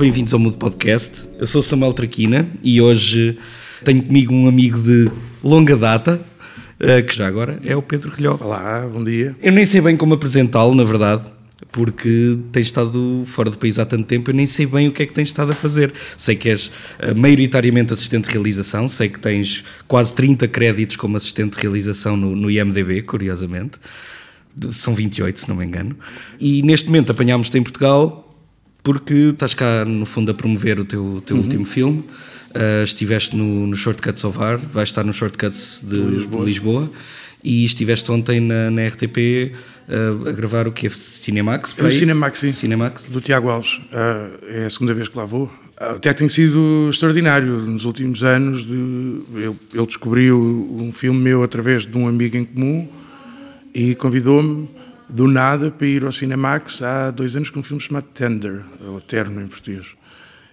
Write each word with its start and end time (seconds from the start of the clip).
Bem-vindos 0.00 0.32
ao 0.32 0.40
Mudo 0.40 0.56
Podcast. 0.56 1.28
Eu 1.38 1.46
sou 1.46 1.62
Samuel 1.62 1.92
Traquina 1.92 2.48
e 2.62 2.80
hoje 2.80 3.36
tenho 3.84 4.02
comigo 4.02 4.32
um 4.32 4.48
amigo 4.48 4.78
de 4.78 5.10
longa 5.44 5.76
data, 5.76 6.24
eh, 6.80 7.02
que 7.02 7.14
já 7.14 7.26
agora 7.26 7.60
é 7.62 7.76
o 7.76 7.82
Pedro 7.82 8.10
Rilhó. 8.10 8.38
Olá, 8.40 8.88
bom 8.90 9.04
dia. 9.04 9.36
Eu 9.42 9.52
nem 9.52 9.66
sei 9.66 9.82
bem 9.82 9.98
como 9.98 10.14
apresentá-lo, 10.14 10.74
na 10.74 10.84
verdade, 10.84 11.24
porque 11.70 12.38
tens 12.50 12.68
estado 12.68 13.24
fora 13.26 13.50
do 13.50 13.58
país 13.58 13.78
há 13.78 13.84
tanto 13.84 14.06
tempo, 14.06 14.30
eu 14.30 14.34
nem 14.34 14.46
sei 14.46 14.64
bem 14.64 14.88
o 14.88 14.90
que 14.90 15.02
é 15.02 15.06
que 15.06 15.12
tens 15.12 15.28
estado 15.28 15.52
a 15.52 15.54
fazer. 15.54 15.92
Sei 16.16 16.34
que 16.34 16.48
és 16.48 16.70
eh, 16.98 17.12
maioritariamente 17.12 17.92
assistente 17.92 18.24
de 18.24 18.32
realização, 18.32 18.88
sei 18.88 19.10
que 19.10 19.18
tens 19.18 19.62
quase 19.86 20.14
30 20.14 20.48
créditos 20.48 20.96
como 20.96 21.18
assistente 21.18 21.56
de 21.56 21.60
realização 21.60 22.16
no, 22.16 22.34
no 22.34 22.50
IMDB, 22.50 23.02
curiosamente. 23.02 23.78
São 24.72 24.94
28, 24.94 25.40
se 25.40 25.48
não 25.50 25.56
me 25.56 25.66
engano. 25.66 25.94
E 26.40 26.62
neste 26.62 26.86
momento 26.86 27.12
apanhámos-te 27.12 27.58
em 27.58 27.62
Portugal 27.62 28.29
porque 28.82 29.14
estás 29.14 29.54
cá, 29.54 29.84
no 29.84 30.06
fundo, 30.06 30.30
a 30.30 30.34
promover 30.34 30.80
o 30.80 30.84
teu, 30.84 31.22
teu 31.24 31.36
último 31.36 31.64
filme. 31.64 32.04
Uh, 32.50 32.82
estiveste 32.82 33.36
no, 33.36 33.66
no 33.66 33.76
Shortcuts 33.76 34.24
of 34.24 34.36
Ar, 34.42 34.56
vais 34.58 34.88
estar 34.88 35.04
no 35.04 35.12
Shortcuts 35.12 35.82
de, 35.84 35.96
de 35.96 36.02
Lisboa. 36.02 36.40
de 36.40 36.46
Lisboa. 36.46 36.90
e 37.44 37.64
estiveste 37.64 38.10
ontem 38.10 38.40
na, 38.40 38.70
na 38.70 38.86
RTP 38.88 39.52
uh, 39.88 40.28
a 40.28 40.32
gravar 40.32 40.66
o 40.66 40.72
que 40.72 40.86
é 40.86 40.90
Cinemax? 40.90 41.76
O 41.78 41.92
Cinemax, 41.92 42.38
sim. 42.38 42.52
Cinemax. 42.52 43.04
Do 43.04 43.20
Tiago 43.20 43.48
Alves. 43.48 43.74
Uh, 43.74 44.44
é 44.48 44.64
a 44.64 44.70
segunda 44.70 44.94
vez 44.94 45.08
que 45.08 45.16
lá 45.16 45.24
vou. 45.24 45.50
Até 45.76 46.12
tem 46.12 46.28
sido 46.28 46.88
extraordinário 46.90 47.58
nos 47.60 47.84
últimos 47.84 48.22
anos. 48.22 48.66
De, 48.66 48.74
ele, 49.34 49.56
ele 49.72 49.86
descobriu 49.86 50.38
um 50.78 50.92
filme 50.92 51.18
meu 51.18 51.42
através 51.42 51.86
de 51.86 51.96
um 51.96 52.06
amigo 52.06 52.36
em 52.36 52.44
comum 52.44 52.86
e 53.72 53.94
convidou-me 53.94 54.68
do 55.12 55.26
nada 55.26 55.70
para 55.70 55.86
ir 55.86 56.04
ao 56.04 56.12
Cinemax 56.12 56.82
há 56.82 57.10
dois 57.10 57.34
anos 57.36 57.50
com 57.50 57.60
um 57.60 57.62
filme 57.62 57.82
chamado 57.82 58.06
Tender, 58.14 58.64
ou 58.86 58.98
Eterno 58.98 59.42
em 59.42 59.46
português. 59.46 59.86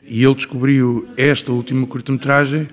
E 0.04 0.24
ele 0.24 0.36
descobriu 0.36 1.08
esta 1.18 1.52
última 1.52 1.86
curta-metragem 1.86 2.68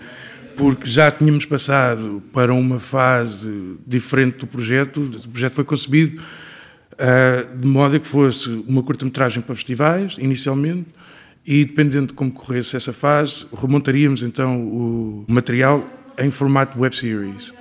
porque 0.56 0.86
já 0.86 1.10
tínhamos 1.10 1.44
passado 1.46 2.22
para 2.32 2.54
uma 2.54 2.78
fase 2.78 3.76
diferente 3.86 4.38
do 4.38 4.46
projeto. 4.46 5.02
O 5.02 5.28
projeto 5.28 5.52
foi 5.52 5.64
concebido 5.64 6.22
uh, 6.92 7.58
de 7.58 7.66
modo 7.66 7.96
a 7.96 8.00
que 8.00 8.06
fosse 8.06 8.48
uma 8.66 8.82
curta-metragem 8.82 9.42
para 9.42 9.54
festivais, 9.54 10.16
inicialmente, 10.18 10.86
e 11.46 11.64
dependendo 11.64 12.08
de 12.08 12.12
como 12.14 12.32
corresse 12.32 12.76
essa 12.76 12.92
fase, 12.92 13.46
remontaríamos 13.54 14.22
então 14.22 14.62
o 14.62 15.24
material 15.28 15.86
em 16.18 16.30
formato 16.30 16.78
web 16.78 16.96
series. 16.96 17.52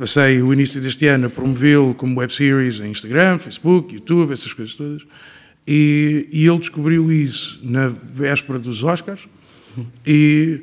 Passei 0.00 0.40
o 0.40 0.50
início 0.50 0.80
deste 0.80 1.06
ano 1.08 1.26
a 1.26 1.30
promovê-lo 1.30 1.94
como 1.94 2.20
web 2.20 2.32
series 2.32 2.80
em 2.80 2.90
Instagram, 2.90 3.38
Facebook, 3.38 3.94
YouTube, 3.94 4.32
essas 4.32 4.50
coisas 4.50 4.74
todas. 4.74 5.02
E, 5.68 6.26
e 6.32 6.46
ele 6.46 6.58
descobriu 6.58 7.12
isso 7.12 7.60
na 7.62 7.88
véspera 7.88 8.58
dos 8.58 8.82
Oscars 8.82 9.28
e 10.06 10.62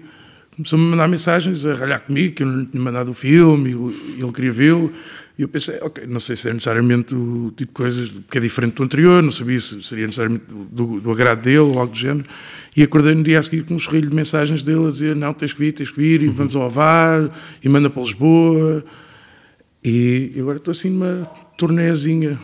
começou-me 0.56 0.88
a 0.88 0.90
mandar 0.90 1.08
mensagens 1.08 1.64
a 1.68 1.76
ralhar 1.76 2.02
comigo, 2.02 2.34
que 2.34 2.42
eu 2.42 2.48
não 2.48 2.66
tinha 2.66 2.82
mandado 2.82 3.12
o 3.12 3.14
filme, 3.14 3.74
ele, 3.74 3.96
ele 4.18 4.32
queria 4.32 4.52
vê-lo. 4.52 4.92
E 5.38 5.44
eu 5.44 5.48
pensei, 5.48 5.78
ok, 5.82 6.08
não 6.08 6.20
sei 6.20 6.36
se 6.36 6.50
é 6.50 6.54
necessariamente 6.54 7.14
o 7.14 7.54
tipo 7.56 7.72
de 7.72 7.76
coisas 7.76 8.12
que 8.32 8.40
é 8.40 8.42
diferente 8.42 8.74
do 8.74 8.84
anterior, 8.84 9.22
não 9.22 9.32
sabia 9.32 9.62
se 9.62 9.84
seria 9.84 10.08
necessariamente 10.08 10.46
do, 10.48 11.00
do 11.00 11.12
agrado 11.12 11.44
dele 11.44 11.60
ou 11.60 11.78
algo 11.78 11.94
do 11.94 12.00
género. 12.00 12.28
E 12.76 12.82
acordei 12.82 13.14
no 13.14 13.22
dia 13.22 13.38
a 13.38 13.44
seguir 13.44 13.66
com 13.66 13.76
um 13.76 13.80
sorrilho 13.80 14.10
de 14.10 14.16
mensagens 14.16 14.64
dele 14.64 14.88
a 14.88 14.90
dizer: 14.90 15.16
Não, 15.16 15.32
tens 15.32 15.54
que 15.54 15.60
vir, 15.60 15.74
tens 15.74 15.92
que 15.92 15.98
vir, 16.00 16.24
e 16.24 16.28
vamos 16.28 16.56
ao 16.56 16.72
VAR, 16.72 17.30
e 17.64 17.70
manda 17.70 17.88
para 17.88 18.02
Lisboa. 18.02 18.84
E 19.90 20.34
agora 20.38 20.58
estou 20.58 20.74
assim 20.74 20.90
numa 20.90 21.26
tornézinha, 21.58 22.38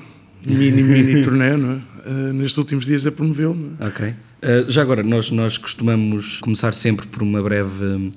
mini, 0.46 0.82
mini 0.82 1.24
torné, 1.26 1.58
não 1.58 1.72
é? 1.74 2.10
Uh, 2.10 2.34
nestes 2.34 2.58
últimos 2.58 2.86
dias 2.86 3.06
a. 3.06 3.58
É? 3.82 3.88
Ok. 3.88 4.08
Uh, 4.08 4.72
já 4.72 4.82
agora, 4.82 5.04
nós, 5.04 5.30
nós 5.30 5.58
costumamos 5.58 6.40
começar 6.40 6.74
sempre 6.74 7.06
por 7.06 7.22
uma 7.22 7.44
breve 7.44 8.12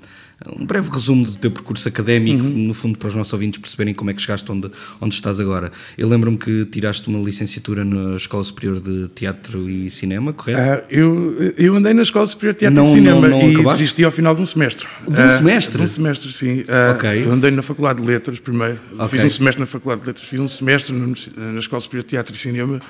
um 0.44 0.66
breve 0.66 0.90
resumo 0.90 1.24
do 1.24 1.36
teu 1.36 1.50
percurso 1.50 1.88
académico, 1.88 2.44
uhum. 2.44 2.66
no 2.66 2.74
fundo, 2.74 2.98
para 2.98 3.08
os 3.08 3.14
nossos 3.14 3.32
ouvintes 3.32 3.58
perceberem 3.58 3.94
como 3.94 4.10
é 4.10 4.14
que 4.14 4.20
chegaste 4.20 4.50
onde, 4.52 4.70
onde 5.00 5.14
estás 5.14 5.40
agora. 5.40 5.72
Eu 5.96 6.08
lembro-me 6.08 6.36
que 6.36 6.66
tiraste 6.66 7.08
uma 7.08 7.18
licenciatura 7.18 7.84
na 7.84 8.16
Escola 8.16 8.44
Superior 8.44 8.80
de 8.80 9.08
Teatro 9.08 9.68
e 9.68 9.88
Cinema, 9.88 10.34
correto? 10.34 10.60
Uh, 10.60 10.86
eu, 10.90 11.54
eu 11.56 11.74
andei 11.74 11.94
na 11.94 12.02
Escola 12.02 12.26
Superior 12.26 12.52
de 12.52 12.60
Teatro 12.60 12.76
não, 12.76 12.84
e 12.84 12.88
Cinema 12.88 13.28
não, 13.28 13.38
não 13.38 13.48
e 13.48 13.54
acabaste? 13.54 13.78
desisti 13.80 14.04
ao 14.04 14.12
final 14.12 14.34
de 14.34 14.42
um 14.42 14.46
semestre. 14.46 14.86
De 15.08 15.22
um 15.22 15.26
uh, 15.26 15.30
semestre? 15.30 15.76
De 15.78 15.84
um 15.84 15.86
semestre, 15.86 16.32
sim. 16.32 16.60
Uh, 16.60 16.92
ok. 16.94 17.24
Eu 17.24 17.32
andei 17.32 17.50
na 17.50 17.62
Faculdade 17.62 18.02
de 18.02 18.06
Letras 18.06 18.38
primeiro. 18.38 18.78
Okay. 18.92 19.08
Fiz 19.08 19.24
um 19.24 19.30
semestre 19.30 19.60
na 19.60 19.66
Faculdade 19.66 20.02
de 20.02 20.06
Letras, 20.08 20.28
fiz 20.28 20.40
um 20.40 20.48
semestre 20.48 20.94
na 20.94 21.58
Escola 21.58 21.80
Superior 21.80 22.02
de 22.02 22.10
Teatro 22.10 22.34
e 22.34 22.38
Cinema 22.38 22.80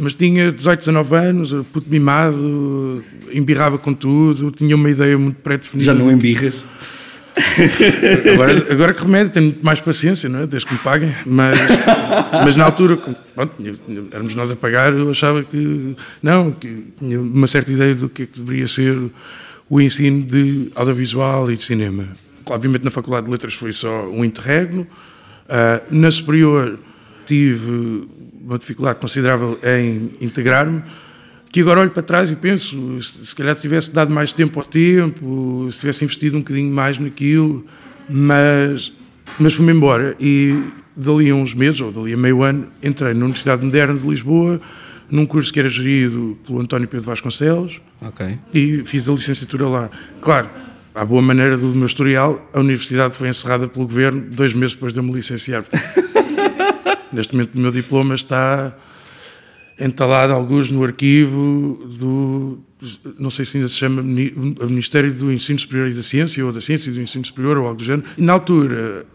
mas 0.00 0.14
tinha 0.14 0.50
18, 0.50 0.80
19 0.80 1.14
anos, 1.14 1.52
puto 1.72 1.88
mimado, 1.88 3.04
embirrava 3.32 3.78
com 3.78 3.92
tudo, 3.92 4.50
tinha 4.50 4.74
uma 4.74 4.88
ideia 4.90 5.16
muito 5.18 5.36
pré-definida. 5.36 5.92
Já 5.92 5.94
não 5.94 6.10
embirras? 6.10 6.64
agora, 8.34 8.72
agora 8.72 8.94
que 8.94 9.02
remédio, 9.02 9.32
tenho 9.32 9.46
muito 9.46 9.64
mais 9.64 9.80
paciência, 9.80 10.28
não 10.28 10.40
é? 10.40 10.46
desde 10.46 10.66
que 10.66 10.74
me 10.74 10.80
paguem, 10.80 11.14
mas, 11.24 11.56
mas 12.44 12.56
na 12.56 12.64
altura, 12.64 12.96
pronto, 12.96 13.52
éramos 14.10 14.34
nós 14.34 14.50
a 14.50 14.56
pagar, 14.56 14.92
eu 14.92 15.10
achava 15.10 15.44
que 15.44 15.96
não, 16.22 16.50
que 16.50 16.86
tinha 16.98 17.20
uma 17.20 17.46
certa 17.46 17.70
ideia 17.70 17.94
do 17.94 18.08
que, 18.08 18.22
é 18.22 18.26
que 18.26 18.40
deveria 18.40 18.66
ser 18.66 18.98
o 19.68 19.80
ensino 19.80 20.24
de 20.24 20.70
audiovisual 20.74 21.50
e 21.50 21.56
de 21.56 21.62
cinema. 21.62 22.08
Obviamente 22.48 22.84
na 22.84 22.90
Faculdade 22.90 23.26
de 23.26 23.32
Letras 23.32 23.54
foi 23.54 23.72
só 23.72 24.08
um 24.08 24.24
interregno, 24.24 24.82
uh, 24.82 25.94
na 25.94 26.10
Superior 26.10 26.78
tive 27.30 28.08
uma 28.42 28.58
dificuldade 28.58 28.98
considerável 28.98 29.56
em 29.62 30.10
integrar-me, 30.20 30.82
que 31.52 31.60
agora 31.60 31.80
olho 31.80 31.90
para 31.90 32.02
trás 32.02 32.28
e 32.28 32.34
penso, 32.34 33.00
se 33.00 33.34
calhar 33.36 33.54
tivesse 33.54 33.94
dado 33.94 34.12
mais 34.12 34.32
tempo 34.32 34.58
ao 34.58 34.64
tempo, 34.64 35.68
se 35.70 35.78
tivesse 35.78 36.04
investido 36.04 36.36
um 36.36 36.40
bocadinho 36.40 36.72
mais 36.72 36.98
naquilo, 36.98 37.64
mas, 38.08 38.92
mas 39.38 39.54
fui-me 39.54 39.72
embora 39.72 40.16
e 40.18 40.60
dali 40.96 41.30
a 41.30 41.34
uns 41.34 41.54
meses, 41.54 41.80
ou 41.80 41.92
dali 41.92 42.14
a 42.14 42.16
meio 42.16 42.42
ano, 42.42 42.66
entrei 42.82 43.14
na 43.14 43.24
Universidade 43.24 43.64
Moderna 43.64 43.96
de 43.96 44.08
Lisboa, 44.08 44.60
num 45.08 45.24
curso 45.24 45.52
que 45.52 45.60
era 45.60 45.68
gerido 45.68 46.36
pelo 46.44 46.60
António 46.60 46.88
Pedro 46.88 47.06
Vasconcelos 47.06 47.80
okay. 48.00 48.38
e 48.52 48.82
fiz 48.84 49.08
a 49.08 49.12
licenciatura 49.12 49.68
lá. 49.68 49.90
Claro, 50.20 50.48
à 50.92 51.04
boa 51.04 51.22
maneira 51.22 51.56
do 51.56 51.68
meu 51.68 51.86
historial, 51.86 52.48
a 52.52 52.58
universidade 52.58 53.14
foi 53.14 53.28
encerrada 53.28 53.68
pelo 53.68 53.86
governo 53.86 54.20
dois 54.20 54.52
meses 54.52 54.74
depois 54.74 54.92
de 54.92 54.98
eu 54.98 55.04
me 55.04 55.12
licenciar. 55.12 55.64
Neste 57.12 57.34
momento 57.34 57.54
o 57.54 57.58
meu 57.58 57.70
diploma 57.70 58.14
está 58.14 58.74
entalado 59.80 60.32
alguns 60.32 60.70
no 60.70 60.84
arquivo 60.84 61.80
do, 61.86 62.58
não 63.18 63.30
sei 63.30 63.44
se 63.46 63.56
ainda 63.56 63.68
se 63.68 63.76
chama 63.76 64.02
Ministério 64.02 65.12
do 65.12 65.32
Ensino 65.32 65.58
Superior 65.58 65.88
e 65.88 65.94
da 65.94 66.02
Ciência, 66.02 66.44
ou 66.44 66.52
da 66.52 66.60
Ciência 66.60 66.90
e 66.90 66.92
do 66.92 67.00
Ensino 67.00 67.24
Superior, 67.24 67.56
ou 67.56 67.66
algo 67.66 67.78
do 67.78 67.84
género. 67.84 68.04
E 68.16 68.22
na 68.22 68.34
altura, 68.34 69.06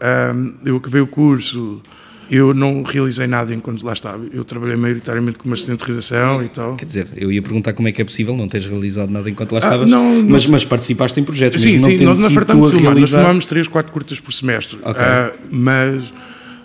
eu 0.64 0.76
acabei 0.76 1.00
o 1.00 1.06
curso, 1.06 1.80
eu 2.28 2.52
não 2.52 2.82
realizei 2.82 3.28
nada 3.28 3.54
enquanto 3.54 3.84
lá 3.84 3.92
estava. 3.92 4.24
Eu 4.32 4.44
trabalhei 4.44 4.76
maioritariamente 4.76 5.38
como 5.38 5.54
assistente 5.54 5.78
de 5.78 5.84
realização 5.84 6.44
e 6.44 6.48
tal. 6.48 6.74
Quer 6.74 6.86
dizer, 6.86 7.06
eu 7.16 7.30
ia 7.30 7.40
perguntar 7.40 7.72
como 7.72 7.86
é 7.86 7.92
que 7.92 8.02
é 8.02 8.04
possível 8.04 8.36
não 8.36 8.48
teres 8.48 8.66
realizado 8.66 9.10
nada 9.10 9.30
enquanto 9.30 9.52
lá 9.52 9.58
ah, 9.58 9.64
estavas, 9.64 9.88
não, 9.88 10.14
não, 10.14 10.30
mas, 10.30 10.48
mas, 10.48 10.64
participaste 10.64 11.20
em 11.20 11.24
projetos. 11.24 11.62
Sim, 11.62 11.78
sim, 11.78 11.98
nós, 11.98 12.18
nós 12.18 12.32
fartamos 12.32 12.72
de 12.72 12.78
filmar, 12.78 12.98
nós 12.98 13.10
filmámos 13.10 13.44
3, 13.44 13.68
4 13.68 13.92
curtas 13.92 14.18
por 14.18 14.32
semestre. 14.32 14.78
Okay. 14.82 14.90
Uh, 14.92 15.38
mas 15.50 16.12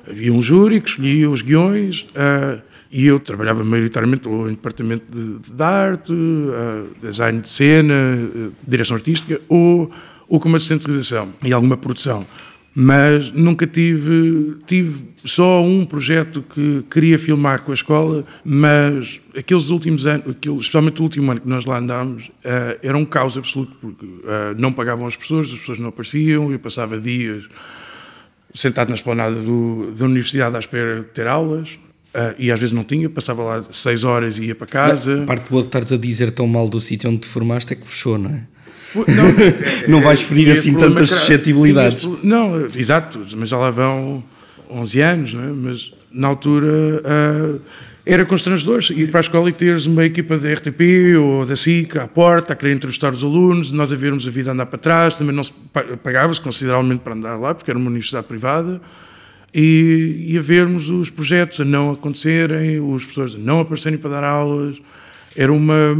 havia 0.09 0.33
um 0.33 0.41
júri 0.41 0.81
que 0.81 0.89
escolhia 0.89 1.29
os 1.29 1.41
guiões 1.41 2.05
uh, 2.11 2.61
e 2.91 3.05
eu 3.05 3.19
trabalhava 3.19 3.63
maioritariamente 3.63 4.27
ou 4.27 4.49
em 4.49 4.53
departamento 4.53 5.05
de, 5.09 5.39
de 5.39 5.63
arte, 5.63 6.11
uh, 6.11 6.89
design 7.01 7.39
de 7.39 7.47
cena, 7.47 7.93
uh, 7.93 8.51
direção 8.67 8.97
artística 8.97 9.39
ou, 9.47 9.89
ou 10.27 10.39
como 10.39 10.57
assistente 10.57 10.81
de 10.81 10.87
realização 10.87 11.29
e 11.41 11.53
alguma 11.53 11.77
produção. 11.77 12.25
Mas 12.73 13.31
nunca 13.33 13.67
tive, 13.67 14.57
tive 14.65 15.09
só 15.17 15.61
um 15.61 15.85
projeto 15.85 16.41
que 16.41 16.85
queria 16.89 17.19
filmar 17.19 17.63
com 17.63 17.71
a 17.71 17.73
escola, 17.73 18.23
mas 18.45 19.19
aqueles 19.35 19.69
últimos 19.69 20.05
anos, 20.05 20.29
aquele, 20.29 20.55
especialmente 20.55 21.01
o 21.01 21.03
último 21.03 21.31
ano 21.31 21.41
que 21.41 21.49
nós 21.49 21.65
lá 21.65 21.79
andámos, 21.79 22.27
uh, 22.27 22.79
era 22.81 22.97
um 22.97 23.03
caos 23.03 23.37
absoluto, 23.37 23.75
porque 23.81 24.05
não 24.57 24.71
pagavam 24.71 25.05
as 25.05 25.15
pessoas, 25.15 25.47
as 25.51 25.59
pessoas 25.59 25.79
não 25.79 25.89
apareciam, 25.89 26.51
eu 26.51 26.59
passava 26.59 26.97
dias 26.97 27.45
sentado 28.53 28.89
na 28.89 28.95
esplanada 28.95 29.35
do, 29.35 29.91
da 29.91 30.05
universidade 30.05 30.55
à 30.55 30.59
espera 30.59 31.01
de 31.01 31.07
ter 31.07 31.27
aulas. 31.27 31.79
Uh, 32.13 32.35
e 32.37 32.51
às 32.51 32.59
vezes 32.59 32.73
não 32.73 32.83
tinha, 32.83 33.09
passava 33.09 33.41
lá 33.41 33.63
seis 33.71 34.03
horas 34.03 34.37
e 34.37 34.45
ia 34.45 34.55
para 34.55 34.67
casa. 34.67 35.23
A 35.23 35.25
parte 35.25 35.49
boa 35.49 35.61
de 35.61 35.69
estares 35.69 35.91
a 35.93 35.97
dizer 35.97 36.31
tão 36.31 36.45
mal 36.45 36.67
do 36.67 36.79
sítio 36.81 37.09
onde 37.09 37.19
te 37.19 37.27
formaste 37.27 37.71
é 37.71 37.75
que 37.75 37.87
fechou, 37.87 38.17
não 38.17 38.29
é? 38.29 38.41
Não, 39.07 39.25
é, 39.25 39.87
não 39.87 40.01
vais 40.01 40.21
ferir 40.21 40.49
é, 40.49 40.51
assim 40.51 40.73
tantas 40.73 41.07
suscetibilidades. 41.07 42.03
Não, 42.21 42.67
exato, 42.75 43.25
mas 43.37 43.47
já 43.47 43.57
lá 43.57 43.71
vão 43.71 44.21
11 44.69 45.01
anos, 45.01 45.33
não 45.33 45.43
é? 45.43 45.47
mas 45.47 45.93
na 46.11 46.27
altura 46.27 46.67
uh, 46.67 47.61
era 48.05 48.25
constrangedor 48.25 48.83
ir 48.91 49.11
para 49.11 49.19
a 49.19 49.21
escola 49.21 49.49
e 49.49 49.53
teres 49.53 49.85
uma 49.85 50.03
equipa 50.03 50.37
da 50.37 50.51
RTP 50.53 50.81
ou 51.19 51.45
da 51.45 51.55
SIC 51.55 51.97
à 51.97 52.07
porta 52.07 52.53
a 52.53 52.55
querer 52.55 52.73
entrevistar 52.73 53.13
os 53.13 53.23
alunos, 53.23 53.71
nós 53.71 53.91
a 53.91 53.95
vermos 53.95 54.27
a 54.27 54.31
vida 54.31 54.51
andar 54.51 54.65
para 54.65 54.79
trás, 54.79 55.15
também 55.17 55.35
não 55.35 55.43
se 55.43 55.53
pagava-se 56.03 56.41
consideravelmente 56.41 57.01
para 57.01 57.13
andar 57.13 57.37
lá, 57.37 57.53
porque 57.53 57.69
era 57.69 57.77
uma 57.77 57.89
universidade 57.89 58.25
privada, 58.25 58.81
e, 59.53 60.25
e 60.29 60.37
a 60.37 60.41
vermos 60.41 60.89
os 60.89 61.09
projetos 61.09 61.59
a 61.59 61.65
não 61.65 61.91
acontecerem, 61.91 62.79
os 62.79 63.03
professores 63.03 63.35
a 63.35 63.37
não 63.37 63.59
aparecerem 63.59 63.99
para 63.99 64.09
dar 64.09 64.23
aulas, 64.23 64.77
era 65.35 65.53
uma, 65.53 65.95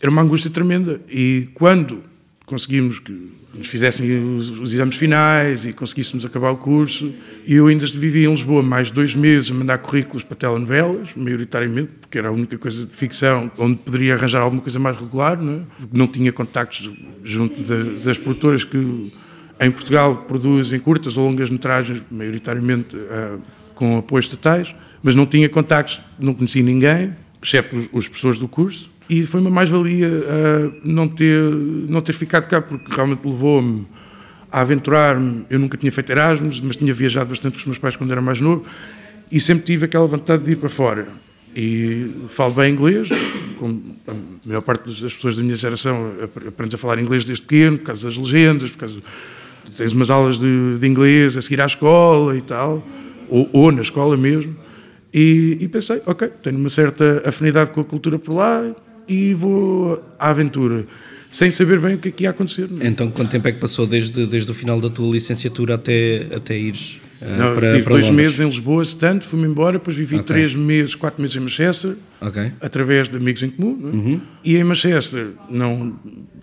era 0.00 0.10
uma 0.10 0.22
angústia 0.22 0.50
tremenda. 0.50 1.00
E 1.08 1.48
quando 1.54 2.02
conseguimos 2.44 2.98
que 2.98 3.39
nos 3.56 3.68
fizessem 3.68 4.36
os, 4.36 4.48
os, 4.60 4.72
exames 4.72 4.96
finais 4.96 5.64
e 5.64 5.72
conseguíssemos 5.72 6.24
acabar 6.24 6.50
o 6.50 6.56
curso, 6.56 7.12
eu 7.46 7.66
ainda 7.66 7.84
vivia 7.86 8.28
em 8.28 8.30
Lisboa 8.30 8.62
mais 8.62 8.90
dois 8.90 9.14
meses 9.14 9.50
a 9.50 9.54
mandar 9.54 9.78
currículos 9.78 10.22
para 10.22 10.36
telenovelas, 10.36 11.08
maioritariamente, 11.16 11.90
porque 12.00 12.18
era 12.18 12.28
a 12.28 12.30
única 12.30 12.56
coisa 12.58 12.86
de 12.86 12.94
ficção 12.94 13.50
onde 13.58 13.76
poderia 13.76 14.14
arranjar 14.14 14.40
alguma 14.40 14.62
coisa 14.62 14.78
mais 14.78 14.98
regular, 14.98 15.40
não, 15.40 15.54
é? 15.54 15.60
não 15.92 16.06
tinha 16.06 16.32
contactos 16.32 16.90
junto 17.24 17.60
das, 17.62 18.18
produtoras 18.18 18.62
que 18.62 19.12
em 19.60 19.70
Portugal 19.70 20.24
produzem 20.28 20.78
curtas 20.78 21.16
ou 21.16 21.26
longas 21.26 21.50
metragens, 21.50 22.02
maioritariamente 22.10 22.96
uh, 22.96 23.40
com 23.74 23.98
apoios 23.98 24.26
estatais, 24.26 24.74
mas 25.02 25.14
não 25.14 25.26
tinha 25.26 25.48
contactos, 25.48 26.00
não 26.18 26.34
conhecia 26.34 26.62
ninguém, 26.62 27.14
exceto 27.42 27.76
os, 27.76 27.88
os 27.92 28.08
professores 28.08 28.38
do 28.38 28.46
curso 28.46 28.90
e 29.10 29.26
foi 29.26 29.40
uma 29.40 29.50
mais-valia 29.50 30.08
uh, 30.08 30.80
não, 30.84 31.08
ter, 31.08 31.42
não 31.42 32.00
ter 32.00 32.12
ficado 32.12 32.46
cá, 32.46 32.62
porque 32.62 32.94
realmente 32.94 33.26
levou-me 33.26 33.84
a 34.52 34.60
aventurar-me. 34.60 35.44
Eu 35.50 35.58
nunca 35.58 35.76
tinha 35.76 35.90
feito 35.90 36.10
Erasmus, 36.10 36.60
mas 36.60 36.76
tinha 36.76 36.94
viajado 36.94 37.28
bastante 37.28 37.54
com 37.54 37.58
os 37.58 37.66
meus 37.66 37.78
pais 37.78 37.96
quando 37.96 38.12
era 38.12 38.20
mais 38.20 38.40
novo 38.40 38.64
e 39.28 39.40
sempre 39.40 39.64
tive 39.64 39.86
aquela 39.86 40.06
vontade 40.06 40.44
de 40.44 40.52
ir 40.52 40.56
para 40.56 40.68
fora. 40.68 41.08
E 41.56 42.08
falo 42.28 42.54
bem 42.54 42.72
inglês, 42.72 43.08
como 43.58 43.82
a 44.06 44.14
maior 44.46 44.60
parte 44.60 44.88
das 44.88 45.12
pessoas 45.12 45.36
da 45.36 45.42
minha 45.42 45.56
geração 45.56 46.12
aprende 46.46 46.76
a 46.76 46.78
falar 46.78 47.00
inglês 47.00 47.24
desde 47.24 47.42
pequeno, 47.42 47.78
por 47.78 47.86
causa 47.86 48.06
das 48.06 48.16
legendas, 48.16 48.70
por 48.70 48.78
causa. 48.78 49.00
Tens 49.76 49.92
umas 49.92 50.08
aulas 50.08 50.38
de, 50.38 50.78
de 50.78 50.86
inglês 50.86 51.36
a 51.36 51.42
seguir 51.42 51.60
à 51.60 51.66
escola 51.66 52.36
e 52.36 52.42
tal, 52.42 52.86
ou, 53.28 53.50
ou 53.52 53.72
na 53.72 53.82
escola 53.82 54.16
mesmo. 54.16 54.56
E, 55.12 55.58
e, 55.60 55.66
pensei, 55.66 56.00
ok, 56.06 56.28
tenho 56.40 56.56
uma 56.56 56.70
certa 56.70 57.24
afinidade 57.26 57.72
com 57.72 57.80
a 57.80 57.84
cultura 57.84 58.16
por 58.16 58.32
lá, 58.32 58.72
e 59.10 59.34
vou 59.34 60.00
à 60.16 60.30
aventura, 60.30 60.86
sem 61.28 61.50
saber 61.50 61.80
bem 61.80 61.96
o 61.96 61.98
que 61.98 62.08
é 62.08 62.10
que 62.12 62.22
ia 62.22 62.30
acontecer. 62.30 62.68
Então, 62.80 63.10
quanto 63.10 63.28
tempo 63.28 63.48
é 63.48 63.52
que 63.52 63.58
passou 63.58 63.84
desde, 63.84 64.24
desde 64.24 64.48
o 64.48 64.54
final 64.54 64.80
da 64.80 64.88
tua 64.88 65.10
licenciatura 65.12 65.74
até, 65.74 66.28
até 66.32 66.56
ires 66.56 67.00
uh, 67.20 67.36
Não, 67.36 67.54
para, 67.56 67.72
tive 67.72 67.82
para 67.82 67.92
dois 67.94 68.06
Londres? 68.06 68.26
meses 68.26 68.38
em 68.38 68.46
Lisboa, 68.46 68.84
se 68.84 68.96
tanto, 68.96 69.26
fui-me 69.26 69.48
embora, 69.48 69.78
depois 69.78 69.96
vivi 69.96 70.14
okay. 70.14 70.26
três 70.26 70.54
meses, 70.54 70.94
quatro 70.94 71.20
meses 71.20 71.36
em 71.36 71.40
Manchester, 71.40 71.96
okay. 72.20 72.52
através 72.60 73.08
de 73.08 73.16
amigos 73.16 73.42
em 73.42 73.50
comum, 73.50 73.80
é? 73.82 73.96
uhum. 73.96 74.20
e 74.44 74.56
em 74.56 74.62
Manchester 74.62 75.30
não 75.50 75.98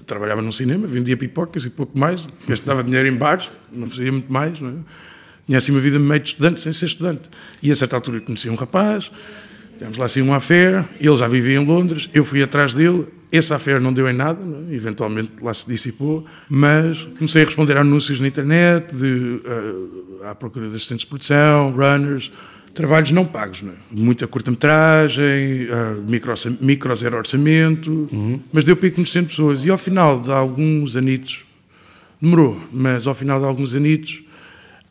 trabalhava 0.05 0.41
num 0.41 0.51
cinema, 0.51 0.87
vendia 0.87 1.15
pipocas 1.15 1.63
e 1.63 1.69
pouco 1.69 1.97
mais, 1.97 2.27
gastava 2.47 2.83
dinheiro 2.83 3.07
em 3.07 3.15
bares, 3.15 3.49
não 3.71 3.89
fazia 3.89 4.11
muito 4.11 4.31
mais, 4.31 4.59
não 4.59 4.69
é? 4.69 4.73
Tinha 5.45 5.57
assim 5.57 5.71
uma 5.71 5.79
vida 5.79 5.97
meio 5.97 6.19
de 6.19 6.29
estudante, 6.31 6.59
sem 6.59 6.73
ser 6.73 6.87
estudante. 6.87 7.29
E 7.63 7.71
a 7.71 7.75
certa 7.75 7.95
altura 7.95 8.19
conheci 8.19 8.49
um 8.49 8.55
rapaz, 8.55 9.09
Tivemos 9.77 9.97
lá 9.97 10.05
assim 10.05 10.21
uma 10.21 10.37
affair, 10.37 10.85
ele 10.99 11.15
já 11.17 11.27
vivia 11.27 11.59
em 11.59 11.65
Londres, 11.65 12.09
eu 12.13 12.25
fui 12.25 12.41
atrás 12.41 12.73
dele, 12.73 13.05
esse 13.31 13.53
affair 13.53 13.79
não 13.79 13.93
deu 13.93 14.09
em 14.09 14.13
nada, 14.13 14.39
é? 14.69 14.73
eventualmente 14.73 15.31
lá 15.41 15.53
se 15.53 15.67
dissipou, 15.67 16.25
mas 16.49 17.01
comecei 17.17 17.43
a 17.43 17.45
responder 17.45 17.77
a 17.77 17.81
anúncios 17.81 18.19
na 18.19 18.27
internet, 18.27 18.95
de, 18.95 19.41
uh, 19.45 20.25
à 20.25 20.33
procura 20.33 20.67
de 20.67 20.75
assistentes 20.75 21.03
de 21.03 21.07
produção, 21.07 21.71
runners, 21.71 22.31
trabalhos 22.73 23.11
não 23.11 23.25
pagos, 23.25 23.61
não 23.61 23.73
é? 23.73 23.75
muita 23.91 24.27
curta-metragem, 24.27 25.67
uh, 25.69 26.01
micro, 26.09 26.33
micro 26.59 26.95
zero 26.95 27.17
orçamento, 27.17 28.09
uhum. 28.11 28.39
mas 28.51 28.63
deu 28.63 28.75
para 28.75 28.87
ir 28.87 28.91
conhecendo 28.91 29.27
pessoas. 29.27 29.63
E 29.63 29.69
ao 29.69 29.77
final 29.77 30.19
de 30.19 30.31
alguns 30.31 30.95
anitos, 30.95 31.45
demorou, 32.21 32.61
mas 32.71 33.05
ao 33.05 33.13
final 33.13 33.39
de 33.39 33.45
alguns 33.45 33.75
anitos, 33.75 34.23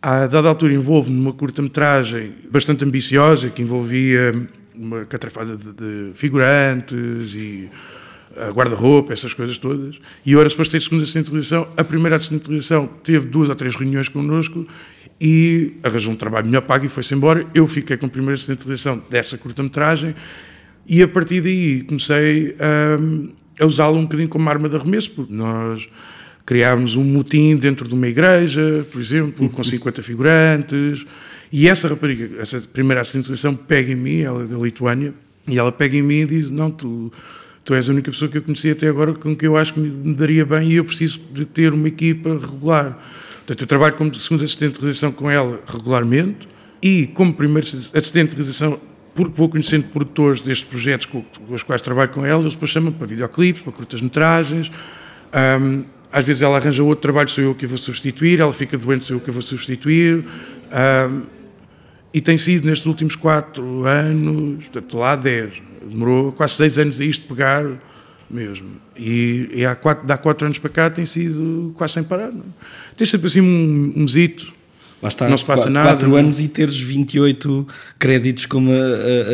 a 0.02 0.26
dada 0.26 0.48
altura 0.48 0.72
envolvo-me 0.74 1.16
numa 1.16 1.32
curta-metragem 1.32 2.32
bastante 2.50 2.84
ambiciosa, 2.84 3.50
que 3.50 3.62
envolvia 3.62 4.46
uma 4.76 5.04
catrafada 5.04 5.56
de, 5.56 5.72
de 5.72 6.12
figurantes 6.14 7.34
e 7.34 7.68
uh, 8.36 8.52
guarda-roupa, 8.52 9.12
essas 9.12 9.34
coisas 9.34 9.58
todas. 9.58 9.96
E 10.24 10.32
eu 10.32 10.40
era 10.40 10.48
suposto 10.48 10.72
ter 10.72 10.80
segunda 10.80 11.02
assistente 11.02 11.24
de 11.24 11.30
televisão. 11.30 11.68
A 11.76 11.84
primeira 11.84 12.16
assistente 12.16 12.40
de 12.40 12.46
televisão 12.46 12.86
teve 12.86 13.26
duas 13.26 13.48
ou 13.48 13.54
três 13.54 13.74
reuniões 13.74 14.08
connosco 14.08 14.66
e 15.20 15.74
arranjou 15.82 16.12
um 16.12 16.16
trabalho 16.16 16.46
melhor 16.46 16.62
pago 16.62 16.84
e 16.84 16.88
foi-se 16.88 17.14
embora. 17.14 17.46
Eu 17.54 17.66
fiquei 17.66 17.96
com 17.96 18.06
a 18.06 18.08
primeira 18.08 18.34
assistente 18.34 18.58
de 18.58 18.64
televisão 18.64 19.02
dessa 19.10 19.38
curta-metragem 19.38 20.14
e 20.86 21.02
a 21.02 21.08
partir 21.08 21.40
daí 21.40 21.82
comecei 21.82 22.56
a, 22.60 23.62
a 23.62 23.66
usá-lo 23.66 23.98
um 23.98 24.02
bocadinho 24.02 24.28
como 24.28 24.48
arma 24.48 24.68
de 24.68 24.76
arremesso, 24.76 25.10
porque 25.10 25.32
nós 25.32 25.88
criámos 26.44 26.94
um 26.94 27.02
motim 27.02 27.56
dentro 27.56 27.88
de 27.88 27.94
uma 27.94 28.06
igreja, 28.06 28.86
por 28.92 29.00
exemplo, 29.00 29.48
com 29.50 29.64
50 29.64 30.02
figurantes. 30.02 31.04
E 31.52 31.68
essa 31.68 31.88
rapariga, 31.88 32.40
essa 32.40 32.60
primeira 32.60 33.00
associação, 33.00 33.54
pega 33.54 33.92
em 33.92 33.96
mim, 33.96 34.20
ela 34.20 34.42
é 34.42 34.46
da 34.46 34.56
Lituânia, 34.56 35.14
e 35.48 35.58
ela 35.58 35.70
pega 35.70 35.96
em 35.96 36.02
mim 36.02 36.20
e 36.20 36.26
diz: 36.26 36.50
Não, 36.50 36.70
tu, 36.70 37.12
tu 37.64 37.74
és 37.74 37.88
a 37.88 37.92
única 37.92 38.10
pessoa 38.10 38.30
que 38.30 38.38
eu 38.38 38.42
conheci 38.42 38.70
até 38.70 38.88
agora 38.88 39.14
com 39.14 39.34
que 39.34 39.46
eu 39.46 39.56
acho 39.56 39.74
que 39.74 39.80
me 39.80 40.14
daria 40.14 40.44
bem 40.44 40.70
e 40.70 40.76
eu 40.76 40.84
preciso 40.84 41.20
de 41.32 41.44
ter 41.44 41.72
uma 41.72 41.88
equipa 41.88 42.30
regular. 42.30 42.98
Portanto, 43.38 43.60
eu 43.60 43.66
trabalho 43.66 43.94
como 43.94 44.14
segundo 44.14 44.44
assistente 44.44 44.74
de 44.74 44.80
realização 44.80 45.12
com 45.12 45.30
ela 45.30 45.62
regularmente 45.66 46.48
e 46.82 47.06
como 47.08 47.32
primeiro 47.32 47.66
assistente 47.94 48.30
de 48.30 48.36
realização 48.36 48.80
porque 49.16 49.32
vou 49.34 49.48
conhecendo 49.48 49.84
produtores 49.88 50.42
destes 50.42 50.68
projetos 50.68 51.06
com, 51.06 51.24
os 51.48 51.62
quais 51.62 51.80
trabalho 51.80 52.10
com 52.10 52.24
ela, 52.24 52.42
eles 52.42 52.52
depois 52.52 52.70
chamam 52.70 52.92
para 52.92 53.06
videoclipes, 53.06 53.62
para 53.62 53.72
curtas-metragens. 53.72 54.70
Um, 55.58 55.78
às 56.12 56.24
vezes 56.24 56.42
ela 56.42 56.58
arranja 56.58 56.82
outro 56.82 57.00
trabalho, 57.00 57.28
sou 57.30 57.42
eu 57.42 57.54
que 57.54 57.66
vou 57.66 57.78
substituir, 57.78 58.40
ela 58.40 58.52
fica 58.52 58.76
doente, 58.76 59.06
sou 59.06 59.16
eu 59.16 59.20
que 59.20 59.30
vou 59.30 59.40
substituir. 59.40 60.22
Um, 60.70 61.22
e 62.16 62.20
tem 62.22 62.38
sido 62.38 62.66
nestes 62.66 62.86
últimos 62.86 63.14
quatro 63.14 63.84
anos, 63.84 64.64
portanto, 64.64 64.96
lá 64.96 65.12
há 65.12 65.16
dez, 65.16 65.52
demorou 65.86 66.32
quase 66.32 66.54
seis 66.54 66.78
anos 66.78 66.98
a 66.98 67.04
isto 67.04 67.28
pegar 67.28 67.66
mesmo. 68.30 68.68
E, 68.96 69.50
e 69.52 69.66
há 69.66 69.74
quatro, 69.74 70.10
há 70.10 70.16
quatro 70.16 70.46
anos 70.46 70.58
para 70.58 70.70
cá 70.70 70.88
tem 70.88 71.04
sido 71.04 71.74
quase 71.76 71.92
sem 71.92 72.02
parar. 72.02 72.32
Não? 72.32 72.40
É? 72.40 72.94
Tem 72.96 73.06
sempre 73.06 73.26
assim 73.26 73.42
um, 73.42 73.92
um 73.94 74.00
mesito 74.00 74.50
Lá 75.02 75.10
está, 75.10 75.28
não 75.28 75.36
se 75.36 75.44
passa 75.44 75.64
4 75.64 75.72
nada. 75.74 75.88
4 75.90 76.16
anos 76.16 76.40
e 76.40 76.48
teres 76.48 76.80
28 76.80 77.68
créditos 77.98 78.46
como 78.46 78.70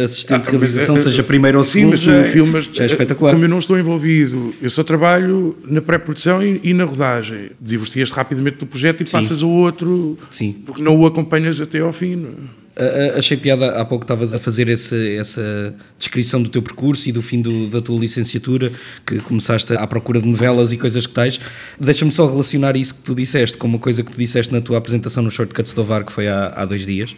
assistente 0.05 0.43
ah, 0.43 0.45
de 0.45 0.51
realização, 0.51 0.97
mas, 0.97 1.05
seja 1.05 1.23
primeiro 1.23 1.59
ou 1.59 1.65
segundo, 1.65 1.97
sim, 1.97 2.11
mas, 2.11 2.19
já, 2.19 2.33
filme, 2.33 2.51
mas, 2.51 2.65
já 2.65 2.83
é 2.83 2.87
espetacular. 2.87 3.31
Como 3.31 3.45
eu 3.45 3.49
não 3.49 3.61
estou 3.61 3.79
envolvido, 3.79 4.53
eu 4.61 4.69
só 4.69 4.83
trabalho 4.83 5.57
na 5.65 5.81
pré-produção 5.81 6.43
e, 6.43 6.61
e, 6.65 6.75
na 6.75 6.83
rodagem. 6.83 7.53
Divorcias-te 7.61 8.13
rapidamente 8.13 8.57
do 8.57 8.67
projeto 8.67 9.05
e 9.05 9.07
sim. 9.07 9.13
passas 9.17 9.41
ao 9.41 9.49
outro, 9.49 10.19
sim. 10.33 10.53
porque 10.67 10.83
não 10.83 10.99
o 10.99 11.07
acompanhas 11.07 11.61
até 11.61 11.79
ao 11.79 11.93
fim. 11.93 12.27
É? 12.75 13.15
Achei 13.19 13.37
piada, 13.37 13.73
há 13.73 13.85
pouco 13.85 14.05
estavas 14.05 14.33
a 14.33 14.39
fazer 14.39 14.69
esse, 14.69 15.17
essa 15.17 15.75
descrição 15.99 16.43
do 16.43 16.49
teu 16.49 16.63
percurso 16.63 17.09
e 17.09 17.13
do 17.13 17.21
fim 17.21 17.43
do, 17.43 17.69
da 17.69 17.83
tua 17.83 17.99
licenciatura, 17.99 18.73
que 19.07 19.19
começaste 19.21 19.75
à 19.75 19.87
procura 19.87 20.23
de 20.23 20.29
novelas 20.29 20.73
e 20.73 20.79
coisas 20.79 21.07
que 21.07 21.13
tais. 21.13 21.39
Deixa-me 21.79 22.11
só 22.11 22.27
relacionar 22.27 22.77
isso 22.77 22.95
que 22.95 23.03
tu 23.03 23.15
disseste 23.15 23.59
com 23.59 23.67
uma 23.67 23.79
coisa 23.79 24.03
que 24.03 24.11
tu 24.11 24.17
disseste 24.17 24.53
na 24.53 24.61
tua 24.61 24.79
apresentação 24.79 25.23
no 25.23 25.31
Shortcuts 25.31 25.75
do 25.75 25.85
VAR, 25.85 26.05
que 26.05 26.13
foi 26.13 26.29
há, 26.29 26.53
há 26.57 26.65
dois 26.65 26.87
dias. 26.87 27.15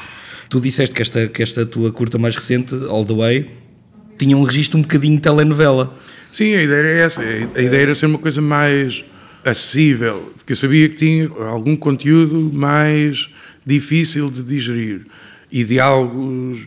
Tu 0.51 0.61
disseste 0.61 0.95
que 0.95 1.03
esta, 1.03 1.29
que 1.29 1.43
esta 1.43 1.65
tua 1.65 1.93
curta 1.93 2.19
mais 2.19 2.35
recente, 2.35 2.75
All 2.89 3.05
the 3.05 3.15
Way, 3.15 3.51
tinha 4.19 4.37
um 4.37 4.43
registro 4.43 4.79
um 4.79 4.83
bocadinho 4.83 5.17
de 5.17 5.23
telenovela. 5.23 5.97
Sim, 6.33 6.55
a 6.55 6.63
ideia 6.63 6.79
era 6.79 6.89
essa. 6.99 7.21
A 7.23 7.63
ideia 7.63 7.83
era 7.83 7.95
ser 7.95 8.07
uma 8.07 8.19
coisa 8.19 8.43
mais 8.43 9.05
acessível, 9.45 10.33
porque 10.37 10.53
eu 10.53 10.57
sabia 10.57 10.89
que 10.89 10.97
tinha 10.97 11.31
algum 11.47 11.77
conteúdo 11.77 12.51
mais 12.53 13.29
difícil 13.65 14.31
de 14.31 14.43
digerir 14.43 15.07
e 15.55 15.63
diálogos, 15.63 16.67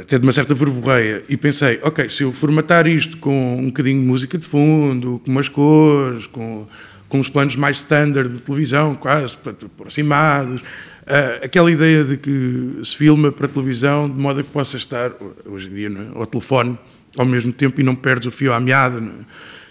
até 0.00 0.16
de 0.16 0.22
uma 0.22 0.32
certa 0.32 0.54
verborreia. 0.54 1.22
E 1.28 1.36
pensei, 1.36 1.78
ok, 1.82 2.08
se 2.08 2.22
eu 2.22 2.32
formatar 2.32 2.86
isto 2.86 3.18
com 3.18 3.58
um 3.58 3.66
bocadinho 3.66 4.00
de 4.00 4.06
música 4.06 4.38
de 4.38 4.46
fundo, 4.46 5.20
com 5.22 5.30
umas 5.30 5.50
cores, 5.50 6.26
com, 6.26 6.66
com 7.10 7.20
uns 7.20 7.28
planos 7.28 7.56
mais 7.56 7.76
standard 7.76 8.32
de 8.32 8.40
televisão, 8.40 8.94
quase 8.94 9.36
aproximados, 9.66 10.62
uh, 10.62 11.44
aquela 11.44 11.70
ideia 11.70 12.04
de 12.04 12.16
que 12.16 12.80
se 12.82 12.96
filma 12.96 13.30
para 13.30 13.46
televisão 13.46 14.08
de 14.08 14.18
modo 14.18 14.40
a 14.40 14.42
que 14.42 14.48
possa 14.48 14.78
estar, 14.78 15.12
hoje 15.44 15.68
em 15.68 15.74
dia, 15.74 15.88
é? 15.88 16.18
ao 16.18 16.26
telefone 16.26 16.78
ao 17.18 17.26
mesmo 17.26 17.52
tempo 17.52 17.78
e 17.78 17.84
não 17.84 17.94
perdes 17.94 18.28
o 18.28 18.30
fio 18.30 18.54
à 18.54 18.60
meada. 18.60 18.98
É? 18.98 19.24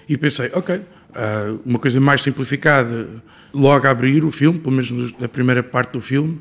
E 0.07 0.17
pensei, 0.17 0.51
ok, 0.53 0.75
uh, 0.75 1.59
uma 1.65 1.79
coisa 1.79 1.99
mais 1.99 2.21
simplificada, 2.21 3.07
logo 3.51 3.87
a 3.87 3.89
abrir 3.89 4.23
o 4.23 4.31
filme, 4.31 4.59
pelo 4.59 4.75
menos 4.75 5.13
na 5.19 5.27
primeira 5.27 5.63
parte 5.63 5.93
do 5.93 6.01
filme, 6.01 6.39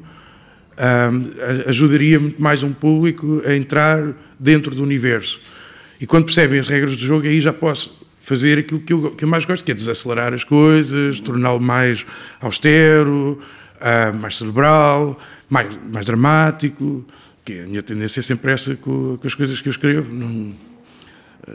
um, 0.78 1.69
ajudaria 1.69 2.19
muito 2.19 2.40
mais 2.40 2.62
um 2.62 2.73
público 2.73 3.43
a 3.47 3.54
entrar 3.54 4.12
dentro 4.38 4.75
do 4.75 4.83
universo. 4.83 5.40
E 6.00 6.07
quando 6.07 6.25
percebem 6.25 6.59
as 6.59 6.69
regras 6.69 6.97
do 6.97 7.04
jogo, 7.04 7.26
aí 7.26 7.40
já 7.40 7.52
posso 7.52 8.04
fazer 8.21 8.59
aquilo 8.59 8.81
que 8.81 8.93
eu, 8.93 9.11
que 9.11 9.25
eu 9.25 9.28
mais 9.28 9.45
gosto, 9.45 9.64
que 9.64 9.71
é 9.71 9.75
desacelerar 9.75 10.33
as 10.33 10.45
coisas, 10.45 11.21
torná-lo 11.21 11.61
mais 11.61 12.04
austero, 12.40 13.38
uh, 13.76 14.16
mais 14.16 14.37
cerebral, 14.38 15.19
mais, 15.49 15.78
mais 15.93 16.07
dramático, 16.07 17.04
que 17.45 17.61
a 17.61 17.66
minha 17.66 17.83
tendência 17.83 18.21
é 18.21 18.23
sempre 18.23 18.50
essa 18.50 18.75
com, 18.76 19.19
com 19.19 19.26
as 19.26 19.35
coisas 19.35 19.61
que 19.61 19.69
eu 19.69 19.71
escrevo. 19.71 20.12
Não, 20.12 20.52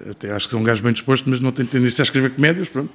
até 0.10 0.32
acho 0.32 0.46
que 0.48 0.52
sou 0.52 0.60
um 0.60 0.64
gajo 0.64 0.84
bem 0.84 0.94
disposto, 0.94 1.30
mas 1.30 1.40
não 1.40 1.52
tenho 1.52 1.68
tendência 1.68 2.02
a 2.02 2.04
escrever 2.04 2.32
comédias, 2.32 2.70
pronto, 2.70 2.92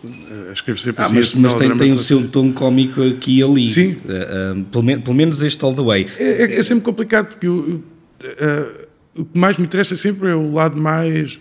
a 0.48 0.52
escrever 0.52 0.78
sempre 0.80 1.02
ah, 1.02 1.06
assim. 1.06 1.16
Mas, 1.16 1.34
mas 1.34 1.54
tem, 1.54 1.76
tem 1.76 1.92
o 1.92 1.98
seu 1.98 2.26
tom 2.28 2.52
cómico 2.52 3.02
aqui 3.02 3.38
e 3.38 3.42
ali. 3.42 3.72
Sim. 3.72 3.96
Uh, 4.04 4.60
uh, 4.60 4.64
pelo, 4.64 5.02
pelo, 5.02 5.14
menos 5.14 5.42
este 5.42 5.64
all 5.64 5.74
the 5.74 5.82
way. 5.82 6.06
É, 6.18 6.24
é, 6.24 6.58
é 6.58 6.62
sempre 6.62 6.84
complicado, 6.84 7.28
porque 7.28 7.46
eu, 7.46 7.82
uh, 8.22 8.86
o 9.16 9.24
que 9.24 9.38
mais 9.38 9.58
me 9.58 9.64
interessa 9.64 9.96
sempre 9.96 10.28
é 10.28 10.34
o 10.34 10.52
lado 10.52 10.80
mais 10.80 11.38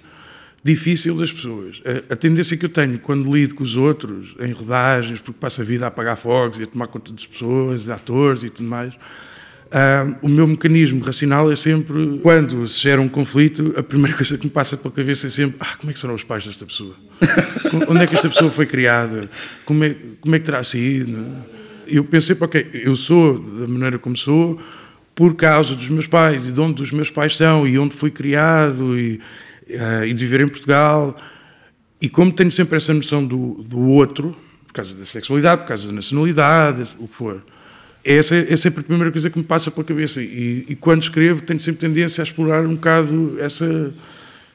difícil 0.64 1.16
das 1.16 1.32
pessoas. 1.32 1.82
A, 1.86 2.14
a, 2.14 2.16
tendência 2.16 2.56
que 2.56 2.66
eu 2.66 2.70
tenho 2.70 2.98
quando 3.00 3.32
lido 3.32 3.54
com 3.54 3.64
os 3.64 3.76
outros, 3.76 4.34
em 4.40 4.52
rodagens, 4.52 5.20
porque 5.20 5.38
passo 5.40 5.62
a 5.62 5.64
vida 5.64 5.86
a 5.86 5.88
apagar 5.90 6.18
fogos 6.18 6.60
e 6.60 6.64
a 6.64 6.68
tomar 6.68 6.88
conta 6.88 7.12
das 7.12 7.26
pessoas, 7.26 7.84
de 7.84 7.92
atores 7.92 8.44
e 8.44 8.50
tudo 8.50 8.68
mais, 8.70 8.94
uh, 9.74 10.16
o 10.22 10.30
meu 10.30 10.48
mecanismo 10.48 11.04
racional 11.04 11.52
é 11.52 11.56
sempre, 11.56 12.20
quando 12.22 12.68
se 12.68 12.80
gera 12.80 13.02
um 13.02 13.10
conflito, 13.10 13.74
a 13.76 13.84
primeira 13.84 14.16
coisa 14.18 14.38
que 14.38 14.46
me 14.46 14.52
passa 14.52 14.78
pela 14.78 14.94
cabeça 14.94 15.28
é 15.28 15.30
sempre: 15.30 15.58
ah, 15.60 15.76
como 15.78 15.90
é 15.90 15.94
que 15.94 16.00
serão 16.00 16.14
os 16.14 16.24
pais 16.24 16.46
desta 16.46 16.66
pessoa? 16.66 16.96
Onde 17.88 18.04
é 18.04 18.08
que 18.08 18.16
esta 18.16 18.30
pessoa 18.30 18.52
foi 18.52 18.66
criada? 18.66 19.30
Como 19.66 19.84
é, 19.84 19.96
como 20.22 20.36
é 20.36 20.40
que 20.40 20.46
terá 20.46 20.64
sido? 20.64 21.26
Eu 21.88 22.04
pensei, 22.04 22.38
ok, 22.40 22.70
eu 22.74 22.96
sou 22.96 23.40
da 23.40 23.68
maneira 23.68 24.00
como 24.00 24.16
sou 24.16 24.60
por 25.16 25.36
causa 25.36 25.76
dos 25.76 25.90
meus 25.90 26.08
pais 26.08 26.46
e 26.46 26.52
de 26.52 26.60
onde 26.60 26.82
os 26.82 26.92
meus 26.92 27.10
pais 27.10 27.36
são 27.36 27.68
e 27.68 27.78
onde 27.78 27.96
fui 27.96 28.10
criado 28.10 28.98
e 28.98 29.20
uh, 29.70 30.06
e 30.06 30.14
de 30.14 30.26
viver 30.26 30.42
em 30.42 30.48
Portugal. 30.48 31.16
E 32.02 32.10
como 32.10 32.32
tenho 32.32 32.52
sempre 32.52 32.78
essa 32.78 32.94
noção 32.94 33.26
do, 33.26 33.64
do 33.64 33.80
outro, 33.80 34.36
por 34.68 34.74
causa 34.74 34.94
da 34.94 35.06
sexualidade, 35.06 35.62
por 35.62 35.68
causa 35.68 35.88
da 35.88 35.94
nacionalidade, 35.94 36.96
o 37.00 37.08
que 37.08 37.16
for, 37.16 37.44
essa 38.04 38.36
é, 38.36 38.54
é 38.54 38.58
sempre 38.58 38.82
a 38.82 38.84
primeira 38.84 39.12
coisa 39.12 39.30
que 39.30 39.38
me 39.38 39.46
passa 39.46 39.72
pela 39.72 39.86
cabeça. 39.86 40.22
E, 40.22 40.66
e 40.68 40.76
quando 40.76 41.04
escrevo, 41.04 41.42
tenho 41.42 41.60
sempre 41.60 41.82
tendência 41.88 42.22
a 42.22 42.24
explorar 42.24 42.66
um 42.66 42.76
bocado 42.76 43.38
essa 43.40 43.94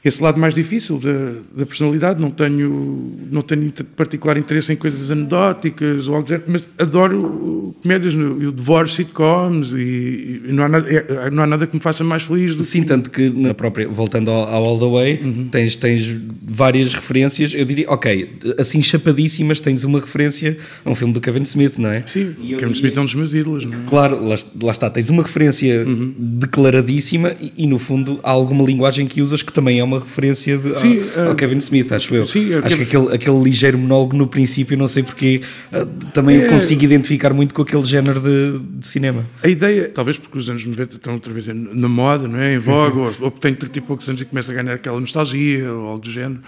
esse 0.08 0.22
lado 0.22 0.38
mais 0.38 0.54
difícil 0.54 0.98
da, 0.98 1.40
da, 1.56 1.66
personalidade. 1.66 2.20
Não 2.20 2.30
tenho, 2.30 3.16
não 3.30 3.42
tenho 3.42 3.70
particular 3.96 4.36
interesse 4.36 4.72
em 4.72 4.76
coisas 4.76 5.10
anedóticas 5.10 6.08
ou 6.08 6.16
algo 6.16 6.28
mas 6.46 6.68
adoro 6.78 7.74
comédias, 7.82 8.14
eu 8.14 8.52
devoro 8.52 8.88
sitcoms 8.88 9.72
e, 9.72 10.42
e 10.46 10.52
não, 10.52 10.64
há 10.64 10.68
nada, 10.68 10.90
é, 10.90 11.30
não 11.30 11.42
há 11.42 11.46
nada 11.46 11.66
que 11.66 11.76
me 11.76 11.82
faça 11.82 12.02
mais 12.02 12.22
feliz 12.22 12.54
do 12.54 12.62
Sim, 12.62 12.82
que... 12.82 12.86
tanto 12.86 13.10
que 13.10 13.30
na 13.30 13.54
própria, 13.54 13.88
voltando 13.88 14.30
ao, 14.30 14.48
ao 14.48 14.64
All 14.64 14.78
the 14.78 14.86
Way, 14.86 15.20
uhum. 15.22 15.48
tens, 15.50 15.76
tens 15.76 16.14
várias 16.42 16.92
referências. 16.92 17.54
Eu 17.54 17.64
diria, 17.64 17.86
ok, 17.88 18.28
assim 18.58 18.82
chapadíssimas, 18.82 19.60
tens 19.60 19.84
uma 19.84 20.00
referência 20.00 20.58
a 20.84 20.90
um 20.90 20.94
filme 20.94 21.12
do 21.12 21.20
Kevin 21.20 21.42
Smith, 21.42 21.78
não 21.78 21.90
é? 21.90 22.04
Sim, 22.06 22.34
e 22.42 22.54
Kevin 22.56 22.72
Smith 22.72 22.96
é 22.96 23.00
um 23.00 23.04
dos 23.04 23.14
meus 23.14 23.34
ídolos, 23.34 23.64
não 23.64 23.72
é? 23.72 23.84
Claro, 23.86 24.26
lá, 24.26 24.36
lá 24.62 24.72
está, 24.72 24.90
tens 24.90 25.10
uma 25.10 25.22
referência 25.22 25.84
uhum. 25.86 26.14
declaradíssima 26.18 27.34
e, 27.40 27.52
e, 27.56 27.66
no 27.66 27.78
fundo 27.78 28.20
há 28.22 28.30
alguma 28.30 28.64
linguagem 28.64 29.06
que 29.06 29.22
usas 29.22 29.42
que 29.42 29.52
também 29.52 29.78
é 29.78 29.84
uma 29.84 29.97
referência 29.98 30.56
de, 30.58 30.78
sim, 30.78 31.00
ao, 31.16 31.24
uh, 31.24 31.28
ao, 31.28 31.34
Kevin 31.34 31.58
Smith, 31.58 31.92
acho 31.92 32.14
eu. 32.14 32.26
Sim, 32.26 32.54
acho 32.54 32.76
que 32.76 32.82
aquele, 32.82 33.14
aquele 33.14 33.42
ligeiro 33.42 33.78
monólogo 33.78 34.16
no 34.16 34.26
princípio, 34.26 34.76
não 34.76 34.88
sei 34.88 35.02
porque, 35.02 35.42
uh, 35.72 35.86
também 36.12 36.42
é, 36.42 36.48
consigo 36.48 36.84
identificar 36.84 37.32
muito 37.32 37.54
com 37.54 37.62
aquele 37.62 37.84
género 37.84 38.20
de, 38.20 38.58
de, 38.78 38.86
cinema. 38.86 39.28
A 39.42 39.48
ideia, 39.48 39.88
talvez 39.88 40.18
porque 40.18 40.38
os 40.38 40.48
anos 40.48 40.64
90 40.64 40.96
estão 40.96 41.14
outra 41.14 41.32
vez 41.32 41.46
na 41.48 41.88
moda, 41.88 42.26
não 42.28 42.38
é? 42.38 42.54
em 42.54 42.58
voga, 42.58 42.98
ou, 43.00 43.14
ou 43.20 43.30
tenho 43.30 43.56
30 43.56 43.78
e 43.78 43.80
poucos 43.80 44.08
anos 44.08 44.20
e 44.20 44.24
começa 44.24 44.52
a 44.52 44.54
ganhar 44.54 44.74
aquela 44.74 45.00
nostalgia 45.00 45.72
ou 45.72 45.88
algo 45.88 46.04
do 46.04 46.10
género. 46.10 46.40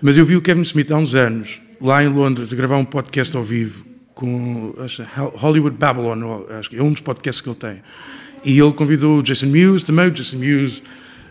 Mas 0.00 0.16
eu 0.16 0.24
vi 0.24 0.36
o 0.36 0.42
Kevin 0.42 0.62
Smith 0.62 0.90
há 0.90 0.96
uns 0.96 1.14
anos, 1.14 1.60
lá 1.80 2.02
em 2.02 2.08
Londres, 2.08 2.52
a 2.52 2.56
gravar 2.56 2.76
um 2.76 2.84
podcast 2.84 3.36
ao 3.36 3.42
vivo 3.42 3.88
com 4.18 4.74
acho, 4.78 5.04
Hollywood 5.36 5.76
Babylon, 5.76 6.42
acho 6.50 6.70
que 6.70 6.76
é 6.76 6.82
um 6.82 6.90
dos 6.90 7.00
podcasts 7.00 7.40
que 7.40 7.48
ele 7.48 7.56
tem. 7.56 7.76
E 8.44 8.58
ele 8.58 8.72
convidou 8.72 9.18
o 9.18 9.22
Jason 9.22 9.46
Mewes 9.46 9.84
também, 9.84 10.08
o 10.08 10.10
Jason 10.10 10.38
Mewes 10.38 10.82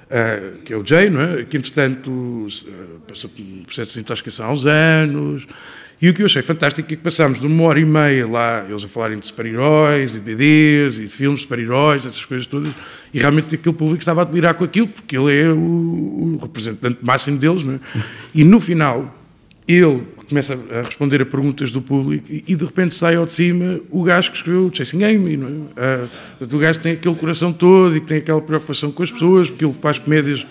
Uh, 0.08 0.60
que 0.60 0.72
é 0.72 0.78
o 0.78 0.86
Jay, 0.86 1.10
não 1.10 1.20
é? 1.22 1.44
que 1.44 1.58
entretanto 1.58 2.10
uh, 2.10 3.00
passou 3.06 3.30
por 3.30 3.42
um 3.42 3.64
processo 3.66 3.96
de 3.96 4.00
intoxicação 4.00 4.46
há 4.46 4.52
uns 4.54 4.66
anos. 4.66 5.46
E 6.02 6.10
o 6.10 6.14
que 6.14 6.22
eu 6.22 6.28
achei 6.28 6.42
fantástico 6.42 6.94
é 6.94 6.96
que 6.96 7.02
passámos 7.02 7.42
de 7.42 7.48
uma 7.48 7.64
hora 7.64 7.80
e 7.80 7.86
meia 7.86 8.26
lá, 8.26 8.66
eles 8.70 8.84
a 8.86 8.88
falarem 8.88 9.18
de 9.18 9.28
super-heróis, 9.28 10.14
e 10.14 10.20
de 10.20 10.36
BDs, 10.36 10.98
e 10.98 11.02
de 11.02 11.08
filmes 11.08 11.40
de 11.40 11.44
super-heróis, 11.44 12.06
essas 12.06 12.24
coisas 12.24 12.48
todas, 12.48 12.72
e 13.14 13.20
realmente 13.20 13.56
aquele 13.56 13.76
público 13.76 14.00
estava 14.00 14.22
a 14.22 14.24
delirar 14.24 14.54
com 14.54 14.64
aquilo, 14.64 14.88
porque 14.88 15.18
ele 15.18 15.42
é 15.42 15.50
o, 15.50 15.58
o 15.58 16.40
representante 16.42 17.00
máximo 17.02 17.38
deles. 17.38 17.64
Não 17.64 17.74
é? 17.74 17.80
E 18.34 18.44
no 18.44 18.62
final, 18.62 19.14
ele 19.68 20.04
começa 20.28 20.58
a 20.72 20.82
responder 20.82 21.22
a 21.22 21.26
perguntas 21.26 21.72
do 21.72 21.82
público 21.82 22.26
e, 22.30 22.56
de 22.56 22.66
repente 22.66 22.96
sai 22.96 23.16
ao 23.16 23.26
de 23.26 23.34
cima 23.34 23.80
o 23.90 24.04
gajo 24.04 24.32
que 24.32 24.38
escreveu 24.38 24.68
o 24.68 24.76
Chasing 24.76 25.04
Amy. 25.04 25.38
Não 25.38 25.70
é? 25.76 26.44
Uh, 26.44 26.56
o 26.56 26.60
gajo 26.60 26.80
tem 26.80 26.94
aquele 26.94 27.16
coração 27.16 27.54
todo 27.54 27.96
e 27.96 28.02
que 28.02 28.08
tem 28.08 28.18
aquela 28.18 28.42
preocupação 28.42 28.92
com 28.92 29.04
as 29.04 29.12
pessoas, 29.12 29.50
porque 29.50 29.66
ele 29.66 29.76
faz 29.82 29.98
comédias 29.98 30.46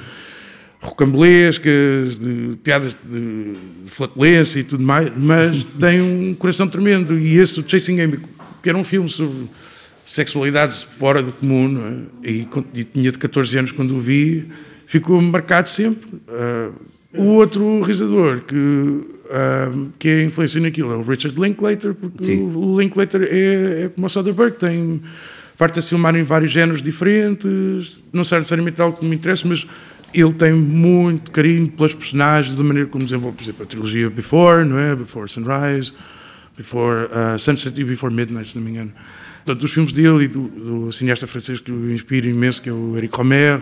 rocambolescas, 0.80 2.18
de 2.18 2.56
piadas 2.62 2.96
de, 3.04 3.54
de 3.84 3.90
flatulência 3.90 4.60
e 4.60 4.64
tudo 4.64 4.82
mais, 4.82 5.12
mas 5.16 5.64
tem 5.78 6.00
um 6.00 6.34
coração 6.34 6.68
tremendo. 6.68 7.18
E 7.18 7.38
esse, 7.38 7.58
o 7.60 7.68
Chasing 7.68 8.00
Amy, 8.00 8.18
que 8.62 8.68
era 8.68 8.78
um 8.78 8.84
filme 8.84 9.08
sobre 9.08 9.48
sexualidades 10.04 10.82
fora 10.82 11.22
do 11.22 11.32
comum, 11.32 12.08
é? 12.22 12.28
e, 12.28 12.48
e, 12.74 12.84
tinha 12.84 13.12
de 13.12 13.18
14 13.18 13.58
anos 13.58 13.72
quando 13.72 13.96
o 13.96 14.00
vi, 14.00 14.46
ficou 14.86 15.20
marcado 15.20 15.68
sempre. 15.68 16.08
Uh, 16.28 16.72
o 17.16 17.24
outro 17.34 17.80
realizador 17.80 18.42
que, 18.42 19.15
uh, 19.26 19.92
que 19.98 20.08
é 20.08 20.22
influência 20.24 20.60
naquilo 20.60 20.92
é 20.92 20.96
o 20.96 21.02
Richard 21.02 21.40
Linklater, 21.40 21.94
porque 21.94 22.24
Sim. 22.24 22.52
o 22.54 22.80
Linklater 22.80 23.22
é, 23.22 23.84
é 23.84 23.88
como 23.88 24.06
o 24.06 24.10
Soderbergh, 24.10 24.56
tem 24.56 25.02
farta-se 25.56 25.88
filmar 25.88 26.14
em 26.14 26.22
vários 26.22 26.52
géneros 26.52 26.82
diferentes, 26.82 28.02
não 28.12 28.22
sei 28.22 28.38
necessariamente 28.38 28.80
algo 28.80 28.98
que 28.98 29.04
me 29.04 29.16
interessa, 29.16 29.48
mas 29.48 29.66
ele 30.12 30.32
tem 30.34 30.52
muito 30.52 31.30
carinho 31.30 31.68
pelas 31.70 31.94
personagens, 31.94 32.54
da 32.54 32.62
maneira 32.62 32.88
como 32.88 33.04
desenvolve, 33.04 33.36
por 33.36 33.42
exemplo, 33.42 33.62
a 33.64 33.66
trilogia 33.66 34.10
Before, 34.10 34.64
não 34.64 34.78
é? 34.78 34.94
Before 34.94 35.28
Sunrise, 35.28 35.92
Before 36.56 37.06
uh, 37.06 37.38
Sunset 37.38 37.78
e 37.78 37.84
Before 37.84 38.12
Midnight, 38.12 38.50
se 38.50 38.56
não 38.56 38.64
me 38.64 38.70
engano. 38.70 38.92
Portanto, 39.44 39.60
dos 39.60 39.72
filmes 39.72 39.92
dele 39.92 40.24
e 40.24 40.28
do, 40.28 40.48
do 40.48 40.92
cineasta 40.92 41.26
francês 41.26 41.60
que 41.60 41.70
o 41.70 41.92
inspira 41.92 42.26
imenso, 42.26 42.60
que 42.60 42.68
é 42.68 42.72
o 42.72 42.96
Eric 42.96 43.16
Romer, 43.16 43.60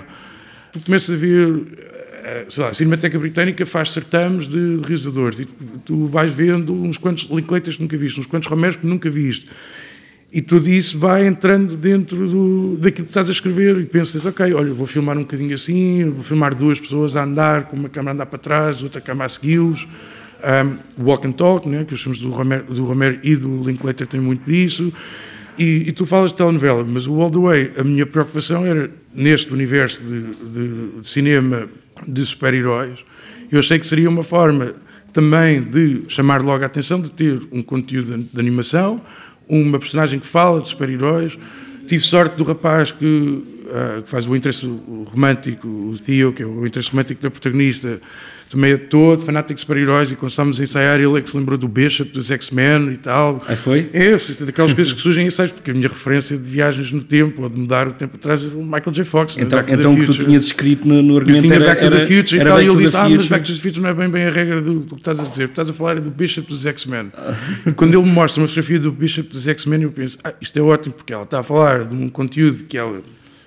tu 0.73 0.81
começas 0.81 1.15
a 1.15 1.19
ver 1.19 2.04
sei 2.49 2.63
lá, 2.63 2.71
a 2.71 2.75
Cinemateca 2.75 3.19
Britânica 3.19 3.67
faz 3.67 3.91
certames 3.91 4.49
de, 4.49 4.79
de 4.79 4.83
realizadores 4.83 5.41
e 5.41 5.45
tu, 5.45 5.55
tu, 5.85 6.07
vais 6.09 6.33
vendo 6.33 6.73
uns 6.73 6.97
quantos 6.97 7.29
Linklaters 7.31 7.77
que 7.77 7.83
nunca 7.83 7.97
viste, 7.97 8.21
uns 8.21 8.27
quantos 8.27 8.49
Romeros 8.49 8.77
que 8.77 8.87
nunca 8.87 9.11
viste. 9.11 9.47
E 10.33 10.43
tudo 10.43 10.69
isso 10.69 10.99
vai 10.99 11.27
entrando 11.27 11.77
dentro 11.77 12.29
do, 12.29 12.77
daquilo 12.77 13.05
que 13.05 13.11
estás 13.11 13.29
a 13.29 13.33
escrever 13.33 13.79
e 13.79 13.85
pensas, 13.85 14.27
ok, 14.27 14.53
olha, 14.53 14.73
vou 14.75 14.87
filmar 14.87 15.17
um 15.17 15.21
bocadinho 15.21 15.55
assim, 15.55 16.11
vou 16.11 16.25
filmar 16.25 16.55
duas 16.55 16.81
pessoas 16.81 17.15
a 17.15 17.23
andar, 17.23 17.67
com 17.67 17.77
uma 17.77 17.89
câmera 17.89 18.11
a 18.11 18.15
andar 18.15 18.27
para 18.27 18.39
trás, 18.39 18.83
outra 18.83 19.01
câmera 19.01 19.27
a 19.27 19.29
segui-los. 19.29 19.87
Um, 20.43 21.05
walk 21.05 21.27
and 21.27 21.33
talk, 21.33 21.69
né, 21.69 21.85
que 21.85 21.95
os 21.95 22.03
filmes 22.03 22.21
do 22.21 22.31
Romero, 22.31 22.65
do 22.65 22.85
Romero 22.85 23.19
e 23.23 23.37
do 23.37 23.63
Linklater 23.63 24.07
têm 24.07 24.21
muito 24.21 24.45
disso. 24.45 24.93
E, 25.57 25.85
e, 25.87 25.93
tu 25.93 26.05
falas 26.05 26.33
de 26.33 26.39
telenovela, 26.39 26.85
mas 26.85 27.07
o 27.07 27.21
All 27.21 27.31
the 27.31 27.39
Way, 27.39 27.73
a 27.79 27.85
minha 27.85 28.05
preocupação 28.05 28.67
era, 28.67 28.91
neste 29.15 29.53
universo 29.53 30.03
de, 30.03 30.23
de, 30.53 31.01
de 31.01 31.09
cinema 31.09 31.69
de 32.07 32.25
super-heróis, 32.25 32.99
eu 33.51 33.59
achei 33.59 33.79
que 33.79 33.87
seria 33.87 34.09
uma 34.09 34.25
forma 34.25 34.75
também 35.13 35.63
de 35.63 36.03
chamar 36.09 36.43
logo 36.43 36.63
a 36.65 36.67
atenção, 36.67 37.01
de 37.01 37.11
ter 37.11 37.41
um 37.53 37.63
conteúdo 37.63 38.19
de, 38.19 38.41
animação, 38.41 39.01
uma 39.49 39.79
personagem 39.79 40.19
que 40.19 40.27
fala 40.27 40.61
de 40.61 40.69
super-heróis. 40.69 41.39
Tive 41.87 42.03
sorte 42.03 42.37
do 42.37 42.45
rapaz 42.45 42.91
que, 42.91 43.05
uh, 43.05 44.03
que 44.03 44.11
faz 44.11 44.27
o 44.27 44.35
interesse 44.35 44.67
romântico, 45.07 45.69
o 45.69 45.97
Theo, 45.99 46.33
que 46.33 46.43
é 46.43 46.47
o 46.47 46.67
interesse 46.67 46.91
romântico 46.91 47.23
da 47.23 47.31
protagonista, 47.31 48.01
é 48.63 48.77
todo 48.77 49.23
fanático 49.23 49.59
super-heróis 49.59 50.11
e 50.11 50.17
quando 50.17 50.31
estávamos 50.31 50.61
a 50.61 50.63
ensaiar 50.63 51.01
ele 51.01 51.19
é 51.19 51.21
que 51.21 51.31
se 51.31 51.37
lembrou 51.37 51.59
do 51.59 51.69
Bishop, 51.69 52.11
dos 52.11 52.31
X-Men 52.31 52.93
e 52.93 52.97
tal. 52.97 53.43
Ah, 53.47 53.57
foi? 53.57 53.91
É, 53.93 54.17
daquelas 54.45 54.73
coisas 54.73 54.93
que 54.93 55.01
surgem 55.01 55.25
em 55.25 55.29
ensaios, 55.29 55.53
porque 55.53 55.71
a 55.71 55.75
minha 55.75 55.89
referência 55.89 56.37
de 56.37 56.49
viagens 56.49 56.93
no 56.93 57.03
tempo 57.03 57.43
ou 57.43 57.49
de 57.49 57.59
mudar 57.59 57.89
o 57.89 57.93
tempo 57.93 58.17
atrás 58.17 58.45
é 58.45 58.49
o 58.49 58.63
Michael 58.63 58.93
J. 58.93 59.05
Fox. 59.05 59.39
Então, 59.39 59.59
né? 59.59 59.67
então 59.69 59.97
que 59.97 60.05
tu 60.05 60.19
tinhas 60.19 60.45
escrito 60.45 60.87
no, 60.87 61.03
no 61.03 61.17
argumento 61.17 61.53
era, 61.53 61.65
Back 61.65 61.81
to 61.81 61.91
the 61.91 62.07
Future 62.07 62.41
era, 62.41 62.51
e 62.51 62.53
tal, 62.53 62.63
e 62.63 62.67
ele 62.67 62.77
disse, 62.77 62.97
ah, 62.97 63.09
mas 63.09 63.27
Back 63.27 63.45
to 63.45 63.53
the 63.53 63.61
Future 63.61 63.81
não 63.81 63.91
é 63.91 63.95
bem, 63.95 64.09
bem 64.09 64.27
a 64.27 64.31
regra 64.31 64.61
do, 64.61 64.81
do 64.81 64.95
que 64.95 65.01
estás 65.01 65.21
a 65.21 65.25
dizer, 65.25 65.49
estás 65.49 65.69
a 65.69 65.73
falar 65.73 65.97
é 65.97 66.01
do 66.01 66.11
Bishop 66.11 66.49
dos 66.49 66.67
X-Men. 66.67 67.13
quando 67.77 67.95
ele 67.95 68.03
me 68.03 68.13
mostra 68.13 68.41
uma 68.41 68.49
fotografia 68.49 68.79
do 68.79 68.93
Bishop 68.93 69.29
dos 69.29 69.47
X-Men 69.47 69.83
eu 69.83 69.91
penso, 69.91 70.19
ah, 70.23 70.33
isto 70.41 70.59
é 70.59 70.63
ótimo, 70.63 70.95
porque 70.95 71.13
ela 71.13 71.25
está 71.25 71.41
a 71.41 71.43
falar 71.43 71.85
de 71.85 71.95
um 71.95 72.09
conteúdo 72.09 72.65
que 72.65 72.77
ela 72.77 73.03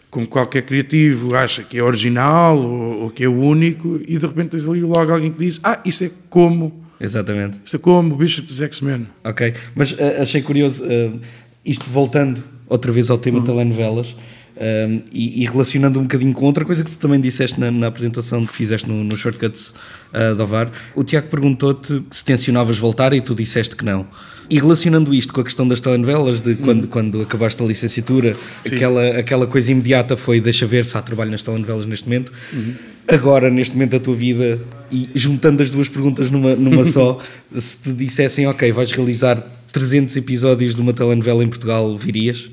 como 0.10 0.28
qualquer 0.28 0.64
criativo 0.64 1.36
acha 1.36 1.64
que 1.64 1.78
é 1.78 1.84
original 1.84 2.58
ou, 2.58 3.04
ou, 3.04 3.10
que 3.10 3.24
é 3.24 3.30
único, 3.30 4.00
e 4.08 4.18
de 4.18 4.26
repente 4.26 4.50
tens 4.50 4.68
ali 4.68 4.82
logo 4.82 5.12
alguém 5.12 5.32
que 5.32 5.46
diz: 5.46 5.60
Ah, 5.64 5.80
isso 5.86 6.04
é 6.04 6.12
como. 6.30 6.86
Exatamente. 7.00 7.60
Isso 7.64 7.76
é 7.76 7.80
como 7.80 8.16
o 8.16 8.18
bicho 8.18 8.42
dos 8.42 8.62
X-Men. 8.62 9.08
Ok, 9.24 9.54
mas 9.76 9.92
uh, 9.92 10.22
achei 10.22 10.42
curioso, 10.42 10.84
uh, 10.84 11.20
isto 11.64 11.90
voltando 11.90 12.44
outra 12.68 12.92
vez 12.92 13.10
ao 13.10 13.18
tema 13.18 13.40
uhum. 13.40 13.44
telenovelas. 13.44 14.16
Um, 14.60 15.02
e, 15.12 15.44
e, 15.44 15.46
relacionando 15.46 16.00
um 16.00 16.04
bocadinho 16.04 16.34
com 16.34 16.46
outra 16.46 16.66
coisa 16.66 16.84
que 16.84 16.90
tu 16.90 16.98
também 16.98 17.22
disseste 17.22 17.60
na, 17.60 17.70
na 17.70 17.88
apresentação 17.88 18.44
que 18.44 18.52
fizeste 18.52 18.90
no, 18.90 19.04
no 19.04 19.16
Shortcuts 19.16 19.76
uh, 20.12 20.36
do 20.36 20.48
VAR, 20.48 20.72
o 20.96 21.04
Tiago 21.04 21.28
perguntou-te 21.28 22.04
se 22.10 22.26
tensionavas 22.26 22.80
voltar 22.80 23.14
e 23.14 23.22
tu 23.22 23.36
disseste 23.36 23.76
que 23.76 23.86
não. 23.86 24.08
E 24.50 24.58
relacionando 24.58 25.14
isto 25.14 25.32
com 25.32 25.42
a 25.42 25.44
questão 25.44 25.68
das 25.68 25.80
telenovelas, 25.80 26.42
de 26.42 26.56
quando, 26.56 26.86
hum. 26.86 26.88
quando 26.88 27.22
acabaste 27.22 27.62
a 27.62 27.66
licenciatura, 27.66 28.36
aquela, 28.66 29.08
aquela 29.10 29.46
coisa 29.46 29.72
imediata 29.72 30.18
foi 30.18 30.40
deixa 30.40 30.66
ver 30.66 30.86
se 30.86 30.98
há 30.98 31.02
trabalho 31.02 31.30
nas 31.30 31.44
telenovelas 31.44 31.86
neste 31.86 32.06
momento. 32.06 32.32
Uhum. 32.52 32.74
Agora, 33.08 33.50
neste 33.50 33.74
momento 33.74 33.92
da 33.92 34.00
tua 34.00 34.16
vida, 34.16 34.60
e 34.92 35.10
juntando 35.14 35.62
as 35.62 35.70
duas 35.70 35.88
perguntas 35.88 36.32
numa, 36.32 36.56
numa 36.56 36.84
só, 36.88 37.20
se 37.56 37.78
te 37.78 37.94
dissessem, 37.94 38.48
ok, 38.48 38.72
vais 38.72 38.92
realizar 38.92 39.40
300 39.72 40.16
episódios 40.16 40.74
de 40.74 40.82
uma 40.82 40.94
telenovela 40.94 41.44
em 41.44 41.48
Portugal, 41.48 41.96
virias? 41.98 42.50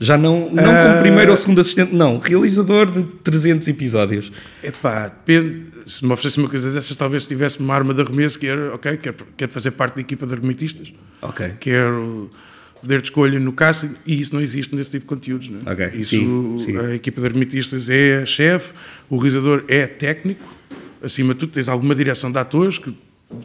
Já 0.00 0.16
não, 0.16 0.50
não 0.50 0.62
como 0.62 1.00
primeiro 1.00 1.30
ou 1.30 1.36
segundo 1.36 1.60
assistente, 1.60 1.94
não. 1.94 2.18
Realizador 2.18 2.90
de 2.90 3.02
300 3.02 3.66
episódios. 3.68 4.32
Epá, 4.62 5.08
depende. 5.08 5.66
Se 5.86 6.04
me 6.04 6.12
oferecesse 6.12 6.38
uma 6.38 6.48
coisa 6.48 6.70
dessas, 6.70 6.94
talvez 6.96 7.24
se 7.24 7.28
tivesse 7.28 7.58
uma 7.58 7.74
arma 7.74 7.92
de 7.94 8.02
arremesso, 8.02 8.38
quero, 8.38 8.74
ok, 8.74 8.96
quero, 8.98 9.16
quero 9.36 9.50
fazer 9.50 9.72
parte 9.72 9.96
da 9.96 10.00
equipa 10.02 10.26
de 10.26 10.34
argumentistas. 10.34 10.92
Ok. 11.22 11.52
Quero 11.58 12.30
poder 12.80 13.00
de 13.00 13.08
escolha 13.08 13.40
no 13.40 13.52
casting 13.52 13.94
e 14.06 14.20
isso 14.20 14.34
não 14.34 14.40
existe 14.40 14.74
nesse 14.74 14.90
tipo 14.90 15.02
de 15.02 15.08
conteúdos. 15.08 15.48
Não 15.48 15.58
é? 15.66 15.72
okay. 15.72 16.00
Isso, 16.00 16.10
sim, 16.10 16.58
sim. 16.58 16.76
a 16.76 16.94
equipa 16.94 17.20
de 17.20 17.26
argumentistas 17.26 17.88
é 17.88 18.24
chefe, 18.24 18.72
o 19.08 19.16
realizador 19.16 19.64
é 19.66 19.86
técnico, 19.86 20.44
acima 21.02 21.34
de 21.34 21.40
tudo 21.40 21.52
tens 21.52 21.68
alguma 21.68 21.94
direção 21.94 22.30
de 22.30 22.38
atores 22.38 22.78
que 22.78 22.94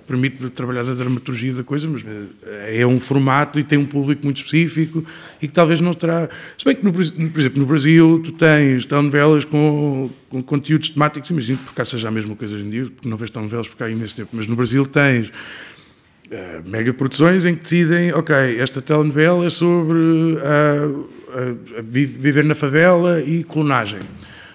permite 0.07 0.49
trabalhar 0.49 0.81
a 0.81 0.93
dramaturgia 0.93 1.53
da 1.53 1.63
coisa, 1.63 1.87
mas 1.87 2.03
eh, 2.43 2.81
é 2.81 2.87
um 2.87 2.99
formato 2.99 3.59
e 3.59 3.63
tem 3.63 3.77
um 3.77 3.85
público 3.85 4.23
muito 4.23 4.37
específico 4.37 5.03
e 5.41 5.47
que 5.47 5.53
talvez 5.53 5.81
não 5.81 5.93
terá. 5.93 6.29
Se 6.57 6.63
bem 6.63 6.75
que, 6.75 6.85
no, 6.85 6.93
por 6.93 7.01
exemplo, 7.39 7.59
no 7.59 7.65
Brasil 7.65 8.21
tu 8.23 8.31
tens 8.31 8.85
telenovelas 8.85 9.43
com, 9.43 10.09
com 10.29 10.41
conteúdos 10.41 10.89
temáticos, 10.89 11.29
imagino 11.29 11.57
que 11.57 11.65
por 11.65 11.73
cá 11.73 11.83
seja 11.83 12.07
a 12.07 12.11
mesma 12.11 12.35
coisa 12.35 12.55
hoje 12.55 12.63
em 12.63 12.69
dia, 12.69 12.85
porque 12.85 13.09
não 13.09 13.17
vês 13.17 13.29
telenovelas 13.29 13.67
por 13.67 13.75
cá 13.75 13.85
há 13.85 13.89
imenso 13.89 14.15
tempo, 14.15 14.29
mas 14.33 14.47
no 14.47 14.55
Brasil 14.55 14.85
tens 14.85 15.27
uh, 15.27 15.31
mega 16.65 16.93
produções 16.93 17.43
em 17.43 17.53
que 17.53 17.63
decidem, 17.63 18.13
ok, 18.13 18.35
esta 18.59 18.81
telenovela 18.81 19.45
é 19.45 19.49
sobre 19.49 19.97
uh, 19.97 21.07
viver 21.83 22.45
na 22.45 22.55
favela 22.55 23.21
e 23.21 23.43
clonagem 23.43 23.99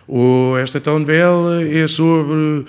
ou 0.08 0.58
esta 0.58 0.80
telenovela 0.80 1.62
é 1.62 1.86
sobre 1.86 2.34
uh, 2.34 2.64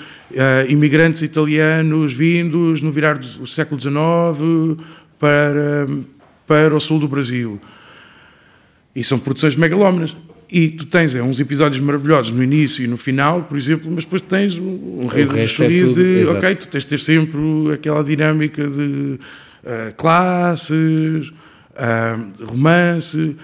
imigrantes 0.68 1.22
italianos 1.22 2.14
vindos 2.14 2.82
no 2.82 2.92
virar 2.92 3.18
do 3.18 3.48
século 3.48 3.80
XIX 3.80 4.86
para, 5.18 5.88
para 6.46 6.76
o 6.76 6.80
sul 6.82 7.00
do 7.00 7.08
Brasil. 7.08 7.60
E 8.94 9.04
são 9.06 9.18
produções 9.18 9.56
megalómanas. 9.56 10.16
E 10.52 10.68
tu 10.70 10.86
tens 10.86 11.16
é, 11.16 11.22
uns 11.22 11.40
episódios 11.40 11.80
maravilhosos 11.80 12.32
no 12.32 12.44
início 12.44 12.84
e 12.84 12.88
no 12.88 12.98
final, 12.98 13.44
por 13.44 13.58
exemplo, 13.58 13.90
mas 13.90 14.04
depois 14.04 14.22
tens 14.24 14.58
um, 14.58 15.04
um 15.04 15.08
resto 15.08 15.64
é 15.64 15.68
de. 15.68 16.02
Exato. 16.22 16.38
Ok, 16.40 16.56
tu 16.56 16.68
tens 16.68 16.84
de 16.84 16.90
ter 16.90 17.00
sempre 17.00 17.40
aquela 17.72 18.04
dinâmica 18.04 18.68
de 18.68 19.20
uh, 19.64 19.96
classes, 19.96 21.28
uh, 21.30 22.46
romance 22.46 23.36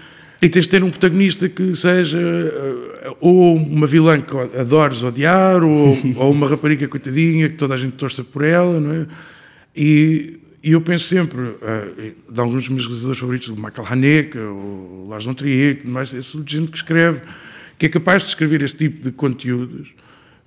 e 0.45 0.49
tens 0.49 0.65
de 0.65 0.69
ter 0.69 0.83
um 0.83 0.91
protagonista 0.91 1.49
que 1.49 1.75
seja 1.75 2.19
uh, 2.19 3.17
ou 3.19 3.55
uma 3.55 3.87
vilã 3.87 4.21
que 4.21 4.37
adores 4.59 5.01
odiar, 5.01 5.63
ou, 5.63 5.97
ou 6.17 6.31
uma 6.31 6.47
rapariga 6.47 6.87
coitadinha 6.87 7.49
que 7.49 7.55
toda 7.55 7.73
a 7.73 7.77
gente 7.77 7.93
torça 7.93 8.23
por 8.23 8.43
ela, 8.43 8.79
não 8.79 8.93
é? 8.93 9.07
E, 9.75 10.39
e 10.63 10.73
eu 10.73 10.81
penso 10.81 11.05
sempre, 11.05 11.41
uh, 11.41 12.15
de 12.29 12.39
alguns 12.39 12.67
dos 12.67 12.69
meus 12.69 12.83
realizadores 12.83 13.17
favoritos, 13.17 13.47
o 13.47 13.55
Michael 13.55 13.87
Haneke, 13.89 14.37
o 14.37 15.07
Lars 15.09 15.25
von 15.25 15.33
Trier, 15.33 15.79
mais, 15.85 16.13
esse 16.13 16.33
tipo 16.33 16.43
de 16.43 16.57
gente 16.59 16.69
que 16.69 16.77
escreve, 16.77 17.21
que 17.79 17.87
é 17.87 17.89
capaz 17.89 18.21
de 18.21 18.29
escrever 18.29 18.61
esse 18.61 18.77
tipo 18.77 19.03
de 19.03 19.11
conteúdos 19.11 19.95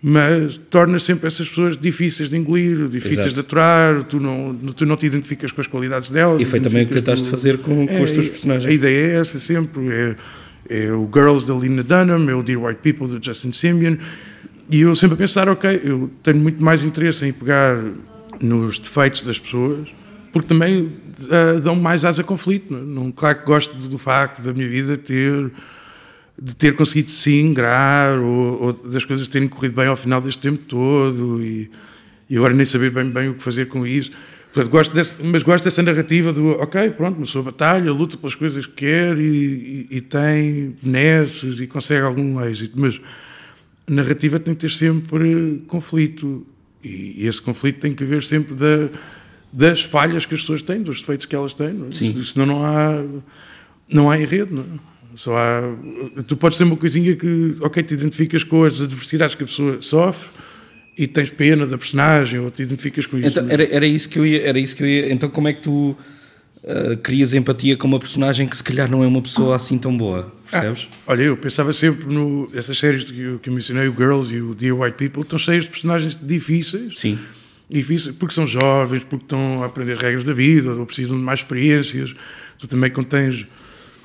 mas 0.01 0.57
torna 0.71 0.99
sempre 0.99 1.27
essas 1.27 1.49
pessoas 1.49 1.77
difíceis 1.77 2.31
de 2.31 2.37
engolir, 2.37 2.87
difíceis 2.87 3.19
Exato. 3.19 3.35
de 3.35 3.41
aturar, 3.41 4.05
tu 4.05 4.21
não, 4.21 4.55
tu 4.55 4.87
não 4.87 4.97
te 4.97 5.07
identificas 5.07 5.51
com 5.51 5.61
as 5.61 5.67
qualidades 5.67 6.11
delas. 6.11 6.41
E 6.41 6.45
foi 6.45 6.61
também 6.61 6.85
o 6.85 6.87
que 6.87 6.95
tentaste 6.95 7.25
com... 7.25 7.31
fazer 7.31 7.59
com, 7.59 7.87
com 7.87 7.93
é, 7.93 8.03
os 8.03 8.11
teus 8.13 8.29
personagens. 8.29 8.71
A 8.71 8.73
ideia 8.73 9.13
é 9.13 9.21
essa 9.21 9.41
sempre, 9.41 9.89
é, 9.89 10.17
é, 10.69 10.93
o 10.93 11.09
Girls 11.13 11.47
da 11.47 11.57
Lena 11.57 11.83
Dunham, 11.83 12.31
é 12.31 12.35
o 12.35 12.43
Dear 12.45 12.63
White 12.63 12.81
People 12.81 13.09
do 13.09 13.25
Justin 13.25 13.53
Simeon, 13.53 13.97
e 14.71 14.83
eu 14.83 14.95
sempre 14.95 15.15
a 15.15 15.17
pensar, 15.17 15.49
ok, 15.49 15.81
eu 15.83 16.11
tenho 16.23 16.39
muito 16.39 16.63
mais 16.63 16.85
interesse 16.85 17.27
em 17.27 17.33
pegar 17.33 17.83
nos 18.41 18.79
defeitos 18.79 19.23
das 19.23 19.39
pessoas, 19.39 19.89
porque 20.33 20.47
também 20.47 20.83
uh, 20.83 21.61
dão 21.61 21.75
mais 21.75 22.05
asa 22.05 22.21
a 22.23 22.25
conflito. 22.25 22.73
Não, 22.73 22.79
é? 22.79 22.85
não, 22.85 23.11
claro 23.11 23.39
que 23.39 23.47
gosto 23.47 23.75
do 23.75 23.99
facto 23.99 24.43
da 24.43 24.53
minha 24.53 24.69
vida 24.69 24.97
ter 24.97 25.51
de 26.41 26.55
ter 26.55 26.77
conseguido 26.77 27.11
se 27.11 27.41
ingrar 27.41 28.19
ou, 28.19 28.63
ou, 28.63 28.73
das 28.73 29.05
coisas 29.05 29.27
terem 29.27 29.49
corrido 29.49 29.75
bem 29.75 29.87
ao 29.87 29.97
final 29.97 30.21
deste 30.21 30.41
tempo 30.41 30.63
todo 30.65 31.43
e, 31.43 31.71
e 32.31 32.37
agora 32.37 32.55
nem 32.55 32.65
saber 32.65 32.91
bem, 32.91 33.11
bem 33.11 33.29
o 33.29 33.35
que 33.35 33.43
fazer 33.43 33.67
com 33.67 33.87
isso. 33.87 34.13
Portanto, 34.53 34.71
gosto 34.71 34.95
desse, 34.95 35.15
mas 35.23 35.43
gosto 35.43 35.65
dessa 35.65 35.83
narrativa 35.83 36.33
do 36.33 36.51
ok, 36.51 36.91
pronto, 36.91 37.17
começou 37.17 37.41
a 37.43 37.45
batalha, 37.45 37.93
luta 37.93 38.17
pelas 38.17 38.35
coisas 38.35 38.67
que 38.67 38.73
quer 38.73 39.19
e, 39.19 39.87
e, 39.91 39.97
e 39.97 40.01
tem 40.01 40.77
benesses 40.83 41.61
e 41.61 41.67
consegue 41.67 42.03
algum 42.03 42.41
êxito, 42.43 42.79
mas 42.79 43.01
a 43.87 43.93
narrativa 43.93 44.39
tem 44.39 44.55
que 44.55 44.61
ter 44.61 44.71
sempre 44.71 45.63
conflito 45.67 46.47
e, 46.83 47.23
e 47.23 47.27
esse 47.27 47.43
conflito 47.43 47.81
tem 47.81 47.93
que 47.93 48.05
haver 48.05 48.23
sempre 48.23 48.55
da, 48.55 48.89
das 49.53 49.83
falhas 49.83 50.25
que 50.25 50.35
as 50.35 50.41
pessoas 50.41 50.63
têm, 50.63 50.83
dos 50.83 51.01
defeitos 51.01 51.27
que 51.27 51.35
elas 51.35 51.53
têm, 51.53 51.73
não 51.73 51.89
é? 51.89 51.93
Sim. 51.93 52.23
senão 52.23 52.47
não 52.47 52.65
há, 52.65 53.05
não 53.89 54.11
há 54.11 54.19
enredo. 54.19 54.55
Não 54.55 54.63
é? 54.63 54.98
Só 55.19 55.37
há, 55.37 55.63
tu 56.29 56.37
podes 56.37 56.57
ter 56.57 56.63
uma 56.63 56.77
coisinha 56.77 57.17
que, 57.17 57.57
ok, 57.61 57.83
te 57.83 57.93
identificas 57.93 58.45
com 58.45 58.63
as 58.63 58.81
adversidades 58.81 59.35
que 59.35 59.43
a 59.43 59.47
pessoa 59.47 59.83
sofre 59.83 60.29
e 60.97 61.09
tens 61.09 61.29
pena 61.29 61.67
da 61.67 61.77
personagem 61.77 62.39
ou 62.39 62.53
te 62.53 62.63
identificas 62.63 63.05
com 63.05 63.19
isso. 63.19 63.41
Então, 63.41 63.47
era, 63.51 63.65
era, 63.65 63.85
isso 63.85 64.09
que 64.09 64.17
eu 64.17 64.25
ia, 64.25 64.47
era 64.47 64.61
isso 64.61 64.77
que 64.77 64.83
eu 64.85 64.87
ia. 64.87 65.13
Então, 65.13 65.29
como 65.29 65.49
é 65.49 65.53
que 65.53 65.61
tu 65.61 65.97
uh, 66.63 66.97
crias 67.03 67.35
empatia 67.35 67.77
com 67.77 67.89
uma 67.89 67.99
personagem 67.99 68.47
que 68.47 68.57
se 68.57 68.63
calhar 68.63 68.89
não 68.89 69.03
é 69.03 69.09
uma 69.09 69.21
pessoa 69.21 69.57
assim 69.57 69.77
tão 69.77 69.97
boa? 69.99 70.33
Percebes? 70.49 70.89
Ah, 70.93 70.97
olha, 71.09 71.23
eu 71.25 71.37
pensava 71.37 71.73
sempre 71.73 72.07
no. 72.07 72.49
Essas 72.55 72.79
séries 72.79 73.11
que 73.11 73.21
eu, 73.21 73.41
que 73.41 73.51
eu 73.51 73.53
mencionei, 73.53 73.89
o 73.89 73.93
Girls 73.97 74.33
e 74.33 74.41
o 74.41 74.55
Dear 74.55 74.79
White 74.79 74.99
People, 74.99 75.23
estão 75.23 75.37
cheias 75.37 75.65
de 75.65 75.71
personagens 75.71 76.17
difíceis. 76.23 76.97
Sim. 76.97 77.19
Difíceis 77.69 78.15
porque 78.15 78.37
são 78.37 78.47
jovens, 78.47 79.03
porque 79.03 79.25
estão 79.25 79.65
a 79.65 79.67
aprender 79.67 79.97
regras 79.97 80.25
da 80.25 80.33
vida, 80.33 80.73
ou 80.75 80.87
precisam 80.87 81.17
de 81.19 81.25
mais 81.25 81.41
experiências. 81.41 82.15
Tu 82.57 82.69
também, 82.69 82.89
quando 82.89 83.09
tens 83.09 83.49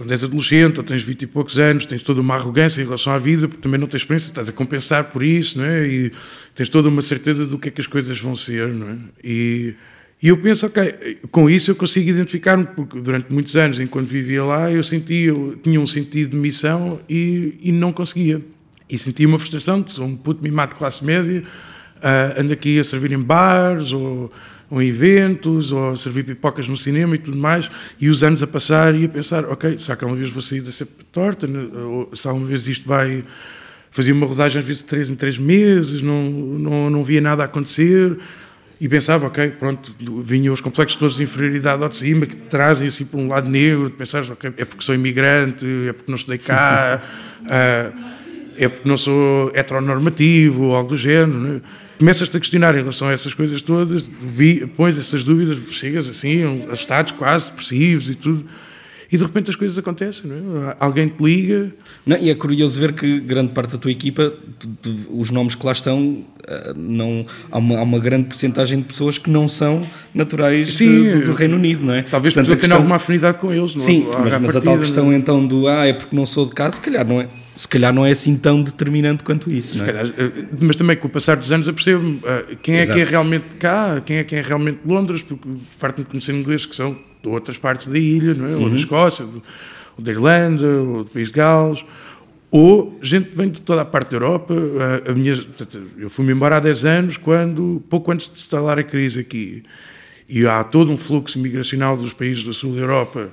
quando 0.03 0.11
és 0.11 0.23
adolescente 0.23 0.77
ou 0.79 0.83
tens 0.83 1.01
20 1.01 1.21
e 1.21 1.27
poucos 1.27 1.57
anos, 1.57 1.85
tens 1.85 2.03
toda 2.03 2.19
uma 2.19 2.35
arrogância 2.35 2.81
em 2.81 2.83
relação 2.83 3.13
à 3.13 3.17
vida, 3.17 3.47
porque 3.47 3.61
também 3.61 3.79
não 3.79 3.87
tens 3.87 4.01
experiência, 4.01 4.27
estás 4.27 4.49
a 4.49 4.51
compensar 4.51 5.05
por 5.05 5.23
isso, 5.23 5.57
não 5.57 5.65
é? 5.65 5.87
E 5.87 6.11
tens 6.53 6.67
toda 6.67 6.89
uma 6.89 7.01
certeza 7.01 7.45
do 7.45 7.57
que 7.57 7.69
é 7.69 7.71
que 7.71 7.79
as 7.79 7.87
coisas 7.87 8.19
vão 8.19 8.35
ser, 8.35 8.67
não 8.67 8.89
é? 8.89 8.97
E, 9.23 9.75
e 10.21 10.27
eu 10.27 10.37
penso, 10.37 10.65
ok, 10.65 11.19
com 11.31 11.49
isso 11.49 11.71
eu 11.71 11.75
consigo 11.75 12.09
identificar-me, 12.09 12.65
porque 12.65 12.99
durante 12.99 13.31
muitos 13.31 13.55
anos, 13.55 13.79
enquanto 13.79 14.07
vivia 14.07 14.43
lá, 14.43 14.69
eu 14.69 14.83
sentia, 14.83 15.29
eu 15.29 15.57
tinha 15.63 15.79
um 15.79 15.87
sentido 15.87 16.31
de 16.31 16.37
missão 16.37 16.99
e, 17.07 17.57
e 17.61 17.71
não 17.71 17.93
conseguia. 17.93 18.41
E 18.89 18.97
sentia 18.97 19.25
uma 19.25 19.39
frustração, 19.39 19.85
sou 19.87 20.05
um 20.05 20.17
puto 20.17 20.43
mimado 20.43 20.73
de 20.73 20.79
classe 20.79 21.03
média, 21.03 21.43
uh, 21.97 22.41
ando 22.41 22.51
aqui 22.51 22.77
a 22.77 22.83
servir 22.83 23.13
em 23.13 23.21
bares 23.21 23.93
ou 23.93 24.29
ou 24.73 24.81
em 24.81 24.87
eventos, 24.87 25.71
ou 25.71 25.95
servir 25.95 26.23
pipocas 26.23 26.67
no 26.67 26.75
cinema 26.75 27.13
e 27.13 27.19
tudo 27.19 27.37
mais, 27.37 27.69
e 28.01 28.09
os 28.09 28.23
anos 28.23 28.41
a 28.41 28.47
passar 28.47 28.95
e 28.95 29.05
a 29.05 29.09
pensar, 29.09 29.45
ok, 29.45 29.77
será 29.77 29.95
que 29.95 30.03
uma 30.03 30.15
vez 30.15 30.31
vou 30.31 30.41
sair 30.41 30.61
dessa 30.61 30.83
torta? 31.11 31.47
Ou 31.47 32.09
se 32.15 32.27
alguma 32.27 32.47
vez 32.47 32.65
isto 32.65 32.87
vai... 32.87 33.23
Fazia 33.91 34.11
uma 34.11 34.25
rodagem 34.25 34.59
às 34.59 34.65
vezes 34.65 34.81
de 34.81 34.87
três 34.87 35.11
em 35.11 35.15
três 35.15 35.37
meses, 35.37 36.01
não, 36.01 36.27
não, 36.27 36.89
não 36.89 37.03
via 37.03 37.21
nada 37.21 37.43
a 37.43 37.45
acontecer, 37.45 38.17
e 38.81 38.89
pensava, 38.89 39.27
ok, 39.27 39.51
pronto, 39.51 39.95
vinham 40.23 40.51
os 40.51 40.59
complexos 40.59 40.97
todos 40.97 41.17
de 41.17 41.23
inferioridade 41.23 41.83
ao 41.83 41.89
de 41.89 41.97
cima, 41.97 42.25
que 42.25 42.35
trazem 42.35 42.87
assim 42.87 43.05
por 43.05 43.19
um 43.19 43.27
lado 43.27 43.47
negro, 43.47 43.91
de 43.91 43.95
pensar, 43.95 44.23
ok, 44.23 44.53
é 44.57 44.65
porque 44.65 44.83
sou 44.83 44.95
imigrante, 44.95 45.63
é 45.87 45.93
porque 45.93 46.09
não 46.09 46.15
estudei 46.15 46.39
cá, 46.39 46.99
uh, 47.43 48.13
é 48.57 48.67
porque 48.67 48.89
não 48.89 48.97
sou 48.97 49.51
heteronormativo, 49.53 50.63
ou 50.63 50.75
algo 50.75 50.89
do 50.89 50.97
género, 50.97 51.39
né? 51.39 51.61
Começas-te 52.03 52.35
a 52.35 52.39
questionar 52.41 52.75
em 52.75 52.79
relação 52.79 53.07
a 53.07 53.13
essas 53.13 53.33
coisas 53.33 53.61
todas, 53.61 54.11
vi, 54.21 54.67
pões 54.67 54.99
essas 54.99 55.23
dúvidas, 55.23 55.57
chegas 55.71 56.09
assim 56.09 56.43
a 56.69 56.73
estados 56.73 57.13
quase 57.13 57.45
depressivos 57.45 58.09
e 58.09 58.15
tudo, 58.15 58.43
e 59.09 59.17
de 59.17 59.23
repente 59.23 59.49
as 59.49 59.55
coisas 59.55 59.77
acontecem, 59.77 60.29
não 60.29 60.69
é? 60.69 60.75
Alguém 60.81 61.07
te 61.07 61.23
liga. 61.23 61.73
Não, 62.05 62.17
e 62.17 62.29
é 62.29 62.35
curioso 62.35 62.77
ver 62.77 62.91
que 62.91 63.21
grande 63.21 63.53
parte 63.53 63.71
da 63.71 63.77
tua 63.77 63.91
equipa, 63.91 64.33
tu, 64.59 64.67
tu, 64.81 64.95
os 65.11 65.29
nomes 65.29 65.55
que 65.55 65.65
lá 65.65 65.71
estão, 65.71 66.25
eh, 66.45 66.73
não, 66.75 67.25
há, 67.49 67.57
uma, 67.57 67.77
há 67.77 67.83
uma 67.83 67.99
grande 67.99 68.25
porcentagem 68.25 68.79
de 68.79 68.85
pessoas 68.85 69.17
que 69.17 69.29
não 69.29 69.47
são 69.47 69.87
naturais 70.13 70.75
sim, 70.75 71.03
de, 71.03 71.11
de, 71.13 71.21
do 71.21 71.33
Reino 71.33 71.55
Unido, 71.55 71.85
não 71.85 71.93
é? 71.93 72.01
Talvez 72.01 72.33
Portanto, 72.33 72.53
tu 72.53 72.57
questão... 72.57 72.69
tenha 72.69 72.77
alguma 72.79 72.97
afinidade 72.97 73.37
com 73.37 73.53
eles, 73.53 73.75
não 73.75 73.81
é? 73.81 73.85
Sim, 73.85 74.07
mas, 74.19 74.41
mas 74.41 74.55
a 74.57 74.61
tal 74.61 74.77
questão 74.77 75.13
então 75.13 75.45
do 75.45 75.69
ah, 75.69 75.87
é 75.87 75.93
porque 75.93 76.13
não 76.13 76.25
sou 76.25 76.45
de 76.45 76.53
casa, 76.53 76.75
se 76.75 76.81
calhar 76.81 77.07
não 77.07 77.21
é 77.21 77.27
se 77.55 77.67
calhar 77.67 77.93
não 77.93 78.05
é 78.05 78.11
assim 78.11 78.35
tão 78.35 78.61
determinante 78.61 79.23
quanto 79.23 79.51
isso. 79.51 79.81
É? 79.83 79.85
Calhar, 79.85 80.05
eh, 80.17 80.45
mas 80.59 80.75
também 80.75 80.97
com 80.97 81.07
o 81.07 81.09
passar 81.09 81.37
dos 81.37 81.51
anos 81.51 81.67
eu 81.67 81.73
percebo 81.73 82.07
uh, 82.07 82.55
quem 82.61 82.75
Exato. 82.75 82.91
é 82.91 82.95
que 82.95 83.01
é 83.01 83.11
realmente 83.11 83.55
cá, 83.57 84.01
quem 84.01 84.17
é 84.17 84.23
que 84.23 84.35
é 84.35 84.41
realmente 84.41 84.79
de 84.83 84.91
Londres, 84.91 85.21
porque 85.21 85.47
farto-me 85.77 86.05
conhecer 86.05 86.33
ingleses 86.33 86.65
que 86.65 86.75
são 86.75 86.97
de 87.21 87.29
outras 87.29 87.57
partes 87.57 87.87
da 87.87 87.97
ilha, 87.97 88.33
não 88.33 88.47
é? 88.47 88.51
Uhum. 88.51 88.63
ou 88.63 88.69
da 88.69 88.75
Escócia, 88.75 89.25
do, 89.25 89.43
ou 89.97 90.03
da 90.03 90.11
Irlanda, 90.11 90.65
ou 90.65 91.03
do 91.03 91.09
País 91.11 91.27
de 91.27 91.33
Gales, 91.33 91.85
ou 92.49 92.99
gente 93.01 93.29
que 93.29 93.37
vem 93.37 93.49
de 93.49 93.61
toda 93.61 93.81
a 93.81 93.85
parte 93.85 94.11
da 94.11 94.17
Europa. 94.17 94.53
A, 95.07 95.11
a 95.11 95.13
minha, 95.13 95.39
eu 95.97 96.09
fui-me 96.09 96.33
embora 96.33 96.57
há 96.57 96.59
10 96.59 96.85
anos, 96.85 97.17
quando, 97.17 97.83
pouco 97.89 98.11
antes 98.11 98.29
de 98.29 98.39
instalar 98.39 98.79
a 98.79 98.83
crise 98.83 99.19
aqui. 99.19 99.63
E 100.27 100.45
há 100.47 100.63
todo 100.63 100.91
um 100.91 100.97
fluxo 100.97 101.37
migracional 101.37 101.95
dos 101.95 102.13
países 102.13 102.43
do 102.43 102.53
sul 102.53 102.73
da 102.73 102.81
Europa 102.81 103.31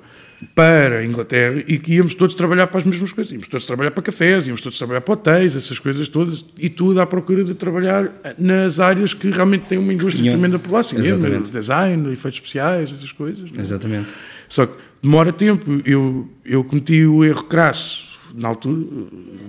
para 0.55 0.98
a 0.98 1.05
Inglaterra 1.05 1.62
e 1.66 1.79
que 1.79 1.94
íamos 1.94 2.14
todos 2.14 2.35
trabalhar 2.35 2.66
para 2.66 2.81
as 2.81 2.85
mesmas 2.85 3.12
coisas. 3.12 3.33
Íamos 3.33 3.48
todos 3.48 3.66
trabalhar 3.66 3.90
para 3.90 4.03
cafés, 4.03 4.46
íamos 4.46 4.61
todos 4.61 4.79
trabalhar 4.79 5.00
para 5.03 5.14
hotéis, 5.14 5.55
essas 5.55 5.79
coisas 5.79 6.09
todas, 6.09 6.44
e 6.59 6.68
tudo 6.68 7.00
à 7.00 7.07
procura 7.07 7.44
de 7.44 7.55
trabalhar 7.55 8.11
nas 8.38 8.81
áreas 8.81 9.12
que 9.12 9.31
realmente 9.31 9.66
têm 9.66 9.79
uma 9.79 9.92
indústria 9.92 10.31
tremenda 10.31 10.59
por 10.59 10.72
lá, 10.72 10.83
cinema, 10.83 11.40
design, 11.40 12.12
efeitos 12.12 12.38
especiais, 12.38 12.92
essas 12.92 13.12
coisas. 13.12 13.50
Exatamente. 13.57 14.09
Só 14.48 14.66
que 14.66 14.74
demora 15.03 15.33
tempo. 15.33 15.81
Eu, 15.85 16.29
eu 16.44 16.64
cometi 16.64 17.05
o 17.05 17.24
erro 17.24 17.44
crasso 17.44 18.18
na 18.35 18.48
altura, 18.48 18.87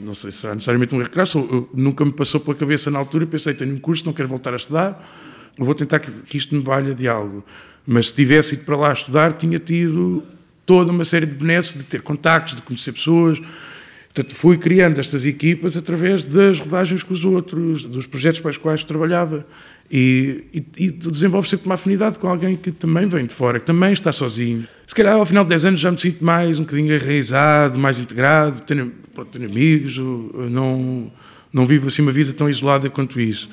não 0.04 0.14
sei 0.14 0.32
se 0.32 0.40
será 0.40 0.56
necessariamente 0.56 0.94
um 0.96 1.00
erro 1.00 1.10
crasso, 1.10 1.38
eu, 1.38 1.70
nunca 1.74 2.04
me 2.04 2.12
passou 2.12 2.40
pela 2.40 2.56
cabeça 2.56 2.90
na 2.90 2.98
altura, 2.98 3.28
pensei, 3.28 3.54
tenho 3.54 3.76
um 3.76 3.80
curso, 3.80 4.06
não 4.06 4.14
quero 4.14 4.28
voltar 4.28 4.54
a 4.54 4.58
estudar, 4.58 5.08
vou 5.58 5.76
tentar 5.76 6.00
que, 6.00 6.12
que 6.12 6.38
isto 6.38 6.56
me 6.56 6.64
valha 6.64 6.96
de 6.96 7.08
algo. 7.08 7.46
Mas 7.86 8.08
se 8.08 8.16
tivesse 8.16 8.56
ido 8.56 8.64
para 8.64 8.78
lá 8.78 8.94
estudar, 8.94 9.34
tinha 9.34 9.60
tido 9.60 10.24
toda 10.72 10.90
uma 10.90 11.04
série 11.04 11.26
de 11.26 11.36
benesses, 11.36 11.78
de 11.78 11.84
ter 11.84 12.02
contactos, 12.02 12.56
de 12.56 12.62
conhecer 12.62 12.94
pessoas. 12.94 13.38
Portanto, 14.14 14.34
fui 14.34 14.58
criando 14.58 15.00
estas 15.00 15.26
equipas 15.26 15.76
através 15.76 16.24
das 16.24 16.62
rodagens 16.62 17.04
com 17.04 17.14
os 17.14 17.26
outros, 17.26 17.84
dos 17.84 18.08
projetos 18.08 18.40
para 18.40 18.52
os 18.52 18.58
quais 18.58 18.82
trabalhava. 18.82 19.46
E, 19.92 20.46
e, 20.54 20.86
e 20.86 20.90
desenvolve 20.90 21.50
sempre 21.50 21.66
uma 21.66 21.76
afinidade 21.76 22.18
com 22.18 22.30
alguém 22.30 22.56
que 22.56 22.72
também 22.72 23.06
vem 23.06 23.26
de 23.26 23.34
fora, 23.34 23.60
que 23.60 23.66
também 23.66 23.92
está 23.92 24.14
sozinho. 24.14 24.66
Se 24.88 24.96
calhar 24.96 25.16
ao 25.16 25.26
final 25.26 25.44
de 25.44 25.50
10 25.50 25.66
anos 25.66 25.80
já 25.82 25.92
me 25.92 25.98
sinto 25.98 26.24
mais 26.24 26.58
um 26.58 26.64
bocadinho 26.64 26.96
enraizado, 26.96 27.78
mais 27.78 28.00
integrado, 28.00 28.62
tenho, 28.62 28.94
pronto, 29.14 29.30
tenho 29.30 29.52
amigos, 29.52 29.98
não, 30.50 31.12
não 31.52 31.66
vivo 31.66 31.88
assim 31.88 32.02
uma 32.02 32.14
vida 32.14 32.32
tão 32.32 32.50
isolada 32.50 32.90
quanto 32.90 33.20
isso. 33.20 33.50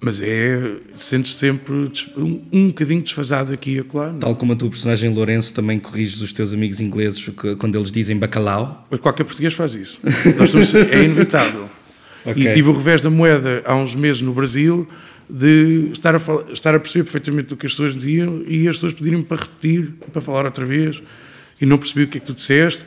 Mas 0.00 0.20
é, 0.20 0.76
sentes 0.94 1.34
sempre 1.34 1.90
um, 2.16 2.40
um 2.52 2.66
bocadinho 2.68 3.02
desfasado 3.02 3.52
aqui 3.52 3.72
e 3.72 3.78
acolá. 3.80 4.14
Tal 4.20 4.36
como 4.36 4.52
a 4.52 4.56
tua 4.56 4.70
personagem 4.70 5.12
Lourenço 5.12 5.52
também 5.52 5.78
corriges 5.80 6.20
os 6.20 6.32
teus 6.32 6.54
amigos 6.54 6.78
ingleses 6.78 7.28
quando 7.58 7.76
eles 7.76 7.90
dizem 7.90 8.16
bacalhau. 8.16 8.86
Qualquer 9.00 9.24
português 9.24 9.54
faz 9.54 9.74
isso. 9.74 10.00
Somos, 10.48 10.72
é 10.72 11.02
inevitável. 11.02 11.68
Okay. 12.24 12.46
E 12.46 12.52
tive 12.52 12.68
o 12.68 12.72
revés 12.72 13.02
da 13.02 13.10
moeda 13.10 13.62
há 13.64 13.74
uns 13.74 13.94
meses 13.94 14.22
no 14.22 14.32
Brasil 14.32 14.88
de 15.28 15.90
estar 15.92 16.14
a, 16.14 16.20
falar, 16.20 16.52
estar 16.52 16.74
a 16.74 16.78
perceber 16.78 17.04
perfeitamente 17.04 17.52
o 17.54 17.56
que 17.56 17.66
as 17.66 17.72
pessoas 17.72 17.94
diziam 17.94 18.42
e 18.46 18.68
as 18.68 18.76
pessoas 18.76 18.94
pedirem-me 18.94 19.24
para 19.24 19.42
repetir, 19.42 19.94
para 20.12 20.22
falar 20.22 20.44
outra 20.44 20.64
vez 20.64 21.02
e 21.60 21.66
não 21.66 21.76
percebi 21.76 22.04
o 22.04 22.08
que 22.08 22.18
é 22.18 22.20
que 22.20 22.26
tu 22.26 22.34
disseste 22.34 22.84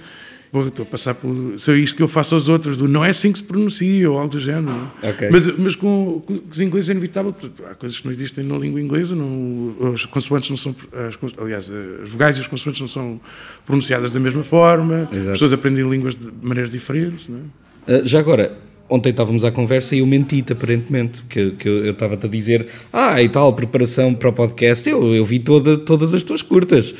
Porra, 0.52 0.68
estou 0.68 0.84
a 0.84 0.86
passar 0.86 1.16
por. 1.16 1.34
Se 1.58 1.72
é 1.72 1.76
isto 1.76 1.96
que 1.96 2.04
eu 2.04 2.10
faço 2.10 2.36
aos 2.36 2.50
outros, 2.50 2.78
do 2.78 2.86
não 2.86 3.06
é 3.06 3.10
assim 3.10 3.32
que 3.32 3.40
se 3.40 3.44
pronuncia 3.44 4.12
ou 4.12 4.18
algo 4.18 4.32
do 4.32 4.40
género. 4.40 4.92
Okay. 5.02 5.30
Mas, 5.30 5.46
mas 5.58 5.76
com, 5.76 6.22
com, 6.26 6.42
os 6.52 6.60
ingleses 6.60 6.90
é 6.90 6.92
inevitável, 6.92 7.34
há 7.70 7.76
coisas 7.76 8.00
que 8.00 8.06
não 8.06 8.12
existem 8.12 8.44
na 8.44 8.58
língua 8.58 8.82
inglesa, 8.82 9.16
não, 9.16 9.94
as 9.94 10.06
consoantes 10.06 10.50
não 10.50 10.58
são. 10.58 10.76
As, 10.92 11.18
aliás, 11.40 11.72
as 12.04 12.10
vogais 12.10 12.36
e 12.36 12.42
as 12.42 12.48
consoantes 12.48 12.82
não 12.82 12.88
são 12.90 13.22
pronunciadas 13.66 14.12
da 14.12 14.20
mesma 14.20 14.44
forma, 14.44 15.08
Exato. 15.10 15.20
as 15.20 15.26
pessoas 15.34 15.54
aprendem 15.54 15.90
línguas 15.90 16.18
de 16.18 16.28
maneiras 16.42 16.70
diferentes. 16.70 17.30
Não 17.30 17.40
é? 17.88 18.00
uh, 18.00 18.06
já 18.06 18.20
agora, 18.20 18.58
ontem 18.90 19.12
estávamos 19.12 19.46
à 19.46 19.52
conversa 19.52 19.96
e 19.96 20.00
eu 20.00 20.06
menti-te 20.06 20.52
aparentemente, 20.52 21.24
que, 21.30 21.52
que 21.52 21.68
eu 21.68 21.92
estava-te 21.92 22.26
a 22.26 22.30
dizer, 22.30 22.68
ah, 22.92 23.22
e 23.24 23.30
tal, 23.30 23.54
preparação 23.54 24.14
para 24.14 24.28
o 24.28 24.34
podcast, 24.34 24.88
eu, 24.90 25.16
eu 25.16 25.24
vi 25.24 25.40
toda, 25.40 25.78
todas 25.78 26.14
as 26.14 26.26
tuas 26.26 26.42
curtas. 26.42 26.94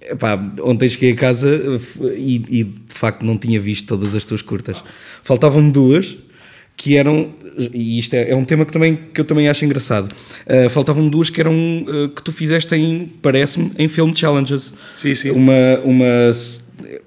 Epá, 0.00 0.38
ontem 0.62 0.88
cheguei 0.88 1.12
a 1.12 1.16
casa 1.16 1.80
e, 2.16 2.44
e, 2.48 2.64
de 2.64 2.80
facto 3.02 3.24
não 3.24 3.36
tinha 3.36 3.60
visto 3.60 3.86
todas 3.86 4.14
as 4.14 4.24
tuas 4.24 4.40
curtas. 4.40 4.82
Faltavam-me 5.22 5.70
duas 5.70 6.16
que 6.76 6.96
eram, 6.96 7.30
e 7.72 7.98
isto 7.98 8.14
é, 8.14 8.30
é, 8.30 8.34
um 8.34 8.44
tema 8.44 8.64
que, 8.64 8.72
também, 8.72 8.98
que 9.12 9.20
eu 9.20 9.24
também 9.24 9.48
acho 9.48 9.64
engraçado. 9.64 10.10
Uh, 10.46 10.70
Faltavam-me 10.70 11.10
duas 11.10 11.28
que 11.28 11.40
eram 11.40 11.54
uh, 11.54 12.08
que 12.08 12.22
tu 12.22 12.32
fizeste 12.32 12.74
em, 12.74 13.12
parece-me, 13.20 13.72
em 13.78 13.88
Film 13.88 14.14
Challenges. 14.14 14.72
Sim, 14.96 15.14
sim. 15.14 15.30
Uma, 15.30 15.78
uma 15.84 16.32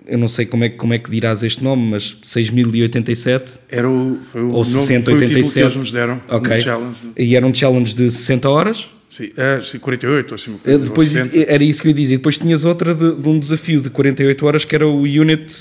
eu 0.08 0.18
não 0.18 0.28
sei 0.28 0.46
como 0.46 0.64
é, 0.64 0.70
como 0.70 0.94
é 0.94 1.00
que 1.00 1.10
dirás 1.10 1.44
este 1.44 1.64
nome, 1.64 1.92
mas 1.92 2.18
6087 2.24 3.54
era 3.70 3.90
o, 3.90 4.20
foi 4.32 4.42
o 4.42 4.52
ou 4.52 4.64
6087 4.64 5.54
que 5.54 5.60
eles 5.60 5.76
nos 5.76 5.92
deram 5.92 6.22
okay. 6.30 6.62
challenge. 6.62 6.98
E 7.18 7.36
era 7.36 7.46
um 7.46 7.54
challenge 7.54 7.96
de 7.96 8.12
60 8.12 8.50
horas 8.50 8.90
Sim, 9.10 9.32
é, 9.38 9.62
sim 9.62 9.80
48 9.80 10.36
assim, 10.36 10.60
é, 10.66 10.78
depois 10.78 11.16
Era 11.16 11.64
isso 11.64 11.82
que 11.82 11.88
eu 11.88 11.94
dizia. 11.94 12.18
Depois 12.18 12.38
tinhas 12.38 12.66
outra 12.66 12.94
de, 12.94 13.16
de, 13.16 13.30
um 13.30 13.40
desafio 13.40 13.80
de 13.80 13.90
48 13.90 14.46
horas 14.46 14.66
que 14.66 14.76
era 14.76 14.86
o 14.86 15.04
Unit 15.04 15.54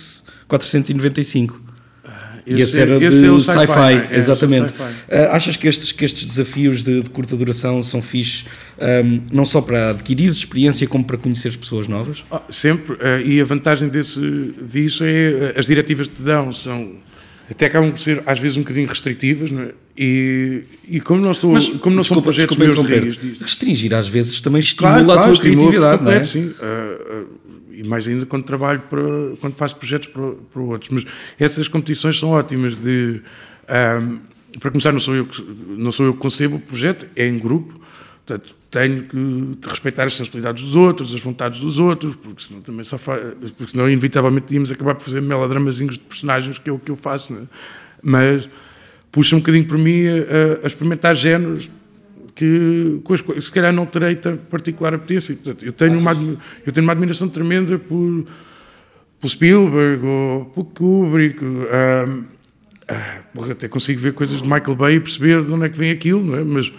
495. 0.48 1.64
Esse, 2.46 2.58
e 2.58 2.62
esse 2.62 2.80
era 2.80 3.02
esse 3.02 3.20
de 3.20 3.26
é 3.26 3.40
sci-fi, 3.40 3.66
sci 3.66 4.14
é, 4.14 4.18
exatamente. 4.18 4.72
Sci 4.72 4.82
uh, 4.82 5.32
achas 5.32 5.56
que 5.56 5.66
estes, 5.66 5.92
que 5.92 6.04
estes 6.04 6.26
desafios 6.26 6.82
de, 6.82 7.00
de 7.00 7.08
curta 7.08 7.34
duração 7.36 7.82
são 7.82 8.02
fixes 8.02 8.44
um, 8.78 9.22
não 9.32 9.46
só 9.46 9.62
para 9.62 9.90
adquirir 9.90 10.28
experiência 10.28 10.86
como 10.86 11.04
para 11.04 11.16
conhecer 11.16 11.56
pessoas 11.56 11.88
novas? 11.88 12.22
Oh, 12.30 12.40
sempre, 12.50 12.96
uh, 12.96 13.20
e 13.24 13.40
a 13.40 13.44
vantagem 13.44 13.88
desse, 13.88 14.20
disso 14.70 15.04
é 15.04 15.54
as 15.56 15.64
diretivas 15.64 16.06
que 16.06 16.16
te 16.16 16.22
dão, 16.22 16.52
são 16.52 16.92
até 17.50 17.66
acabam 17.66 17.90
por 17.90 18.00
ser 18.00 18.22
às 18.26 18.38
vezes 18.38 18.56
um 18.56 18.60
bocadinho 18.60 18.88
restritivas, 18.88 19.50
não 19.50 19.62
é? 19.62 19.70
E, 19.96 20.64
e 20.88 21.00
como 21.00 21.20
não, 21.20 21.30
estou, 21.30 21.52
Mas, 21.52 21.68
como 21.68 21.94
não 21.94 22.02
desculpa, 22.02 22.32
são 22.32 22.46
projetos 22.46 22.56
meus 22.56 22.76
de 22.76 22.82
rios, 22.82 23.40
Restringir 23.40 23.94
às 23.94 24.08
vezes 24.08 24.40
também 24.40 24.58
estimula 24.58 25.04
claro, 25.04 25.06
claro, 25.06 25.20
a 25.20 25.32
tua 25.32 25.40
criatividade, 25.40 25.98
completo, 25.98 26.04
não 26.04 26.12
é? 26.12 26.24
Sim, 26.24 26.46
uh, 26.46 26.54
mais 27.88 28.06
ainda 28.06 28.26
quando 28.26 28.44
trabalho 28.44 28.80
para, 28.88 29.02
quando 29.40 29.54
faço 29.54 29.76
projetos 29.76 30.08
para, 30.08 30.32
para 30.52 30.62
outros. 30.62 30.90
Mas 30.90 31.04
essas 31.38 31.68
competições 31.68 32.18
são 32.18 32.30
ótimas 32.30 32.78
de... 32.78 33.20
Um, 33.68 34.18
para 34.58 34.70
começar, 34.70 34.92
não 34.92 35.00
sou, 35.00 35.14
eu 35.14 35.26
que, 35.26 35.42
não 35.76 35.90
sou 35.90 36.06
eu 36.06 36.14
que 36.14 36.20
concebo 36.20 36.56
o 36.56 36.60
projeto, 36.60 37.06
é 37.16 37.26
em 37.26 37.38
grupo, 37.38 37.80
portanto, 38.24 38.54
tenho 38.70 39.04
que 39.04 39.68
respeitar 39.68 40.04
as 40.04 40.14
sensibilidades 40.14 40.62
dos 40.62 40.76
outros, 40.76 41.14
as 41.14 41.20
vontades 41.20 41.60
dos 41.60 41.78
outros, 41.78 42.14
porque 42.16 42.42
senão 42.42 42.60
também 42.60 42.84
só 42.84 42.98
porque 42.98 43.70
senão 43.70 43.88
inevitavelmente 43.88 44.52
íamos 44.52 44.70
acabar 44.70 44.94
por 44.94 45.02
fazer 45.02 45.20
melodramazinhos 45.20 45.94
de 45.94 46.00
personagens, 46.00 46.58
que 46.58 46.68
é 46.68 46.72
o 46.72 46.78
que 46.78 46.90
eu 46.90 46.96
faço, 46.96 47.34
é? 47.34 47.38
mas 48.02 48.48
puxa 49.12 49.36
um 49.36 49.38
bocadinho 49.38 49.66
por 49.66 49.78
mim 49.78 50.06
a, 50.08 50.64
a 50.64 50.66
experimentar 50.66 51.14
géneros 51.14 51.70
que, 52.34 53.00
que 53.04 53.40
se 53.40 53.52
calhar 53.52 53.72
não 53.72 53.86
terei 53.86 54.16
particular 54.50 54.94
apetência. 54.94 55.34
Portanto, 55.34 55.64
eu, 55.64 55.72
tenho 55.72 55.98
uma, 55.98 56.12
eu 56.66 56.72
tenho 56.72 56.84
uma 56.84 56.92
admiração 56.92 57.28
tremenda 57.28 57.78
por, 57.78 58.26
por 59.20 59.28
Spielberg 59.28 60.04
ou 60.04 60.44
por 60.46 60.64
Kubrick. 60.64 61.44
Um, 61.44 62.24
ah, 62.88 63.20
até 63.50 63.68
consigo 63.68 64.00
ver 64.00 64.12
coisas 64.12 64.42
de 64.42 64.48
Michael 64.48 64.74
Bay 64.74 64.96
e 64.96 65.00
perceber 65.00 65.42
de 65.42 65.52
onde 65.52 65.66
é 65.66 65.68
que 65.68 65.78
vem 65.78 65.90
aquilo, 65.90 66.22
não 66.22 66.36
é? 66.36 66.44
Mas, 66.44 66.70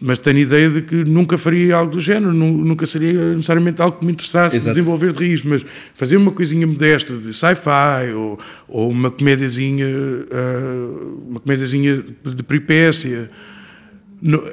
mas 0.00 0.18
tenho 0.18 0.38
ideia 0.38 0.70
de 0.70 0.82
que 0.82 1.04
nunca 1.04 1.36
faria 1.36 1.76
algo 1.76 1.92
do 1.92 2.00
género, 2.00 2.32
nunca 2.32 2.86
seria 2.86 3.34
necessariamente 3.34 3.82
algo 3.82 3.98
que 3.98 4.06
me 4.06 4.12
interessasse 4.12 4.56
Exato. 4.56 4.74
desenvolver 4.74 5.12
de 5.12 5.18
raiz, 5.18 5.42
mas 5.42 5.64
fazer 5.94 6.16
uma 6.16 6.30
coisinha 6.30 6.66
modesta 6.66 7.14
de 7.14 7.34
sci-fi 7.34 8.12
ou, 8.14 8.38
ou 8.66 8.90
uma 8.90 9.10
comédiazinha, 9.10 9.86
uh, 9.86 11.26
uma 11.28 11.40
comédiazinha 11.40 12.02
de, 12.24 12.34
de 12.34 12.42
peripécia, 12.42 13.30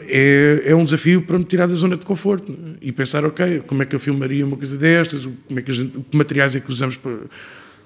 é, 0.08 0.64
é 0.66 0.76
um 0.76 0.84
desafio 0.84 1.22
para 1.22 1.38
me 1.38 1.46
tirar 1.46 1.68
da 1.68 1.76
zona 1.76 1.96
de 1.96 2.06
conforto 2.06 2.54
e 2.82 2.92
pensar, 2.92 3.26
ok, 3.26 3.64
como 3.66 3.82
é 3.84 3.86
que 3.86 3.96
eu 3.96 4.00
filmaria 4.00 4.46
uma 4.46 4.58
coisa 4.58 4.78
destas, 4.78 5.26
como 5.48 5.60
é 5.60 5.62
que, 5.62 5.74
gente, 5.74 5.98
que 5.98 6.18
materiais 6.18 6.56
é 6.56 6.60
que 6.60 6.70
usamos 6.70 6.98
para 6.98 7.14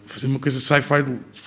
fazer 0.08 0.28
uma 0.28 0.40
coisa 0.40 0.60
sci-fi 0.60 1.04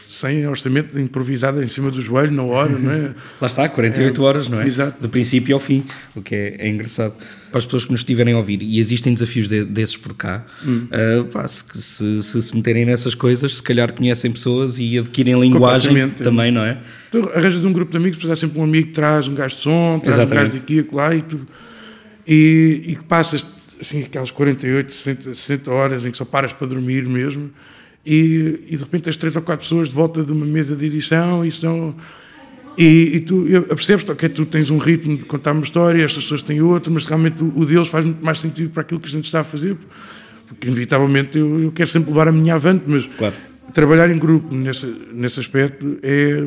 sem 0.07 0.47
orçamento, 0.47 0.99
improvisada 1.01 1.65
em 1.65 1.69
cima 1.69 1.91
do 1.91 2.01
joelho, 2.01 2.33
na 2.33 2.43
hora, 2.43 2.71
não 2.71 2.93
é? 2.93 3.15
Lá 3.41 3.47
está, 3.47 3.69
48 3.69 4.21
é, 4.21 4.25
horas, 4.25 4.49
não 4.49 4.61
é? 4.61 4.67
Exato. 4.67 5.01
De 5.01 5.09
princípio 5.09 5.55
ao 5.55 5.61
fim, 5.61 5.83
o 6.15 6.21
que 6.21 6.35
é, 6.35 6.57
é 6.59 6.69
engraçado. 6.69 7.17
Para 7.51 7.59
as 7.59 7.65
pessoas 7.65 7.85
que 7.87 7.91
nos 7.91 8.03
estiverem 8.03 8.35
a 8.35 8.37
ouvir, 8.37 8.63
e 8.63 8.79
existem 8.79 9.13
desafios 9.15 9.49
de, 9.49 9.65
desses 9.65 9.97
por 9.97 10.15
cá, 10.15 10.45
hum. 10.65 10.87
uh, 10.93 11.25
pá, 11.25 11.49
se, 11.49 11.65
se, 11.73 12.23
se, 12.23 12.43
se 12.43 12.55
meterem 12.55 12.85
nessas 12.85 13.15
coisas, 13.15 13.57
se 13.57 13.63
calhar 13.63 13.93
conhecem 13.93 14.31
pessoas 14.31 14.79
e 14.79 14.99
adquirem 14.99 15.41
linguagem 15.41 16.11
também, 16.11 16.53
não 16.53 16.63
é? 16.63 16.79
Tu 17.11 17.31
arranjas 17.35 17.65
um 17.65 17.73
grupo 17.73 17.91
de 17.91 17.99
amigos, 17.99 18.19
depois 18.19 18.33
há 18.33 18.37
sempre 18.41 18.59
um 18.59 18.65
amigo 18.65 18.89
que 18.89 18.93
traz 18.95 19.27
um 19.27 19.35
gajo 19.35 19.57
de 19.57 19.63
som, 19.63 19.99
traz 20.03 20.17
Exatamente. 20.17 20.33
um 20.33 20.51
gajo 20.53 20.67
de 20.67 20.81
aqui, 20.81 20.95
lá, 20.95 21.15
e 21.15 21.23
tu... 21.23 21.47
E, 22.27 22.83
e 22.87 22.97
passas 23.09 23.45
assim, 23.81 24.03
aquelas 24.03 24.31
48, 24.31 24.93
60, 24.93 25.35
60 25.35 25.71
horas 25.71 26.05
em 26.05 26.11
que 26.11 26.19
só 26.19 26.25
paras 26.25 26.53
para 26.53 26.67
dormir 26.67 27.07
mesmo, 27.07 27.51
e, 28.05 28.61
e 28.69 28.77
de 28.77 28.83
repente 28.83 29.05
tens 29.05 29.17
três 29.17 29.37
ou 29.37 29.43
quatro 29.43 29.65
pessoas 29.65 29.89
de 29.89 29.95
volta 29.95 30.23
de 30.23 30.33
uma 30.33 30.47
mesa 30.47 30.77
de 30.77 30.87
edição 30.87 31.45
e 31.45 31.51
são. 31.51 31.95
E, 32.79 33.17
e 33.17 33.21
tu 33.21 33.45
percebes 33.69 34.05
que 34.05 34.29
tu 34.29 34.47
tens 34.47 34.71
um 34.71 34.79
ritmo 34.79 35.17
de 35.17 35.27
contar 35.27 35.53
uma 35.53 35.63
história, 35.63 36.03
estas 36.03 36.23
pessoas 36.23 36.43
têm 36.43 36.63
outra, 36.63 36.93
mas 36.93 37.05
realmente 37.05 37.43
o, 37.43 37.53
o 37.55 37.67
deles 37.67 37.89
faz 37.89 38.05
muito 38.05 38.25
mais 38.25 38.39
sentido 38.39 38.71
para 38.71 38.83
aquilo 38.83 39.01
que 39.01 39.09
a 39.09 39.11
gente 39.11 39.25
está 39.25 39.41
a 39.41 39.45
fazer, 39.45 39.77
porque 40.49 40.67
inevitavelmente 40.67 41.37
eu, 41.37 41.61
eu 41.61 41.73
quero 41.73 41.89
sempre 41.89 42.11
levar 42.11 42.29
a 42.29 42.33
minha 42.33 42.55
avante, 42.55 42.85
mas 42.87 43.07
claro. 43.19 43.35
trabalhar 43.75 44.11
em 44.11 44.19
grupo 44.19 44.55
nesse, 44.55 44.87
nesse 45.13 45.41
aspecto 45.41 45.99
é, 46.03 46.43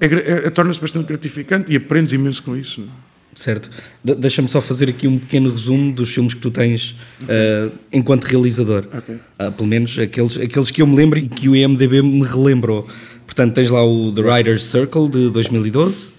é, 0.00 0.06
é, 0.06 0.46
é 0.46 0.50
torna-se 0.50 0.80
bastante 0.80 1.06
gratificante 1.06 1.72
e 1.72 1.76
aprendes 1.76 2.12
imenso 2.12 2.42
com 2.42 2.56
isso. 2.56 2.82
É? 2.82 3.16
certo? 3.36 3.70
De 4.02 4.14
Deixa-me 4.14 4.48
só 4.48 4.60
fazer 4.60 4.88
aqui 4.88 5.06
um 5.06 5.18
pequeno 5.18 5.50
resumo 5.50 5.92
dos 5.92 6.10
filmes 6.10 6.34
que 6.34 6.40
tu 6.40 6.50
tens 6.50 6.96
uh, 7.22 7.70
enquanto 7.92 8.24
realizador. 8.24 8.86
Okay. 8.98 9.14
Uh, 9.14 9.52
pelo 9.52 9.68
menos 9.68 9.96
aqueles, 9.98 10.38
aqueles 10.38 10.70
que 10.70 10.82
eu 10.82 10.86
me 10.86 10.96
lembro 10.96 11.18
e 11.18 11.28
que 11.28 11.48
o 11.48 11.54
IMDB 11.54 12.02
me 12.02 12.22
relembrou. 12.22 12.88
Portanto, 13.24 13.54
tens 13.54 13.70
lá 13.70 13.84
o 13.84 14.10
The 14.10 14.22
Writer's 14.22 14.64
Circle 14.64 15.08
de 15.08 15.30
2012. 15.30 16.16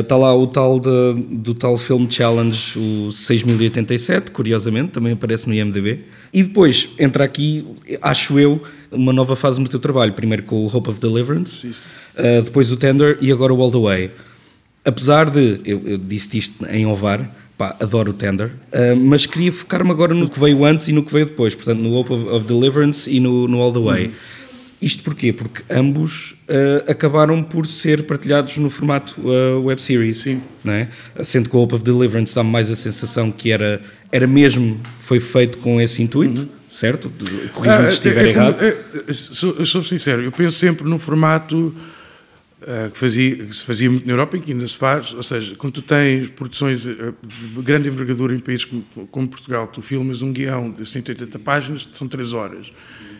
Está 0.00 0.16
uh, 0.16 0.20
lá 0.20 0.34
o 0.34 0.46
tal 0.46 0.80
de, 0.80 1.14
do 1.30 1.52
tal 1.52 1.76
Film 1.76 2.08
Challenge, 2.08 2.78
o 2.78 3.12
6087, 3.12 4.30
curiosamente, 4.30 4.92
também 4.92 5.12
aparece 5.12 5.46
no 5.46 5.52
IMDB. 5.52 6.04
E 6.32 6.42
depois 6.42 6.88
entra 6.98 7.22
aqui, 7.22 7.62
acho 8.00 8.38
eu, 8.38 8.62
uma 8.90 9.12
nova 9.12 9.36
fase 9.36 9.60
no 9.60 9.68
teu 9.68 9.78
trabalho. 9.78 10.14
Primeiro 10.14 10.44
com 10.44 10.64
o 10.64 10.74
Hope 10.74 10.88
of 10.88 10.98
Deliverance, 10.98 11.74
uh, 12.16 12.42
depois 12.42 12.70
o 12.70 12.76
Tender 12.76 13.18
e 13.20 13.30
agora 13.32 13.52
o 13.52 13.60
All 13.60 13.70
the 13.70 13.78
Way 13.78 14.10
apesar 14.84 15.30
de, 15.30 15.60
eu, 15.64 15.82
eu 15.84 15.98
disse 15.98 16.36
isto 16.38 16.66
em 16.66 16.86
Ovar, 16.86 17.28
pá, 17.56 17.76
adoro 17.80 18.10
o 18.10 18.14
Tender, 18.14 18.48
uh, 18.48 18.96
mas 18.96 19.26
queria 19.26 19.52
focar-me 19.52 19.90
agora 19.90 20.14
no 20.14 20.28
que 20.28 20.38
veio 20.38 20.64
antes 20.64 20.88
e 20.88 20.92
no 20.92 21.04
que 21.04 21.12
veio 21.12 21.26
depois, 21.26 21.54
portanto, 21.54 21.78
no 21.78 21.92
Hope 21.94 22.12
of, 22.12 22.28
of 22.28 22.46
Deliverance 22.46 23.10
e 23.10 23.20
no, 23.20 23.46
no 23.46 23.60
All 23.60 23.72
the 23.72 23.80
Way. 23.80 24.06
Uhum. 24.06 24.12
Isto 24.80 25.04
porquê? 25.04 25.32
Porque 25.32 25.62
ambos 25.70 26.32
uh, 26.48 26.90
acabaram 26.90 27.40
por 27.40 27.68
ser 27.68 28.02
partilhados 28.02 28.56
no 28.56 28.68
formato 28.68 29.14
uh, 29.20 29.62
web 29.62 29.80
series. 29.80 30.18
Sim. 30.18 30.42
Não 30.64 30.72
é? 30.72 30.88
Sendo 31.22 31.48
que 31.48 31.54
o 31.54 31.60
Hope 31.60 31.76
of 31.76 31.84
Deliverance 31.84 32.34
dá-me 32.34 32.50
mais 32.50 32.68
a 32.68 32.74
sensação 32.74 33.30
que 33.30 33.52
era, 33.52 33.80
era 34.10 34.26
mesmo, 34.26 34.80
foi 34.98 35.20
feito 35.20 35.58
com 35.58 35.80
esse 35.80 36.02
intuito, 36.02 36.42
uhum. 36.42 36.48
certo? 36.68 37.12
Corrijo-me 37.52 37.86
se 37.86 37.92
estiver 37.92 38.24
é, 38.24 38.26
é, 38.26 38.30
errado. 38.30 38.56
É, 38.60 38.76
é, 39.08 39.12
sou, 39.12 39.64
sou 39.64 39.84
sincero, 39.84 40.22
eu 40.22 40.32
penso 40.32 40.58
sempre 40.58 40.88
no 40.88 40.98
formato 40.98 41.72
que, 42.92 42.98
fazia, 42.98 43.36
que 43.46 43.56
se 43.56 43.64
fazia 43.64 43.90
muito 43.90 44.06
na 44.06 44.12
Europa 44.12 44.36
e 44.36 44.40
que 44.40 44.52
ainda 44.52 44.66
se 44.66 44.76
faz, 44.76 45.12
ou 45.14 45.22
seja, 45.22 45.54
quando 45.56 45.74
tu 45.74 45.82
tens 45.82 46.28
produções 46.30 46.82
de 46.82 47.14
grande 47.58 47.88
envergadura 47.88 48.34
em 48.34 48.38
países 48.38 48.64
como, 48.64 48.84
como 49.10 49.28
Portugal, 49.28 49.66
tu 49.66 49.82
filmas 49.82 50.22
um 50.22 50.32
guião 50.32 50.70
de 50.70 50.86
180 50.86 51.38
páginas, 51.38 51.88
são 51.92 52.06
3 52.08 52.32
horas 52.32 52.72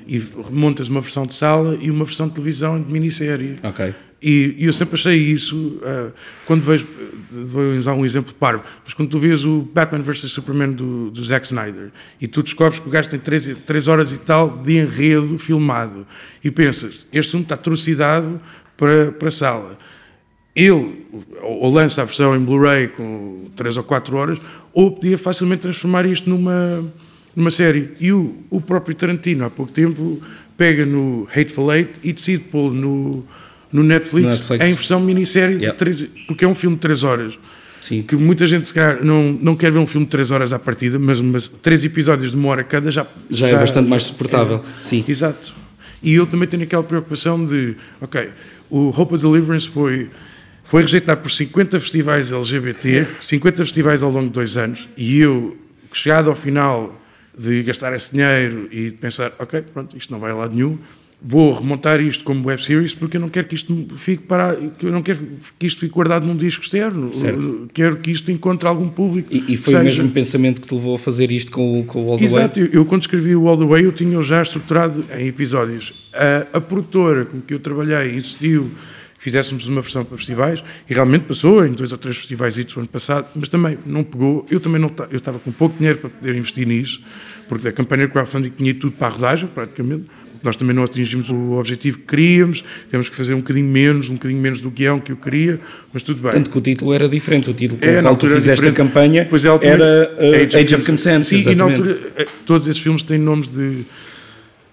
e 0.07 0.23
montas 0.51 0.89
uma 0.89 1.01
versão 1.01 1.27
de 1.27 1.35
sala 1.35 1.79
e 1.81 1.91
uma 1.91 2.05
versão 2.05 2.29
de 2.29 2.35
televisão 2.35 2.81
de 2.81 2.93
minissérie. 2.93 3.57
Ok. 3.63 3.95
E, 4.23 4.55
e 4.57 4.67
eu 4.67 4.73
sempre 4.73 4.95
achei 4.95 5.17
isso, 5.17 5.57
uh, 5.57 6.13
quando 6.47 6.63
vejo, 6.63 6.87
vou 7.29 7.75
usar 7.77 7.93
um 7.95 8.07
exemplo 8.07 8.33
parvo, 8.33 8.63
mas 8.85 8.95
quando 8.95 9.09
tu 9.09 9.19
vês 9.19 9.45
o 9.45 9.63
Batman 9.63 10.01
vs 10.01 10.31
Superman 10.31 10.71
do, 10.71 11.11
do 11.11 11.25
Zack 11.25 11.47
Snyder 11.47 11.91
e 12.21 12.29
tu 12.29 12.41
descobres 12.41 12.79
que 12.79 12.87
o 12.87 12.91
gajo 12.91 13.11
tem 13.11 13.19
3, 13.19 13.57
3 13.67 13.89
horas 13.89 14.13
e 14.13 14.19
tal 14.19 14.59
de 14.59 14.79
enredo 14.79 15.37
filmado 15.39 16.07
e 16.43 16.53
pensas, 16.53 17.05
este 17.13 17.33
filme 17.33 17.45
está 17.45 17.57
atrocidade 17.57 18.33
para, 18.83 19.12
para 19.12 19.29
a 19.29 19.31
sala. 19.31 19.79
Ele 20.57 21.07
ou 21.40 21.73
lança 21.73 22.03
a 22.03 22.05
versão 22.05 22.35
em 22.35 22.40
Blu-ray 22.40 22.88
com 22.88 23.47
3 23.55 23.77
ou 23.77 23.85
4 23.85 24.16
horas, 24.16 24.38
ou 24.73 24.90
podia 24.90 25.16
facilmente 25.16 25.62
transformar 25.62 26.05
isto 26.05 26.29
numa 26.29 26.83
numa 27.35 27.51
série. 27.53 27.92
E 28.01 28.12
o, 28.12 28.35
o 28.51 28.61
próprio 28.61 28.95
Tarantino, 28.95 29.45
há 29.45 29.51
pouco 29.51 29.71
tempo, 29.71 30.21
pega 30.57 30.85
no 30.85 31.29
Hateful 31.31 31.73
Eight 31.73 31.92
e 32.03 32.12
decide 32.12 32.42
pô 32.45 32.71
no, 32.71 33.25
no 33.73 33.85
Netflix, 33.85 34.27
Netflix. 34.27 34.68
em 34.68 34.75
versão 34.75 35.01
minissérie, 35.01 35.73
três, 35.75 36.03
porque 36.27 36.45
é 36.45 36.49
um 36.49 36.55
filme 36.55 36.75
de 36.75 36.83
3 36.83 37.05
horas. 37.05 37.38
Sim. 37.81 38.03
Que 38.03 38.16
muita 38.16 38.47
gente, 38.49 38.66
se 38.66 38.75
calhar, 38.75 39.03
não, 39.03 39.33
não 39.40 39.57
quer 39.57 39.71
ver 39.71 39.79
um 39.79 39.87
filme 39.87 40.07
de 40.07 40.11
3 40.11 40.33
horas 40.33 40.53
à 40.53 40.59
partida, 40.59 40.99
mas, 40.99 41.21
mas 41.21 41.47
três 41.47 41.85
episódios 41.85 42.33
de 42.33 42.37
uma 42.37 42.49
hora 42.49 42.64
cada 42.64 42.90
já. 42.90 43.07
Já, 43.31 43.47
é 43.47 43.51
já 43.51 43.57
é 43.57 43.61
bastante 43.61 43.88
mais 43.88 44.03
suportável. 44.03 44.57
É, 44.57 44.83
Sim. 44.83 45.05
Exato. 45.09 45.62
E 46.03 46.14
eu 46.14 46.27
também 46.27 46.49
tenho 46.49 46.64
aquela 46.64 46.83
preocupação 46.83 47.45
de, 47.47 47.77
ok, 48.01 48.31
o 48.73 48.89
Hope 48.89 49.17
of 49.17 49.23
Deliverance 49.23 49.69
foi, 49.69 50.09
foi 50.65 50.81
rejeitado 50.81 51.21
por 51.21 51.31
50 51.31 51.79
festivais 51.79 52.33
LGBT, 52.33 53.07
50 53.21 53.65
festivais 53.67 54.03
ao 54.03 54.11
longo 54.11 54.29
de 54.29 54.33
dois 54.33 54.57
anos, 54.57 54.89
e 54.97 55.21
eu, 55.21 55.55
chegado 55.93 56.31
ao 56.31 56.35
final 56.35 56.99
de 57.37 57.63
gastar 57.65 57.93
esse 57.93 58.13
dinheiro 58.13 58.69
e 58.73 58.89
de 58.89 58.97
pensar, 58.97 59.31
ok, 59.39 59.61
pronto, 59.61 59.95
isto 59.95 60.11
não 60.11 60.19
vai 60.19 60.31
a 60.31 60.35
lado 60.35 60.55
nenhum, 60.55 60.79
vou 61.25 61.53
remontar 61.53 62.01
isto 62.01 62.25
como 62.25 62.49
web 62.49 62.63
series 62.63 62.95
porque 62.95 63.17
eu 63.17 63.21
não 63.21 63.29
quero 63.29 63.47
que 63.47 63.55
isto 63.55 63.87
fique 63.97 64.25
para 64.25 64.59
eu 64.83 64.91
não 64.91 65.03
quero 65.03 65.21
que 65.59 65.67
isto 65.67 65.81
fique 65.81 65.93
guardado 65.93 66.27
num 66.27 66.37
disco 66.37 66.65
externo 66.65 67.13
certo. 67.15 67.69
quero 67.73 67.97
que 67.99 68.11
isto 68.11 68.31
encontre 68.33 68.67
algum 68.69 68.89
público 68.89 69.29
e, 69.33 69.53
e 69.53 69.57
foi 69.57 69.75
seja... 69.75 69.81
o 69.81 69.85
mesmo 69.85 70.11
pensamento 70.11 70.61
que 70.61 70.67
te 70.67 70.75
levou 70.75 70.97
a 70.97 70.99
fazer 70.99 71.31
isto 71.31 71.53
com, 71.53 71.85
com 71.85 72.07
o 72.07 72.11
All 72.11 72.19
the 72.19 72.25
Exato, 72.25 72.37
Way? 72.37 72.45
Exato, 72.45 72.61
eu, 72.61 72.81
eu, 72.81 72.85
quando 72.85 73.03
escrevi 73.03 73.37
o 73.37 73.49
All 73.49 73.59
the 73.59 73.67
Way 73.67 73.85
eu 73.85 73.93
tinha 73.93 74.21
já 74.23 74.43
estruturado 74.43 75.05
em 75.17 75.29
episódios 75.29 75.93
a, 76.13 76.59
a 76.59 76.61
produtora 76.61 77.25
com 77.25 77.41
que 77.41 77.55
eu 77.55 77.61
trabalhei 77.61 78.17
insistiu 78.17 78.71
fizéssemos 79.23 79.69
uma 79.69 79.81
versão 79.81 80.05
para 80.05 80.17
festivais 80.17 80.65
e 80.91 80.93
realmente 80.93 81.27
passou 81.27 81.65
em 81.65 81.71
dois 81.71 81.93
ou 81.93 81.99
três 81.99 82.17
festivais 82.17 82.57
do 82.57 82.81
ano 82.81 82.89
passado, 82.89 83.29
mas 83.37 83.49
também 83.49 83.79
não 83.87 84.03
pegou. 84.03 84.45
Eu 84.51 84.59
também 84.59 84.81
não 84.81 84.91
eu 85.13 85.19
estava 85.19 85.39
com 85.39 85.53
pouco 85.53 85.77
dinheiro 85.79 86.01
para 86.01 86.11
poder 86.11 86.35
investir 86.35 86.67
nisso, 86.67 87.01
porque 87.49 87.69
a 87.69 87.73
campanha 87.73 88.09
de 88.09 88.13
crowdfunding 88.13 88.51
tinha 88.51 88.75
tudo 88.75 88.91
para 88.97 89.07
a 89.07 89.11
rodagem, 89.11 89.49
praticamente. 89.49 90.07
Nós 90.43 90.57
também 90.57 90.75
não 90.75 90.83
atingimos 90.83 91.29
o 91.31 91.53
objetivo 91.53 91.99
que 91.99 92.07
queríamos, 92.07 92.65
temos 92.91 93.09
que 93.09 93.17
fazer 93.17 93.35
um 93.35 93.39
bocadinho 93.39 93.69
menos, 93.69 94.11
um 94.11 94.15
bocadinho 94.15 94.41
menos 94.41 94.61
do 94.61 94.71
guião 94.71 94.99
que 94.99 95.13
eu 95.13 95.17
queria, 95.17 95.61
mas 95.93 96.03
tudo 96.03 96.21
bem. 96.23 96.33
Tanto 96.33 96.51
que 96.51 96.59
o 96.59 96.61
título 96.61 96.93
era 96.93 97.09
diferente, 97.09 97.51
o 97.51 97.55
título 97.55 97.81
com 97.81 97.87
é, 97.87 98.03
qual 98.03 98.17
tu 98.17 98.29
fizeste 98.29 98.67
a 98.67 98.73
campanha 98.73 99.27
pois 99.29 99.45
é, 99.45 99.49
era 99.63 100.15
uh, 100.19 100.35
Age, 100.35 100.57
Age 100.57 100.75
of 100.75 100.87
Consent. 100.87 101.25
Sim, 101.25 101.51
e 101.51 101.55
na 101.55 101.65
altura, 101.65 101.99
eh, 102.17 102.27
todos 102.47 102.67
esses 102.67 102.83
filmes 102.83 103.03
têm 103.03 103.19
nomes 103.19 103.49
de 103.49 103.85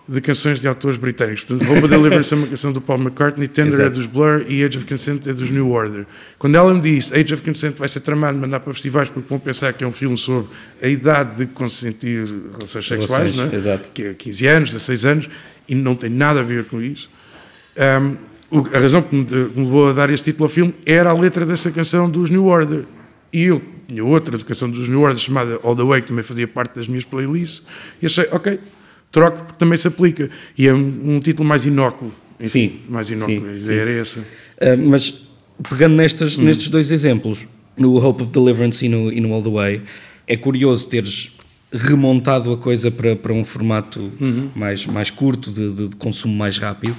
de 0.09 0.21
canções 0.21 0.59
de 0.59 0.67
autores 0.67 0.97
britânicos. 0.97 1.43
Portanto, 1.43 1.71
Hope 1.71 1.87
Deliverance 1.87 2.33
é 2.33 2.37
uma 2.37 2.47
canção 2.47 2.73
do 2.73 2.81
Paul 2.81 2.99
McCartney, 2.99 3.47
Tender 3.47 3.73
é 3.73 3.75
Exato. 3.75 3.89
é 3.89 3.89
dos 3.91 4.05
Blur 4.07 4.43
e 4.47 4.63
Age 4.63 4.79
of 4.79 4.87
Consent 4.87 5.27
é 5.27 5.33
dos 5.33 5.51
New 5.51 5.69
Order. 5.69 6.07
Quando 6.39 6.55
ela 6.55 6.73
me 6.73 6.81
disse 6.81 7.13
Age 7.13 7.31
of 7.35 7.43
Consent 7.43 7.75
vai 7.75 7.87
ser 7.87 7.99
tramado, 7.99 8.35
mandar 8.35 8.59
para 8.59 8.73
festivais 8.73 9.07
porque 9.07 9.29
vão 9.29 9.37
pensar 9.37 9.71
que 9.71 9.83
é 9.83 9.87
um 9.87 9.91
filme 9.91 10.17
sobre 10.17 10.49
a 10.81 10.87
idade 10.87 11.37
de 11.37 11.45
consentir 11.45 12.27
relações 12.57 12.87
sexuais, 12.87 13.37
não 13.37 13.51
é? 13.51 13.55
Exato. 13.55 13.91
que 13.93 14.03
é 14.03 14.13
15 14.15 14.47
anos, 14.47 14.71
16 14.71 15.05
anos, 15.05 15.29
e 15.67 15.75
não 15.75 15.95
tem 15.95 16.09
nada 16.09 16.39
a 16.39 16.43
ver 16.43 16.65
com 16.65 16.81
isso. 16.81 17.07
Um, 17.77 18.65
a 18.73 18.79
razão 18.79 19.03
que 19.03 19.15
me, 19.15 19.27
levou 19.55 19.89
a 19.89 19.93
dar 19.93 20.09
esse 20.09 20.23
título 20.23 20.45
ao 20.45 20.49
filme 20.49 20.73
era 20.87 21.11
a 21.11 21.13
letra 21.13 21.45
dessa 21.45 21.69
canção 21.69 22.09
dos 22.09 22.31
New 22.31 22.47
Order. 22.47 22.85
E 23.31 23.43
eu 23.43 23.61
tinha 23.87 24.03
outra 24.03 24.33
educação 24.33 24.67
dos 24.67 24.89
New 24.89 25.01
Order 25.01 25.19
chamada 25.19 25.59
All 25.63 25.75
the 25.75 25.83
Way, 25.83 26.01
que 26.01 26.07
também 26.07 26.23
fazia 26.23 26.47
parte 26.47 26.77
das 26.77 26.87
minhas 26.87 27.05
playlists, 27.05 27.61
e 28.01 28.07
achei, 28.07 28.27
ok, 28.31 28.59
troco 29.11 29.37
porque 29.45 29.59
também 29.59 29.77
se 29.77 29.87
aplica. 29.87 30.29
E 30.57 30.67
é 30.67 30.73
um, 30.73 31.15
um 31.15 31.19
título 31.19 31.47
mais 31.47 31.65
inócuo. 31.65 32.11
Sim. 32.45 32.79
Mais 32.89 33.09
inócuo, 33.09 33.35
sim, 33.35 33.47
a 33.47 33.53
ideia 33.53 33.81
era 33.81 33.91
essa. 33.91 34.19
Uh, 34.19 34.77
mas 34.85 35.27
pegando 35.69 35.95
nestas, 35.95 36.37
hum. 36.37 36.43
nestes 36.43 36.69
dois 36.69 36.89
exemplos, 36.91 37.45
no 37.77 37.95
Hope 37.97 38.23
of 38.23 38.31
Deliverance 38.31 38.85
e 38.85 38.89
no, 38.89 39.11
e 39.11 39.19
no 39.19 39.33
All 39.33 39.41
the 39.41 39.49
Way, 39.49 39.81
é 40.27 40.37
curioso 40.37 40.87
teres 40.87 41.35
remontado 41.71 42.51
a 42.51 42.57
coisa 42.57 42.89
para, 42.89 43.15
para 43.15 43.33
um 43.33 43.45
formato 43.45 44.11
uhum. 44.19 44.49
mais, 44.55 44.85
mais 44.85 45.09
curto, 45.09 45.51
de, 45.51 45.71
de, 45.71 45.87
de 45.89 45.95
consumo 45.95 46.35
mais 46.35 46.57
rápido. 46.57 46.95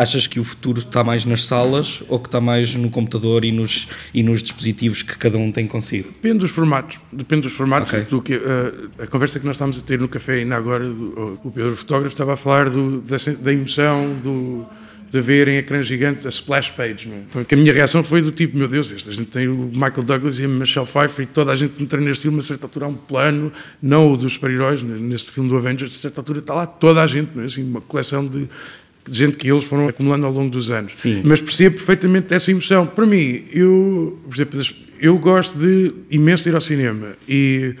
Achas 0.00 0.26
que 0.26 0.40
o 0.40 0.44
futuro 0.44 0.78
está 0.78 1.04
mais 1.04 1.26
nas 1.26 1.44
salas 1.44 2.02
ou 2.08 2.18
que 2.18 2.26
está 2.26 2.40
mais 2.40 2.74
no 2.74 2.88
computador 2.88 3.44
e 3.44 3.52
nos, 3.52 3.86
e 4.14 4.22
nos 4.22 4.42
dispositivos 4.42 5.02
que 5.02 5.14
cada 5.18 5.36
um 5.36 5.52
tem 5.52 5.66
consigo? 5.66 6.08
Depende 6.08 6.38
dos 6.38 6.50
formatos. 6.50 6.98
Depende 7.12 7.42
dos 7.42 7.52
formatos. 7.52 7.92
Okay. 7.92 8.04
Do 8.06 8.22
que, 8.22 8.34
uh, 8.34 8.90
a 8.98 9.06
conversa 9.06 9.38
que 9.38 9.44
nós 9.44 9.56
estávamos 9.56 9.78
a 9.78 9.82
ter 9.82 9.98
no 9.98 10.08
café 10.08 10.36
ainda 10.36 10.56
agora, 10.56 10.88
do, 10.88 11.38
o 11.44 11.50
Pedro 11.50 11.76
Fotógrafo 11.76 12.14
estava 12.14 12.32
a 12.32 12.36
falar 12.38 12.70
do, 12.70 13.02
da, 13.02 13.18
da 13.42 13.52
emoção, 13.52 14.18
do, 14.22 14.66
de 15.10 15.20
ver 15.20 15.48
em 15.48 15.56
ecrã 15.56 15.82
gigante 15.82 16.26
a 16.26 16.30
splash 16.30 16.70
page. 16.70 17.08
Não 17.08 17.16
é? 17.16 17.20
Porque 17.30 17.54
a 17.54 17.58
minha 17.58 17.72
reação 17.72 18.02
foi 18.02 18.22
do 18.22 18.30
tipo: 18.30 18.56
meu 18.56 18.68
Deus, 18.68 18.90
esta 18.90 19.12
gente 19.12 19.28
tem 19.28 19.48
o 19.48 19.70
Michael 19.72 20.02
Douglas 20.02 20.38
e 20.38 20.44
a 20.44 20.48
Michelle 20.48 20.86
Pfeiffer 20.86 21.24
e 21.24 21.26
toda 21.26 21.52
a 21.52 21.56
gente 21.56 21.82
entra 21.82 22.00
neste 22.00 22.22
filme, 22.22 22.38
a 22.38 22.42
certa 22.42 22.64
altura 22.64 22.86
há 22.86 22.88
um 22.88 22.94
plano, 22.94 23.52
não 23.82 24.12
o 24.12 24.16
dos 24.16 24.34
super-heróis, 24.34 24.82
neste 24.82 25.30
filme 25.30 25.50
do 25.50 25.56
Avengers, 25.56 25.94
a 25.94 25.98
certa 25.98 26.20
altura 26.20 26.38
está 26.38 26.54
lá 26.54 26.66
toda 26.66 27.02
a 27.02 27.06
gente, 27.06 27.32
não 27.34 27.42
é? 27.42 27.46
assim, 27.46 27.62
uma 27.62 27.80
coleção 27.80 28.26
de 28.26 28.48
gente 29.10 29.36
que 29.36 29.50
eles 29.50 29.64
foram 29.64 29.88
acumulando 29.88 30.26
ao 30.26 30.32
longo 30.32 30.50
dos 30.50 30.70
anos. 30.70 30.96
Sim. 30.96 31.22
Mas 31.24 31.40
percebo 31.40 31.76
perfeitamente 31.76 32.32
essa 32.32 32.50
emoção. 32.50 32.86
Para 32.86 33.06
mim, 33.06 33.44
eu, 33.52 34.18
por 34.26 34.34
exemplo, 34.34 34.60
eu 34.98 35.18
gosto 35.18 35.58
de 35.58 35.92
imenso 36.10 36.44
de 36.44 36.50
ir 36.50 36.54
ao 36.54 36.60
cinema 36.60 37.16
e 37.28 37.74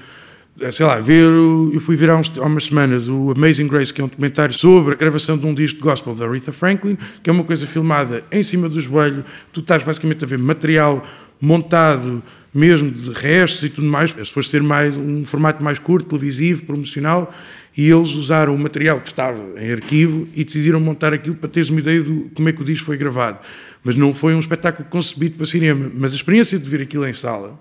sei 0.72 0.84
lá, 0.84 1.00
ver, 1.00 1.24
eu 1.24 1.80
fui 1.80 1.96
ver 1.96 2.10
há, 2.10 2.16
uns, 2.16 2.30
há 2.36 2.44
umas 2.44 2.66
semanas 2.66 3.08
o 3.08 3.30
Amazing 3.30 3.66
Grace, 3.66 3.92
que 3.92 4.00
é 4.00 4.04
um 4.04 4.08
documentário 4.08 4.54
sobre 4.54 4.92
a 4.92 4.96
gravação 4.96 5.38
de 5.38 5.46
um 5.46 5.54
disco 5.54 5.78
de 5.78 5.84
gospel 5.84 6.14
da 6.14 6.26
Aretha 6.26 6.52
Franklin, 6.52 6.98
que 7.22 7.30
é 7.30 7.32
uma 7.32 7.44
coisa 7.44 7.66
filmada 7.66 8.22
em 8.30 8.42
cima 8.42 8.68
do 8.68 8.78
joelho, 8.80 9.24
tu 9.52 9.60
estás 9.60 9.82
basicamente 9.82 10.22
a 10.22 10.26
ver 10.26 10.38
material 10.38 11.02
montado 11.40 12.22
mesmo 12.52 12.90
de 12.90 13.10
restos 13.10 13.62
e 13.64 13.68
tudo 13.68 13.86
mais, 13.86 14.14
é 14.18 14.24
suposto 14.24 14.50
ser 14.50 14.62
mais, 14.62 14.96
um 14.96 15.24
formato 15.24 15.62
mais 15.62 15.78
curto, 15.78 16.08
televisivo, 16.08 16.64
promocional, 16.64 17.32
e 17.76 17.88
eles 17.88 18.10
usaram 18.10 18.54
o 18.54 18.58
material 18.58 19.00
que 19.00 19.08
estava 19.08 19.38
em 19.56 19.72
arquivo 19.72 20.28
e 20.34 20.44
decidiram 20.44 20.80
montar 20.80 21.12
aquilo 21.12 21.36
para 21.36 21.48
teres 21.48 21.70
uma 21.70 21.80
ideia 21.80 22.02
de 22.02 22.26
como 22.34 22.48
é 22.48 22.52
que 22.52 22.60
o 22.60 22.64
disco 22.64 22.86
foi 22.86 22.96
gravado. 22.96 23.38
Mas 23.82 23.94
não 23.94 24.12
foi 24.12 24.34
um 24.34 24.40
espetáculo 24.40 24.88
concebido 24.88 25.36
para 25.36 25.46
cinema. 25.46 25.90
Mas 25.94 26.12
a 26.12 26.16
experiência 26.16 26.58
de 26.58 26.68
ver 26.68 26.82
aquilo 26.82 27.06
em 27.06 27.12
sala 27.12 27.58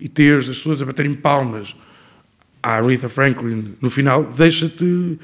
e 0.00 0.08
ter 0.08 0.38
as 0.38 0.46
pessoas 0.46 0.80
a 0.80 0.86
baterem 0.86 1.12
palmas 1.14 1.74
à 2.62 2.76
Aretha 2.76 3.08
Franklin 3.08 3.74
no 3.80 3.90
final, 3.90 4.24
deixa-te. 4.24 5.18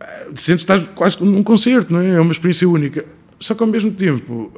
Eh, 0.00 0.24
sentes 0.34 0.64
que 0.64 0.72
estás 0.72 0.84
quase 0.94 1.22
num 1.22 1.42
concerto, 1.42 1.92
não 1.92 2.00
é? 2.00 2.16
É 2.16 2.20
uma 2.20 2.32
experiência 2.32 2.68
única. 2.68 3.04
Só 3.38 3.54
que 3.54 3.62
ao 3.62 3.68
mesmo 3.68 3.92
tempo. 3.92 4.50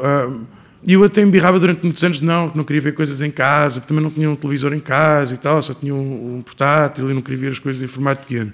E 0.84 0.94
eu 0.94 1.04
até 1.04 1.22
embirrava 1.22 1.60
durante 1.60 1.82
muitos 1.84 2.02
anos, 2.02 2.20
não, 2.20 2.50
não 2.54 2.64
queria 2.64 2.82
ver 2.82 2.92
coisas 2.92 3.20
em 3.20 3.30
casa, 3.30 3.80
porque 3.80 3.88
também 3.88 4.02
não 4.02 4.10
tinha 4.10 4.28
um 4.28 4.34
televisor 4.34 4.72
em 4.72 4.80
casa 4.80 5.34
e 5.34 5.38
tal, 5.38 5.62
só 5.62 5.74
tinha 5.74 5.94
um, 5.94 6.38
um 6.38 6.42
portátil 6.42 7.08
e 7.08 7.14
não 7.14 7.20
queria 7.20 7.38
ver 7.38 7.52
as 7.52 7.58
coisas 7.58 7.80
em 7.80 7.86
formato 7.86 8.26
pequeno. 8.26 8.52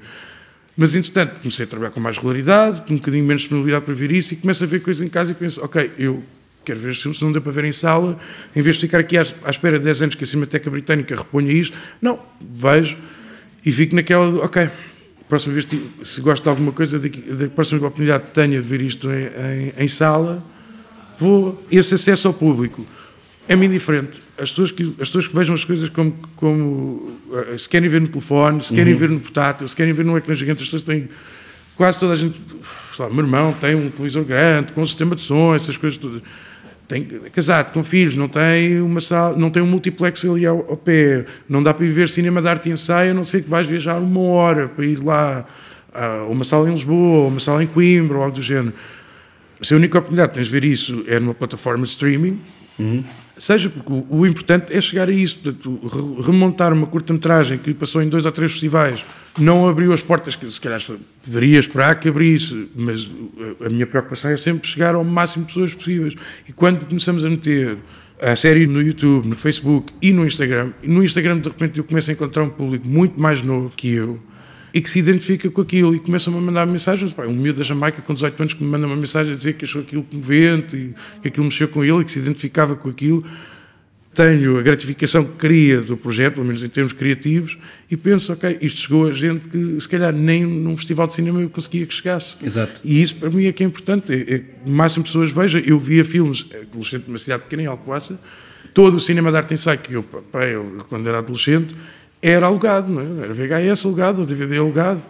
Mas, 0.76 0.94
entretanto, 0.94 1.40
comecei 1.40 1.64
a 1.64 1.68
trabalhar 1.68 1.90
com 1.90 2.00
mais 2.00 2.16
regularidade, 2.16 2.82
com 2.82 2.94
um 2.94 2.96
bocadinho 2.98 3.24
menos 3.24 3.42
disponibilidade 3.42 3.84
para 3.84 3.94
ver 3.94 4.12
isso 4.12 4.34
e 4.34 4.36
começo 4.36 4.62
a 4.62 4.66
ver 4.66 4.80
coisas 4.80 5.04
em 5.04 5.08
casa 5.08 5.32
e 5.32 5.34
penso, 5.34 5.64
ok, 5.64 5.90
eu 5.98 6.22
quero 6.64 6.78
ver 6.80 6.94
se 6.94 7.22
não 7.22 7.32
deu 7.32 7.40
para 7.40 7.50
ver 7.50 7.64
em 7.64 7.72
sala, 7.72 8.18
em 8.54 8.60
vez 8.60 8.76
de 8.76 8.82
ficar 8.82 8.98
aqui 8.98 9.16
à, 9.16 9.22
à 9.44 9.50
espera 9.50 9.78
de 9.78 9.86
10 9.86 10.02
anos 10.02 10.14
que 10.14 10.22
a 10.22 10.26
Cinemateca 10.26 10.70
Britânica 10.70 11.16
reponha 11.16 11.50
isto, 11.50 11.74
não, 12.00 12.20
vejo 12.40 12.96
e 13.64 13.72
fico 13.72 13.96
naquela, 13.96 14.44
ok, 14.44 14.70
próxima 15.28 15.54
vez, 15.54 15.66
se 16.04 16.20
gosto 16.20 16.42
de 16.42 16.48
alguma 16.48 16.72
coisa, 16.72 16.98
da 16.98 17.48
próxima 17.48 17.78
oportunidade 17.78 18.24
que 18.26 18.30
tenha 18.32 18.60
de 18.60 18.68
ver 18.68 18.82
isto 18.82 19.10
em, 19.10 19.24
em, 19.24 19.72
em 19.78 19.88
sala, 19.88 20.44
vou, 21.18 21.62
esse 21.70 21.94
acesso 21.94 22.28
ao 22.28 22.34
público 22.34 22.86
é-me 23.48 23.66
indiferente. 23.66 24.20
As 24.36 24.50
pessoas, 24.50 24.70
que, 24.70 24.82
as 25.00 25.08
pessoas 25.08 25.26
que 25.26 25.34
vejam 25.34 25.54
as 25.54 25.64
coisas 25.64 25.88
como, 25.88 26.14
como 26.36 27.18
uh, 27.30 27.58
se 27.58 27.68
querem 27.68 27.88
ver 27.88 28.00
no 28.00 28.08
telefone, 28.08 28.62
se 28.62 28.74
querem 28.74 28.92
uhum. 28.92 28.98
ver 28.98 29.08
no 29.08 29.20
portátil, 29.20 29.66
se 29.66 29.74
querem 29.74 29.92
ver 29.92 30.04
num 30.04 30.16
ecrã 30.16 30.34
gigante, 30.36 30.62
as 30.62 30.68
pessoas 30.68 30.82
têm. 30.82 31.08
Quase 31.74 31.98
toda 31.98 32.12
a 32.12 32.16
gente. 32.16 32.38
Lá, 32.98 33.08
meu 33.08 33.20
irmão 33.20 33.52
tem 33.52 33.74
um 33.74 33.88
televisor 33.90 34.24
grande, 34.24 34.72
com 34.72 34.82
um 34.82 34.86
sistema 34.86 35.14
de 35.16 35.22
som, 35.22 35.54
essas 35.54 35.76
coisas 35.76 35.96
todas. 35.96 36.20
Tem, 36.86 37.06
é 37.24 37.30
casado, 37.30 37.72
com 37.72 37.84
filhos, 37.84 38.14
não 38.14 38.28
tem, 38.28 38.80
uma 38.80 39.00
sala, 39.00 39.36
não 39.36 39.50
tem 39.50 39.62
um 39.62 39.66
multiplex 39.66 40.24
ali 40.24 40.46
ao, 40.46 40.58
ao 40.70 40.76
pé, 40.76 41.26
não 41.48 41.62
dá 41.62 41.72
para 41.72 41.84
ir 41.84 41.92
ver 41.92 42.08
cinema 42.08 42.40
de 42.40 42.48
arte 42.48 42.68
e 42.70 42.72
ensaio, 42.72 43.10
a 43.10 43.14
não 43.14 43.24
ser 43.24 43.42
que 43.42 43.48
vais 43.48 43.68
viajar 43.68 43.98
uma 43.98 44.20
hora 44.20 44.68
para 44.68 44.86
ir 44.86 44.96
lá 44.96 45.46
a 45.94 46.24
uma 46.24 46.44
sala 46.44 46.68
em 46.68 46.72
Lisboa, 46.72 47.24
ou 47.24 47.28
uma 47.28 47.40
sala 47.40 47.62
em 47.62 47.66
Coimbra, 47.66 48.16
ou 48.16 48.24
algo 48.24 48.34
do 48.34 48.42
género. 48.42 48.72
Se 49.62 49.74
a 49.74 49.76
única 49.76 49.98
oportunidade 49.98 50.30
que 50.30 50.34
tens 50.36 50.46
de 50.46 50.52
ver 50.52 50.64
isso 50.64 51.04
é 51.06 51.18
numa 51.18 51.34
plataforma 51.34 51.84
de 51.84 51.90
streaming, 51.90 52.38
uhum. 52.78 53.02
seja 53.36 53.68
porque 53.68 53.92
o, 53.92 54.06
o, 54.08 54.26
importante 54.26 54.72
é 54.72 54.80
chegar 54.80 55.08
a 55.08 55.12
isso, 55.12 55.38
portanto, 55.38 56.22
remontar 56.22 56.72
uma 56.72 56.86
curta-metragem 56.86 57.58
que 57.58 57.74
passou 57.74 58.02
em 58.02 58.08
dois 58.08 58.24
ou 58.24 58.32
três 58.32 58.52
festivais, 58.52 59.04
não 59.38 59.68
abriu 59.68 59.92
as 59.92 60.00
portas 60.00 60.36
que 60.36 60.48
se 60.50 60.60
calhar 60.60 60.80
poderia 61.24 61.58
esperar 61.58 61.98
que 61.98 62.08
abrisse, 62.08 62.68
mas 62.74 63.10
a 63.64 63.68
minha 63.68 63.86
preocupação 63.86 64.30
é 64.30 64.36
sempre 64.36 64.68
chegar 64.68 64.94
ao 64.94 65.04
máximo 65.04 65.44
de 65.44 65.52
pessoas 65.52 65.74
possíveis. 65.74 66.14
E 66.48 66.52
quando 66.52 66.84
começamos 66.86 67.24
a 67.24 67.28
meter 67.28 67.78
a 68.20 68.34
série 68.34 68.66
no 68.66 68.82
YouTube, 68.82 69.28
no 69.28 69.36
Facebook 69.36 69.92
e 70.02 70.12
no 70.12 70.26
Instagram, 70.26 70.72
e 70.82 70.88
no 70.88 71.04
Instagram 71.04 71.38
de 71.38 71.48
repente 71.48 71.78
eu 71.78 71.84
começo 71.84 72.10
a 72.10 72.12
encontrar 72.12 72.42
um 72.42 72.50
público 72.50 72.86
muito 72.86 73.20
mais 73.20 73.42
novo 73.42 73.72
que 73.76 73.92
eu, 73.92 74.20
e 74.72 74.80
que 74.80 74.90
se 74.90 74.98
identifica 74.98 75.50
com 75.50 75.60
aquilo 75.60 75.94
e 75.94 75.98
começam 75.98 76.36
a 76.36 76.40
mandar 76.40 76.66
mensagens. 76.66 77.14
um 77.18 77.32
miúdo 77.32 77.58
da 77.58 77.64
Jamaica 77.64 78.02
com 78.02 78.14
18 78.14 78.40
anos 78.40 78.54
que 78.54 78.62
me 78.62 78.70
manda 78.70 78.86
uma 78.86 78.96
mensagem 78.96 79.32
a 79.32 79.36
dizer 79.36 79.54
que 79.54 79.64
achou 79.64 79.82
aquilo 79.82 80.02
comovente 80.02 80.76
e 80.76 80.94
que 81.22 81.28
aquilo 81.28 81.44
mexeu 81.44 81.68
com 81.68 81.84
ele 81.84 82.00
e 82.00 82.04
que 82.04 82.12
se 82.12 82.18
identificava 82.18 82.76
com 82.76 82.88
aquilo. 82.88 83.24
Tenho 84.14 84.58
a 84.58 84.62
gratificação 84.62 85.24
que 85.24 85.38
queria 85.38 85.80
do 85.80 85.96
projeto, 85.96 86.34
pelo 86.34 86.46
menos 86.46 86.62
em 86.62 86.68
termos 86.68 86.92
criativos, 86.92 87.56
e 87.88 87.96
penso, 87.96 88.32
ok, 88.32 88.58
isto 88.60 88.80
chegou 88.80 89.06
a 89.06 89.12
gente 89.12 89.46
que 89.46 89.80
se 89.80 89.88
calhar 89.88 90.12
nem 90.12 90.44
num 90.44 90.76
festival 90.76 91.06
de 91.06 91.14
cinema 91.14 91.40
eu 91.40 91.48
conseguia 91.48 91.86
que 91.86 91.94
chegasse. 91.94 92.34
Exato. 92.44 92.80
E 92.82 93.00
isso 93.00 93.14
para 93.14 93.30
mim 93.30 93.46
é 93.46 93.52
que 93.52 93.62
é 93.62 93.66
importante. 93.66 94.12
É, 94.12 94.34
é, 94.34 94.42
o 94.66 94.70
máximo 94.70 95.04
de 95.04 95.10
pessoas 95.10 95.30
vejam. 95.30 95.60
Eu 95.60 95.78
via 95.78 96.04
filmes, 96.04 96.46
adolescente 96.52 97.04
de 97.04 97.10
uma 97.10 97.18
cidade 97.18 97.44
pequena, 97.44 97.62
em 97.62 97.66
Alcoaça, 97.66 98.18
todo 98.74 98.96
o 98.96 99.00
cinema 99.00 99.30
de 99.30 99.36
arte 99.36 99.54
ensaio 99.54 99.78
que 99.78 99.92
eu, 99.92 100.04
eu, 100.34 100.84
quando 100.88 101.08
era 101.08 101.18
adolescente, 101.18 101.74
era 102.22 102.46
alugado, 102.46 102.90
não 102.90 103.00
é? 103.00 103.24
Era 103.24 103.34
VHS 103.34 103.84
alugado, 103.84 104.26
DVD 104.26 104.58
alugado. 104.58 105.02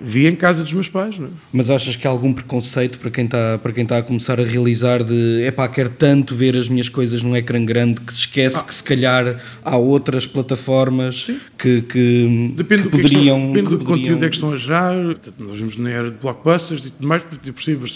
Via 0.00 0.28
em 0.28 0.34
casa 0.34 0.62
dos 0.64 0.72
meus 0.72 0.88
pais, 0.88 1.18
não 1.18 1.28
é? 1.28 1.30
Mas 1.52 1.70
achas 1.70 1.94
que 1.94 2.06
há 2.06 2.10
algum 2.10 2.32
preconceito 2.32 2.98
para 2.98 3.10
quem 3.10 3.26
está, 3.26 3.58
para 3.58 3.72
quem 3.72 3.84
está 3.84 3.98
a 3.98 4.02
começar 4.02 4.40
a 4.40 4.42
realizar 4.42 5.04
de 5.04 5.46
epá, 5.46 5.68
quero 5.68 5.88
tanto 5.88 6.34
ver 6.34 6.56
as 6.56 6.68
minhas 6.68 6.88
coisas 6.88 7.22
num 7.22 7.34
ecrã 7.34 7.64
grande 7.64 8.00
que 8.00 8.12
se 8.12 8.20
esquece 8.20 8.58
ah. 8.58 8.64
que 8.64 8.74
se 8.74 8.82
calhar 8.82 9.40
há 9.64 9.76
outras 9.76 10.26
plataformas 10.26 11.30
que, 11.56 11.80
que, 11.82 12.52
depende 12.56 12.82
que 12.82 12.88
poderiam... 12.88 13.52
Que 13.52 13.62
depende 13.62 13.76
do 13.76 13.84
conteúdo 13.84 14.24
é 14.24 14.28
que 14.28 14.34
estão 14.34 14.52
a 14.52 14.56
gerar, 14.56 14.94
nós 15.38 15.56
vimos 15.56 15.76
na 15.76 15.90
era 15.90 16.10
de 16.10 16.18
blockbusters 16.18 16.86
e 16.86 16.90
tudo 16.90 17.06
mais, 17.06 17.22
porque 17.22 17.50
é 17.50 17.52
possível, 17.52 17.88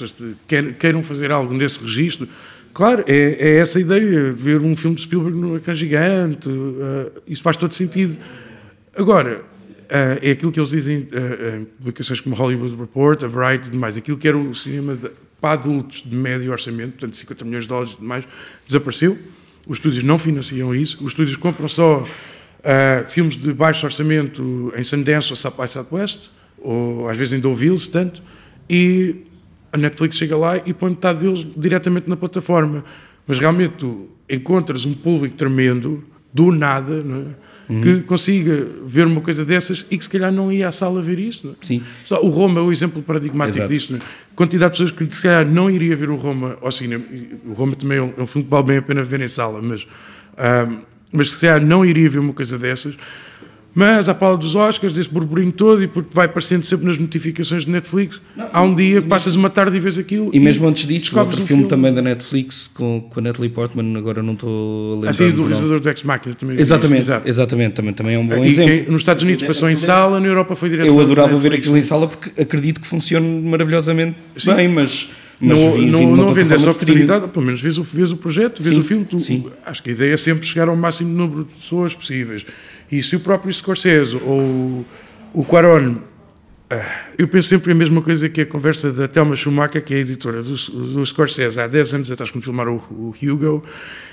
queiram 0.78 1.02
fazer 1.02 1.32
algo 1.32 1.52
nesse 1.52 1.80
registro, 1.80 2.28
Claro, 2.78 3.02
é, 3.08 3.36
é, 3.40 3.56
essa 3.56 3.76
a 3.78 3.80
ideia, 3.80 4.32
de 4.32 4.40
ver 4.40 4.60
um 4.60 4.76
filme 4.76 4.94
de 4.94 5.02
Spielberg 5.02 5.36
no 5.36 5.56
ecrã 5.56 5.74
gigante, 5.74 6.48
uh, 6.48 7.10
isso 7.26 7.42
faz 7.42 7.56
todo 7.56 7.74
sentido. 7.74 8.16
Agora, 8.98 9.42
uh, 9.42 10.18
é 10.20 10.32
aquilo 10.32 10.50
que 10.50 10.58
eles 10.58 10.70
dizem 10.70 11.08
em 11.56 11.64
publicações 11.64 12.20
como 12.20 12.34
Hollywood 12.34 12.74
Report, 12.74 13.22
a 13.22 13.28
Variety 13.28 13.68
e 13.68 13.70
demais, 13.70 13.96
aquilo 13.96 14.18
que 14.18 14.26
era 14.26 14.36
o 14.36 14.52
cinema 14.52 14.96
de, 14.96 15.08
para 15.40 15.52
adultos 15.52 16.02
de 16.04 16.16
médio 16.16 16.50
orçamento, 16.50 16.94
portanto 16.94 17.16
50 17.16 17.44
milhões 17.44 17.64
de 17.64 17.68
dólares 17.68 17.94
e 17.94 18.00
demais, 18.00 18.24
desapareceu. 18.66 19.16
Os 19.68 19.78
estúdios 19.78 20.02
não 20.02 20.18
financiam 20.18 20.74
isso, 20.74 20.98
os 21.00 21.12
estúdios 21.12 21.36
compram 21.36 21.68
só 21.68 22.00
uh, 22.00 23.08
filmes 23.08 23.38
de 23.38 23.52
baixo 23.52 23.86
orçamento 23.86 24.72
em 24.76 24.82
Sundance 24.82 25.30
ou 25.30 25.36
South 25.36 25.54
by 25.56 25.68
Southwest, 25.68 26.28
ou 26.58 27.08
às 27.08 27.16
vezes 27.16 27.34
em 27.34 27.38
Deauville, 27.38 27.78
tanto, 27.88 28.20
e 28.68 29.24
a 29.72 29.78
Netflix 29.78 30.16
chega 30.16 30.36
lá 30.36 30.56
e 30.66 30.74
põe 30.74 30.90
metade 30.90 31.20
deles 31.20 31.46
diretamente 31.56 32.08
na 32.08 32.16
plataforma. 32.16 32.84
Mas 33.28 33.38
realmente 33.38 33.74
tu 33.78 34.08
encontras 34.28 34.84
um 34.84 34.92
público 34.92 35.36
tremendo, 35.36 36.02
do 36.32 36.52
nada, 36.52 36.94
é? 36.94 37.72
uhum. 37.72 37.82
que 37.82 38.00
consiga 38.02 38.66
ver 38.84 39.06
uma 39.06 39.20
coisa 39.20 39.44
dessas 39.44 39.84
e 39.90 39.98
que 39.98 40.04
se 40.04 40.10
calhar 40.10 40.32
não 40.32 40.52
ia 40.52 40.68
à 40.68 40.72
sala 40.72 41.02
ver 41.02 41.18
isto. 41.18 41.56
É? 41.60 41.66
Sim. 41.66 41.82
Só, 42.04 42.20
o 42.22 42.28
Roma 42.28 42.60
é 42.60 42.62
o 42.62 42.72
exemplo 42.72 43.02
paradigmático 43.02 43.58
Exato. 43.58 43.72
disto. 43.72 43.96
É? 43.96 44.00
Quantidade 44.34 44.72
de 44.72 44.78
pessoas 44.78 44.98
que 44.98 45.14
se 45.14 45.22
calhar 45.22 45.46
não 45.46 45.70
iria 45.70 45.96
ver 45.96 46.10
o 46.10 46.16
Roma 46.16 46.56
ao 46.60 46.72
cinema. 46.72 47.04
O 47.46 47.52
Roma 47.52 47.76
também 47.76 47.98
é 47.98 48.02
um, 48.02 48.12
é 48.16 48.22
um 48.22 48.26
filme 48.26 48.44
que 48.44 48.50
vale 48.50 48.66
bem 48.66 48.76
a 48.78 48.82
pena 48.82 49.02
ver 49.02 49.20
em 49.20 49.28
sala, 49.28 49.60
mas, 49.60 49.86
um, 50.38 50.78
mas 51.12 51.30
se 51.30 51.38
calhar 51.38 51.64
não 51.64 51.84
iria 51.84 52.08
ver 52.08 52.18
uma 52.18 52.32
coisa 52.32 52.58
dessas. 52.58 52.94
Mas 53.78 54.08
à 54.08 54.14
pala 54.14 54.36
dos 54.36 54.56
Oscars, 54.56 54.92
desse 54.92 55.08
burburinho 55.08 55.52
todo, 55.52 55.80
e 55.80 55.86
porque 55.86 56.10
vai 56.12 56.26
aparecendo 56.26 56.64
sempre 56.64 56.84
nas 56.84 56.98
notificações 56.98 57.64
de 57.64 57.70
Netflix, 57.70 58.20
não, 58.36 58.48
há 58.52 58.60
um 58.60 58.74
dia 58.74 59.00
que 59.00 59.06
passas 59.06 59.36
uma 59.36 59.48
tarde 59.48 59.76
e 59.76 59.78
vês 59.78 59.96
aquilo. 59.96 60.30
E, 60.32 60.36
e 60.36 60.40
mesmo 60.40 60.66
antes 60.66 60.84
disso, 60.84 61.16
outro 61.16 61.40
um 61.40 61.46
filme, 61.46 61.62
filme, 61.62 61.68
também 61.68 61.94
da 61.94 62.02
Netflix 62.02 62.66
com, 62.66 63.06
com 63.08 63.20
a 63.20 63.22
Natalie 63.22 63.48
Portman, 63.48 63.96
agora 63.96 64.20
não 64.20 64.32
estou 64.32 64.94
a 64.94 64.94
lembrar. 64.96 65.10
Assim, 65.10 65.30
do 65.30 65.46
realizador 65.46 65.78
do 65.78 65.88
Ex 65.88 66.02
Machina 66.02 66.34
também. 66.34 66.58
Exatamente, 66.58 67.02
exato. 67.02 67.28
exatamente 67.28 67.74
também, 67.74 67.94
também 67.94 68.16
é 68.16 68.18
um 68.18 68.26
bom 68.26 68.44
e 68.44 68.48
exemplo. 68.48 68.74
Quem, 68.74 68.90
nos 68.90 69.00
Estados 69.00 69.22
Unidos 69.22 69.44
passou 69.44 69.70
em 69.70 69.76
sala, 69.76 70.18
na 70.18 70.26
Europa 70.26 70.56
foi 70.56 70.70
direto 70.70 70.88
Eu 70.88 71.00
adorava 71.00 71.36
ver 71.36 71.54
aquilo 71.54 71.76
em 71.76 71.82
sala 71.82 72.08
porque 72.08 72.42
acredito 72.42 72.80
que 72.80 72.86
funcione 72.88 73.48
maravilhosamente 73.48 74.18
Sim. 74.36 74.54
bem, 74.54 74.66
mas. 74.66 75.08
Mas 75.40 75.60
não, 75.60 75.72
vi, 75.72 75.86
não, 75.86 76.16
não 76.16 76.28
havendo 76.30 76.52
essa 76.52 76.68
oportunidade, 76.68 77.28
pelo 77.28 77.46
menos 77.46 77.60
vês 77.60 77.78
o, 77.78 77.84
vês 77.84 78.10
o 78.10 78.16
projeto, 78.16 78.60
vês 78.60 78.74
sim, 78.74 78.80
o 78.80 78.82
filme, 78.82 79.04
tu, 79.04 79.20
sim. 79.20 79.46
acho 79.64 79.80
que 79.80 79.90
a 79.90 79.92
ideia 79.92 80.14
é 80.14 80.16
sempre 80.16 80.44
chegar 80.44 80.68
ao 80.68 80.74
máximo 80.74 81.10
número 81.10 81.44
de 81.44 81.54
pessoas 81.60 81.94
possíveis. 81.94 82.44
E 82.90 83.02
se 83.02 83.16
o 83.16 83.20
próprio 83.20 83.52
Scorsese 83.52 84.16
ou 84.16 84.84
o 85.34 85.44
Quaron, 85.44 85.96
ah, 86.70 87.06
eu 87.18 87.28
penso 87.28 87.48
sempre 87.48 87.72
a 87.72 87.74
mesma 87.74 88.00
coisa 88.02 88.28
que 88.28 88.42
a 88.42 88.46
conversa 88.46 88.92
da 88.92 89.08
Thelma 89.08 89.36
Schumacher, 89.36 89.82
que 89.82 89.94
é 89.94 89.98
a 89.98 90.00
editora 90.00 90.42
do, 90.42 90.54
do 90.54 91.04
Scorsese 91.04 91.60
há 91.60 91.66
10 91.66 91.94
anos 91.94 92.10
atrás, 92.10 92.30
quando 92.30 92.44
filmaram 92.44 92.82
o, 92.90 92.94
o 92.94 93.14
Hugo. 93.22 93.64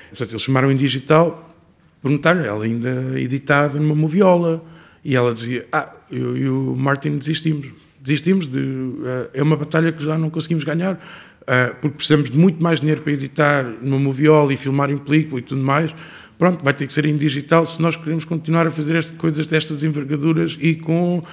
Portanto, 0.10 0.32
eles 0.32 0.44
filmaram 0.44 0.72
em 0.72 0.78
digital, 0.78 1.54
perguntaram 2.02 2.42
ela 2.42 2.64
ainda 2.64 3.20
editava 3.20 3.80
numa 3.80 3.96
moviola. 3.96 4.64
E 5.04 5.16
ela 5.16 5.34
dizia: 5.34 5.68
Ah, 5.72 5.94
eu 6.10 6.36
e 6.36 6.50
o 6.50 6.76
Martin 6.76 7.18
desistimos. 7.18 7.68
Desistimos 8.00 8.48
de. 8.48 8.60
Uh, 8.60 9.30
é 9.34 9.44
uma 9.44 9.56
batalha 9.56 9.92
que 9.92 10.04
já 10.04 10.18
não 10.18 10.30
conseguimos 10.30 10.64
ganhar, 10.64 10.94
uh, 10.94 11.76
porque 11.82 11.98
precisamos 11.98 12.30
de 12.30 12.38
muito 12.38 12.62
mais 12.62 12.80
dinheiro 12.80 13.02
para 13.02 13.14
editar 13.14 13.64
numa 13.82 14.00
moviola 14.00 14.54
e 14.54 14.58
filmar 14.58 14.90
em 14.90 14.98
película 14.98 15.40
e 15.40 15.44
tudo 15.44 15.62
mais 15.62 15.94
pronto, 16.38 16.64
vai 16.64 16.74
ter 16.74 16.88
que 16.88 16.94
ser 16.94 17.06
em 17.06 17.18
digital 17.18 17.66
se 17.66 17.82
nós 17.82 17.96
queremos 17.96 18.26
continuar 18.26 18.68
a 18.68 18.72
fazer 18.72 18.96
estas 18.96 19.18
coisas 19.18 19.48
destas 19.48 19.84
envergaduras 19.84 20.58
e 20.60 20.76
com. 20.76 21.24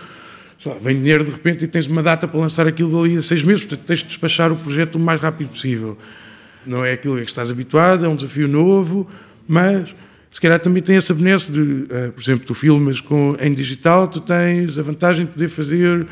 Lá, 0.64 0.76
vem 0.80 0.96
dinheiro 0.96 1.24
de 1.24 1.30
repente 1.32 1.64
e 1.64 1.66
tens 1.66 1.88
uma 1.88 2.04
data 2.04 2.28
para 2.28 2.38
lançar 2.38 2.68
aquilo 2.68 3.02
dali 3.02 3.16
a 3.16 3.22
seis 3.22 3.42
meses, 3.42 3.64
portanto 3.64 3.84
tens 3.84 3.98
de 3.98 4.06
despachar 4.06 4.52
o 4.52 4.56
projeto 4.56 4.94
o 4.94 4.98
mais 5.00 5.20
rápido 5.20 5.48
possível. 5.48 5.98
Não 6.64 6.84
é 6.84 6.92
aquilo 6.92 7.16
a 7.16 7.20
que 7.20 7.24
estás 7.24 7.50
habituado, 7.50 8.04
é 8.04 8.08
um 8.08 8.14
desafio 8.14 8.46
novo, 8.46 9.08
mas 9.48 9.92
se 10.32 10.40
calhar 10.40 10.58
também 10.58 10.82
tem 10.82 10.96
essa 10.96 11.12
benesse 11.12 11.52
de, 11.52 11.60
uh, 11.60 12.12
por 12.14 12.22
exemplo, 12.22 12.46
tu 12.46 12.54
filmas 12.54 13.00
com, 13.00 13.36
em 13.38 13.52
digital, 13.52 14.08
tu 14.08 14.18
tens 14.18 14.78
a 14.78 14.82
vantagem 14.82 15.26
de 15.26 15.32
poder 15.32 15.48
fazer, 15.48 16.06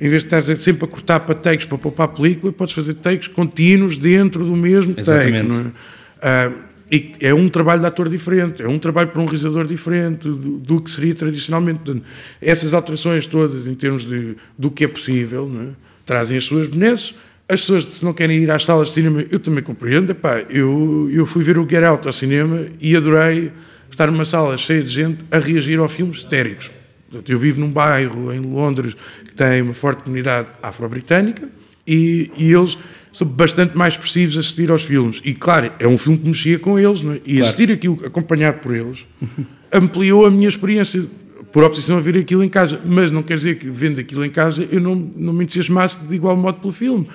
em 0.00 0.08
vez 0.08 0.22
de 0.22 0.34
estar 0.34 0.56
sempre 0.56 0.84
a 0.84 0.88
cortar 0.88 1.20
para 1.20 1.34
takes 1.34 1.66
para 1.66 1.76
poupar 1.76 2.04
a 2.04 2.08
película, 2.08 2.52
podes 2.52 2.74
fazer 2.74 2.94
takes 2.94 3.26
contínuos 3.26 3.98
dentro 3.98 4.44
do 4.44 4.54
mesmo 4.54 4.94
Exatamente. 4.96 5.32
take. 5.32 5.48
Não 5.48 5.72
é? 6.22 6.48
Uh, 6.48 6.54
e 6.90 7.12
é 7.20 7.34
um 7.34 7.48
trabalho 7.48 7.80
de 7.80 7.86
ator 7.86 8.08
diferente, 8.08 8.62
é 8.62 8.68
um 8.68 8.78
trabalho 8.78 9.08
para 9.08 9.20
um 9.20 9.24
realizador 9.24 9.66
diferente 9.66 10.28
do, 10.28 10.58
do 10.58 10.80
que 10.80 10.90
seria 10.90 11.14
tradicionalmente. 11.14 12.02
Essas 12.40 12.72
alterações 12.72 13.26
todas, 13.26 13.66
em 13.66 13.74
termos 13.74 14.06
de, 14.06 14.36
do 14.56 14.70
que 14.70 14.84
é 14.84 14.88
possível, 14.88 15.50
é? 15.60 15.68
trazem 16.04 16.38
as 16.38 16.44
suas 16.44 16.68
benesses. 16.68 17.14
As 17.48 17.60
pessoas, 17.60 17.84
se 17.86 18.04
não 18.04 18.12
querem 18.12 18.38
ir 18.38 18.50
às 18.50 18.64
salas 18.64 18.88
de 18.88 18.94
cinema, 18.94 19.24
eu 19.30 19.40
também 19.40 19.62
compreendo. 19.62 20.10
Epá, 20.10 20.40
eu, 20.48 21.08
eu 21.12 21.26
fui 21.26 21.42
ver 21.42 21.58
o 21.58 21.68
Get 21.68 21.82
Out 21.82 22.06
ao 22.06 22.12
cinema 22.12 22.66
e 22.80 22.96
adorei 22.96 23.52
estar 23.90 24.10
numa 24.10 24.24
sala 24.24 24.56
cheia 24.56 24.82
de 24.82 24.90
gente 24.90 25.24
a 25.30 25.38
reagir 25.38 25.80
a 25.80 25.88
filmes 25.88 26.18
histéricos. 26.18 26.70
Eu 27.26 27.38
vivo 27.38 27.60
num 27.60 27.70
bairro 27.70 28.32
em 28.32 28.40
Londres 28.40 28.94
que 29.24 29.34
tem 29.34 29.62
uma 29.62 29.74
forte 29.74 30.02
comunidade 30.02 30.48
afro-britânica 30.62 31.48
e, 31.86 32.30
e 32.36 32.52
eles 32.52 32.76
são 33.16 33.26
bastante 33.26 33.74
mais 33.74 33.94
expressivos 33.94 34.36
a 34.36 34.40
assistir 34.40 34.70
aos 34.70 34.84
filmes. 34.84 35.22
E 35.24 35.32
claro, 35.32 35.72
é 35.78 35.88
um 35.88 35.96
filme 35.96 36.18
que 36.18 36.28
mexia 36.28 36.58
com 36.58 36.78
eles, 36.78 37.02
não 37.02 37.14
é? 37.14 37.16
E 37.24 37.36
claro. 37.36 37.46
assistir 37.46 37.72
aquilo 37.72 37.98
acompanhado 38.04 38.58
por 38.58 38.76
eles 38.76 39.06
ampliou 39.72 40.26
a 40.26 40.30
minha 40.30 40.46
experiência 40.46 41.02
por 41.50 41.64
oposição 41.64 41.96
a 41.96 42.00
ver 42.00 42.18
aquilo 42.18 42.44
em 42.44 42.48
casa. 42.50 42.78
Mas 42.84 43.10
não 43.10 43.22
quer 43.22 43.36
dizer 43.36 43.58
que 43.58 43.70
vendo 43.70 43.98
aquilo 43.98 44.22
em 44.22 44.28
casa 44.28 44.68
eu 44.70 44.82
não, 44.82 44.94
não 44.94 45.32
me 45.32 45.44
entusiasmasse 45.44 45.96
de 45.98 46.14
igual 46.14 46.36
modo 46.36 46.60
pelo 46.60 46.74
filme. 46.74 47.08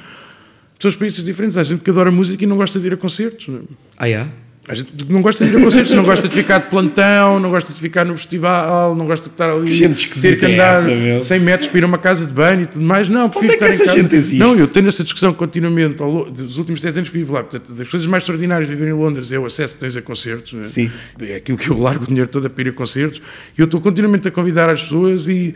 São 0.79 0.89
experiências 0.89 1.23
diferentes. 1.23 1.55
Há 1.55 1.61
gente 1.61 1.83
que 1.83 1.91
adora 1.91 2.09
música 2.09 2.43
e 2.43 2.47
não 2.47 2.57
gosta 2.57 2.79
de 2.79 2.87
ir 2.87 2.93
a 2.93 2.97
concertos. 2.97 3.47
Não 3.47 3.57
é? 3.57 3.61
Ah, 3.95 4.09
é? 4.09 4.27
A 4.67 4.75
gente 4.75 4.91
não 5.09 5.23
gosta 5.23 5.43
de 5.43 5.51
ir 5.51 5.57
a 5.57 5.59
concertos, 5.59 5.91
não 5.93 6.03
gosta 6.03 6.27
de 6.27 6.35
ficar 6.35 6.59
de 6.59 6.69
plantão, 6.69 7.39
não 7.39 7.49
gosta 7.49 7.73
de 7.73 7.79
ficar 7.79 8.05
no 8.05 8.15
festival, 8.15 8.95
não 8.95 9.07
gosta 9.07 9.25
de 9.27 9.33
estar 9.33 9.49
ali. 9.49 9.65
Que 9.65 9.71
gente 9.73 10.21
ter 10.21 10.39
que 10.39 10.45
é 10.45 10.53
andar 10.53 10.75
essa, 10.75 10.87
meu? 10.87 11.23
100 11.23 11.39
metros 11.39 11.67
para 11.67 11.79
ir 11.79 11.83
a 11.83 11.87
uma 11.87 11.97
casa 11.97 12.27
de 12.27 12.31
banho 12.31 12.61
e 12.61 12.65
tudo 12.67 12.85
mais. 12.85 13.09
Não, 13.09 13.27
prefiro 13.27 13.53
é 13.53 13.57
que 13.57 13.63
essa 13.63 13.87
gente 13.87 14.15
existe? 14.15 14.37
Não, 14.37 14.55
eu 14.55 14.67
tenho 14.67 14.87
essa 14.87 15.03
discussão 15.03 15.33
continuamente. 15.33 16.01
Ao 16.01 16.09
longo 16.09 16.29
dos 16.29 16.59
últimos 16.59 16.79
10 16.79 16.97
anos 16.97 17.09
que 17.09 17.17
vivo 17.17 17.33
lá. 17.33 17.41
Portanto, 17.41 17.73
das 17.73 17.87
coisas 17.87 18.07
mais 18.07 18.21
extraordinárias 18.21 18.69
de 18.69 18.75
viver 18.75 18.91
em 18.91 18.93
Londres 18.93 19.31
é 19.31 19.39
o 19.39 19.45
acesso 19.47 19.73
que 19.73 19.79
tens 19.79 19.97
a 19.97 20.01
concertos. 20.01 20.53
né? 20.53 20.63
Sim. 20.65 20.91
É 21.19 21.35
aquilo 21.35 21.57
que 21.57 21.69
eu 21.69 21.79
largo 21.79 22.03
o 22.03 22.07
dinheiro 22.07 22.29
todo 22.29 22.45
a 22.45 22.49
para 22.49 22.63
ir 22.63 22.69
a 22.69 22.73
concertos. 22.73 23.19
E 23.57 23.61
eu 23.61 23.65
estou 23.65 23.81
continuamente 23.81 24.27
a 24.27 24.31
convidar 24.31 24.69
as 24.69 24.83
pessoas 24.83 25.27
e. 25.27 25.55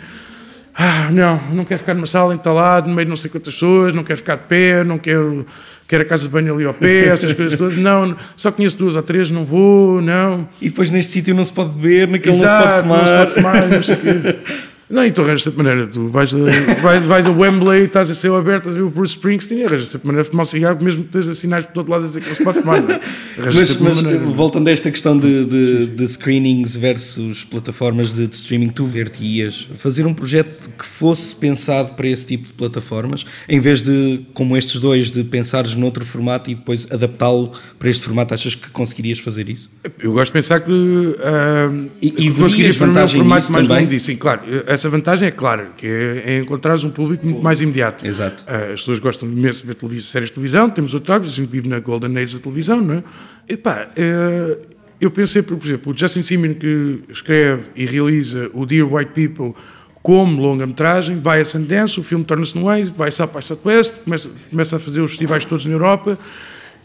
Ah, 0.78 1.10
não, 1.10 1.42
não 1.54 1.64
quero 1.64 1.80
ficar 1.80 1.94
numa 1.94 2.08
sala 2.08 2.34
entalado, 2.34 2.90
no 2.90 2.96
meio 2.96 3.06
de 3.06 3.10
não 3.10 3.16
sei 3.16 3.30
quantas 3.30 3.54
pessoas, 3.54 3.94
não 3.96 4.04
quero 4.04 4.18
ficar 4.18 4.36
de 4.36 4.44
pé, 4.44 4.84
não 4.84 4.98
quero, 4.98 5.46
quero 5.88 6.04
a 6.04 6.06
casa 6.06 6.24
de 6.24 6.30
banho 6.30 6.54
ali 6.54 6.66
ao 6.66 6.74
pé, 6.74 7.08
essas 7.08 7.34
coisas 7.34 7.58
todas. 7.58 7.78
Não, 7.78 8.16
só 8.36 8.52
conheço 8.52 8.78
duas 8.78 8.96
ou 8.96 9.02
três, 9.02 9.30
não 9.30 9.46
vou, 9.46 10.02
não. 10.02 10.48
E 10.62 10.70
depois 10.70 10.90
neste 10.92 11.12
sítio 11.12 11.36
não 11.36 11.46
se 11.46 11.52
pode 11.54 11.74
beber, 11.74 12.08
naquele 12.08 12.36
Exato, 12.36 12.88
não 12.88 13.06
se 13.06 13.14
pode 13.14 13.34
fumar. 13.34 13.68
não 13.68 13.84
sei 13.84 13.96
o 13.96 13.98
quê. 13.98 14.36
Não, 14.88 15.04
então 15.04 15.24
arranjas 15.24 15.44
sempre 15.44 15.64
maneira. 15.64 15.88
Tu 15.88 16.08
vais 16.10 16.32
a, 16.34 16.38
vais, 16.82 17.04
vais 17.06 17.26
a 17.28 17.32
Wembley, 17.32 17.86
estás 17.86 18.12
a 18.12 18.14
céu 18.14 18.36
aberto, 18.36 18.70
estás 18.70 18.76
a 18.76 18.80
ver 18.80 18.86
o 18.86 18.90
Bruce 18.90 19.16
Springsteen 19.16 19.62
e 19.62 19.66
arranjas 19.66 19.90
sempre 19.90 20.06
maneira 20.08 20.24
de 20.26 20.30
fumar 20.30 20.44
um 20.44 20.50
cigarro, 20.50 20.84
mesmo 20.84 21.02
que 21.04 21.08
estejas 21.18 21.38
sinais 21.40 21.66
por 21.66 21.74
todo 21.74 21.90
lado 21.90 22.04
a 22.04 22.08
dizer 22.08 22.22
que 22.22 22.30
não 22.30 22.36
se 22.36 22.44
pode 22.44 22.60
fumar. 22.62 22.78
É? 22.92 23.00
Mas, 23.46 23.80
mas, 23.82 24.02
maneira. 24.02 24.20
voltando 24.26 24.68
a 24.68 24.72
esta 24.72 24.92
questão 24.92 25.18
de, 25.18 25.46
de, 25.46 25.88
de 25.88 26.08
screenings 26.08 26.76
versus 26.76 27.44
plataformas 27.44 28.14
de, 28.14 28.28
de 28.28 28.36
streaming, 28.36 28.70
tu 28.70 28.86
ver-te-ias 28.86 29.68
fazer 29.78 30.06
um 30.06 30.14
projeto 30.14 30.70
que 30.78 30.86
fosse 30.86 31.36
pensado 31.36 31.94
para 31.94 32.08
esse 32.08 32.26
tipo 32.28 32.46
de 32.48 32.54
plataformas, 32.54 33.26
em 33.50 33.60
vez 33.60 33.82
de, 33.82 34.22
como 34.36 34.56
estes 34.56 34.80
dois, 34.80 35.10
de 35.10 35.24
pensares 35.24 35.74
noutro 35.74 36.06
formato 36.06 36.50
e 36.52 36.56
depois 36.56 36.88
adaptá-lo 36.92 37.52
para 37.80 37.90
este 37.90 38.04
formato, 38.06 38.34
achas 38.36 38.54
que 38.54 38.70
conseguirias 38.70 39.18
fazer 39.20 39.50
isso? 39.50 39.70
Eu 40.00 40.14
gosto 40.14 40.28
de 40.32 40.34
pensar 40.34 40.60
que, 40.62 41.16
ah, 41.24 41.72
E- 42.02 42.08
e 42.08 42.12
que 42.12 42.32
conseguirias 42.34 42.78
vantagem 42.78 43.20
formato 43.22 43.52
mais 43.52 43.66
também? 43.68 43.80
longo 43.80 43.90
disso. 43.90 44.06
Sim, 44.06 44.16
claro, 44.18 44.42
essa 44.76 44.90
vantagem 44.90 45.28
é 45.28 45.32
clara, 45.32 45.72
que 45.76 45.88
é, 45.88 46.24
é 46.26 46.38
encontrares 46.40 46.84
um 46.84 46.90
público 46.90 47.26
muito 47.26 47.44
mais 47.44 47.60
imediato. 47.60 48.06
Exato. 48.06 48.44
Ah, 48.48 48.74
as 48.74 48.82
pessoas 48.82 49.00
gostam 49.00 49.28
imenso 49.28 49.62
de 49.62 49.68
ver 49.68 49.76
televisão, 49.76 50.12
séries 50.12 50.30
de 50.30 50.36
televisão, 50.36 50.70
temos 50.70 50.94
outros 50.94 51.16
hábitos, 51.16 51.34
a 51.34 51.38
gente 51.38 51.50
vive 51.50 51.68
na 51.68 51.80
Golden 51.80 52.18
Age 52.18 52.36
da 52.36 52.42
televisão, 52.42 52.82
não 52.82 52.96
é? 52.96 53.04
E 53.50 53.58
pá, 53.58 53.90
eh, 53.96 54.60
eu 55.00 55.12
pensei, 55.12 55.42
por 55.42 55.58
por 55.58 55.66
exemplo, 55.68 55.94
o 55.94 55.98
Justin 55.98 56.24
Simon 56.24 56.54
que 56.54 57.02
escreve 57.10 57.64
e 57.76 57.86
realiza 57.86 58.50
o 58.54 58.66
Dear 58.66 58.92
White 58.92 59.12
People 59.14 59.54
como 60.02 60.40
longa-metragem, 60.40 61.18
vai 61.18 61.42
a 61.42 61.46
Sundance, 61.46 62.00
o 62.00 62.04
filme 62.04 62.24
torna-se 62.24 62.56
no 62.56 62.72
êxito, 62.72 62.96
vai 62.96 63.12
South 63.12 63.32
by 63.36 63.44
Southwest, 63.44 63.96
começa, 64.04 64.30
começa 64.52 64.76
a 64.76 64.80
fazer 64.80 65.02
os 65.02 65.12
festivais 65.12 65.44
todos 65.46 65.66
na 65.66 65.74
Europa 65.74 66.20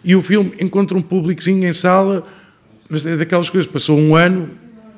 e 0.03 0.17
o 0.17 0.23
filme 0.23 0.55
encontra 0.59 0.97
um 0.97 1.03
públicozinho 1.03 1.69
em 1.69 1.73
sala, 1.73 2.25
mas 2.89 3.05
é 3.05 3.19
daquelas 3.19 3.51
coisas, 3.51 3.71
passou 3.71 3.99
um 3.99 4.17
ano, 4.17 4.49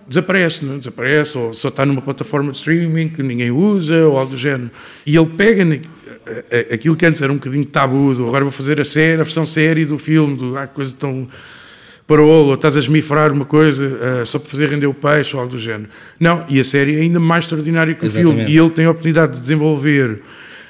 desaparece, 0.07 0.64
não 0.64 0.74
é? 0.74 0.78
desaparece, 0.78 1.36
ou 1.36 1.53
só 1.55 1.68
está 1.68 1.86
numa 1.86 2.03
plataforma 2.03 2.53
de 2.53 2.59
streaming 2.59 3.09
que 3.09 3.22
ninguém 3.22 3.50
usa, 3.50 4.07
ou 4.07 4.18
algo 4.18 4.32
do 4.32 4.36
género. 4.36 4.70
E 5.07 5.16
ele 5.16 5.26
pega 5.26 5.64
aquilo 6.72 6.96
que 6.96 7.07
antes 7.07 7.20
era 7.22 7.32
um 7.32 7.36
bocadinho 7.36 7.64
tabu, 7.64 8.14
do 8.14 8.26
agora 8.28 8.44
vou 8.44 8.53
fazer 8.53 8.80
a 8.80 8.84
série, 8.84 9.20
a 9.20 9.24
versão 9.24 9.44
série 9.44 9.84
do 9.84 9.98
filme, 9.98 10.36
do 10.36 10.57
ah, 10.57 10.66
coisa 10.66 10.94
tão 10.98 11.28
parolo, 12.07 12.48
ou 12.48 12.55
estás 12.55 12.76
a 12.76 12.80
esmifrar 12.80 13.32
uma 13.32 13.44
coisa 13.44 13.98
ah, 14.22 14.24
só 14.24 14.38
para 14.38 14.50
fazer 14.50 14.68
render 14.68 14.86
o 14.86 14.94
peixe, 14.94 15.34
ou 15.34 15.40
algo 15.42 15.55
do 15.55 15.61
género. 15.61 15.88
Não, 16.18 16.44
e 16.48 16.61
a 16.61 16.64
série 16.64 16.96
é 16.96 17.00
ainda 17.00 17.20
mais 17.20 17.44
extraordinária 17.44 17.94
que 17.94 18.05
o 18.05 18.07
Exatamente. 18.07 18.36
filme, 18.36 18.53
e 18.53 18.59
ele 18.59 18.70
tem 18.70 18.84
a 18.84 18.90
oportunidade 18.90 19.34
de 19.34 19.40
desenvolver 19.40 20.22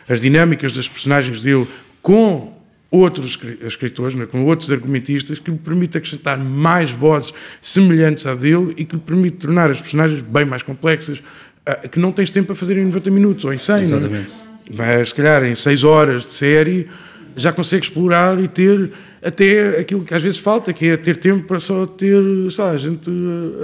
as 0.08 0.20
dinâmicas 0.20 0.72
das 0.72 0.88
personagens 0.88 1.40
dele 1.40 1.66
com 2.00 2.51
outros 2.92 3.30
escri- 3.30 3.58
escritores, 3.62 4.14
né, 4.14 4.26
com 4.26 4.44
outros 4.44 4.70
argumentistas, 4.70 5.38
que 5.38 5.50
lhe 5.50 5.56
permite 5.56 5.96
acrescentar 5.96 6.38
mais 6.38 6.90
vozes 6.90 7.32
semelhantes 7.60 8.26
à 8.26 8.34
dele 8.34 8.74
e 8.76 8.84
que 8.84 8.94
lhe 8.94 9.00
permite 9.00 9.38
tornar 9.38 9.70
as 9.70 9.80
personagens 9.80 10.20
bem 10.20 10.44
mais 10.44 10.62
complexas, 10.62 11.22
ah, 11.64 11.88
que 11.88 11.98
não 11.98 12.12
tens 12.12 12.30
tempo 12.30 12.48
para 12.48 12.54
fazer 12.56 12.76
em 12.76 12.84
90 12.84 13.10
minutos 13.10 13.44
ou 13.46 13.52
em 13.52 13.58
100. 13.58 13.74
não 13.74 13.80
é? 13.80 13.84
Exatamente. 13.84 14.32
Mas, 14.76 15.08
se 15.08 15.14
calhar, 15.14 15.42
em 15.44 15.54
6 15.54 15.82
horas 15.84 16.22
de 16.24 16.32
série, 16.32 16.86
já 17.34 17.50
consegue 17.50 17.82
explorar 17.84 18.38
e 18.38 18.46
ter 18.46 18.90
até 19.24 19.80
aquilo 19.80 20.04
que 20.04 20.12
às 20.12 20.22
vezes 20.22 20.38
falta, 20.38 20.72
que 20.72 20.88
é 20.88 20.96
ter 20.96 21.16
tempo 21.16 21.46
para 21.46 21.60
só 21.60 21.86
ter, 21.86 22.20
lá, 22.58 22.72
a 22.72 22.76
gente 22.76 23.10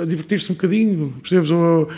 a 0.01 0.05
divertir-se 0.07 0.51
um 0.51 0.55
bocadinho, 0.55 1.15
percebes? 1.21 1.51
Ou, 1.51 1.89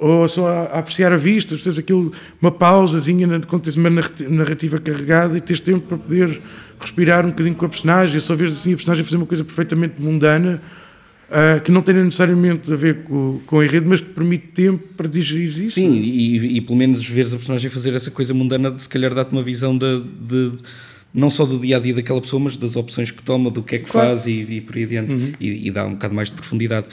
ou 0.00 0.26
só 0.28 0.46
a, 0.48 0.60
a 0.62 0.78
apreciar 0.78 1.12
a 1.12 1.16
vista, 1.16 1.50
percebes? 1.54 1.78
Aquilo, 1.78 2.12
uma 2.40 2.50
pausazinha 2.50 3.26
quando 3.46 3.62
tens 3.62 3.76
uma 3.76 3.90
narrati- 3.90 4.26
narrativa 4.28 4.78
carregada 4.78 5.36
e 5.36 5.40
tens 5.40 5.60
tempo 5.60 5.80
para 5.86 5.98
poder 5.98 6.40
respirar 6.80 7.24
um 7.26 7.28
bocadinho 7.30 7.54
com 7.54 7.66
a 7.66 7.68
personagem, 7.68 8.18
só 8.20 8.34
vês 8.34 8.52
assim 8.52 8.72
a 8.72 8.76
personagem 8.76 9.04
fazer 9.04 9.16
uma 9.18 9.26
coisa 9.26 9.44
perfeitamente 9.44 9.94
mundana, 10.00 10.62
ah, 11.30 11.60
que 11.60 11.70
não 11.70 11.82
tem 11.82 11.94
necessariamente 11.94 12.72
a 12.72 12.76
ver 12.76 13.02
com, 13.04 13.40
com 13.46 13.56
o 13.56 13.62
enredo, 13.62 13.88
mas 13.88 14.00
que 14.00 14.08
permite 14.08 14.46
tempo 14.48 14.82
para 14.96 15.06
digerir 15.06 15.46
isso. 15.48 15.74
Sim, 15.74 15.94
e, 16.00 16.56
e 16.56 16.60
pelo 16.60 16.76
menos 16.78 17.06
veres 17.06 17.32
a 17.32 17.36
personagem 17.36 17.70
fazer 17.70 17.92
essa 17.94 18.10
coisa 18.10 18.32
mundana, 18.34 18.76
se 18.78 18.88
calhar 18.88 19.14
dá-te 19.14 19.30
uma 19.32 19.42
visão 19.42 19.76
de, 19.76 20.02
de- 20.20 20.52
não 21.12 21.28
só 21.28 21.44
do 21.44 21.58
dia 21.58 21.76
a 21.76 21.80
dia 21.80 21.92
daquela 21.94 22.20
pessoa, 22.20 22.40
mas 22.40 22.56
das 22.56 22.76
opções 22.76 23.10
que 23.10 23.22
toma, 23.22 23.50
do 23.50 23.62
que 23.62 23.76
é 23.76 23.78
que 23.80 23.90
Claro. 23.90 24.08
faz 24.08 24.26
e, 24.26 24.46
e 24.48 24.60
por 24.60 24.76
aí 24.76 24.84
adiante. 24.84 25.34
E, 25.40 25.66
e 25.68 25.70
dá 25.70 25.84
um 25.84 25.90
bocado 25.92 26.14
mais 26.14 26.28
de 26.30 26.34
profundidade. 26.36 26.86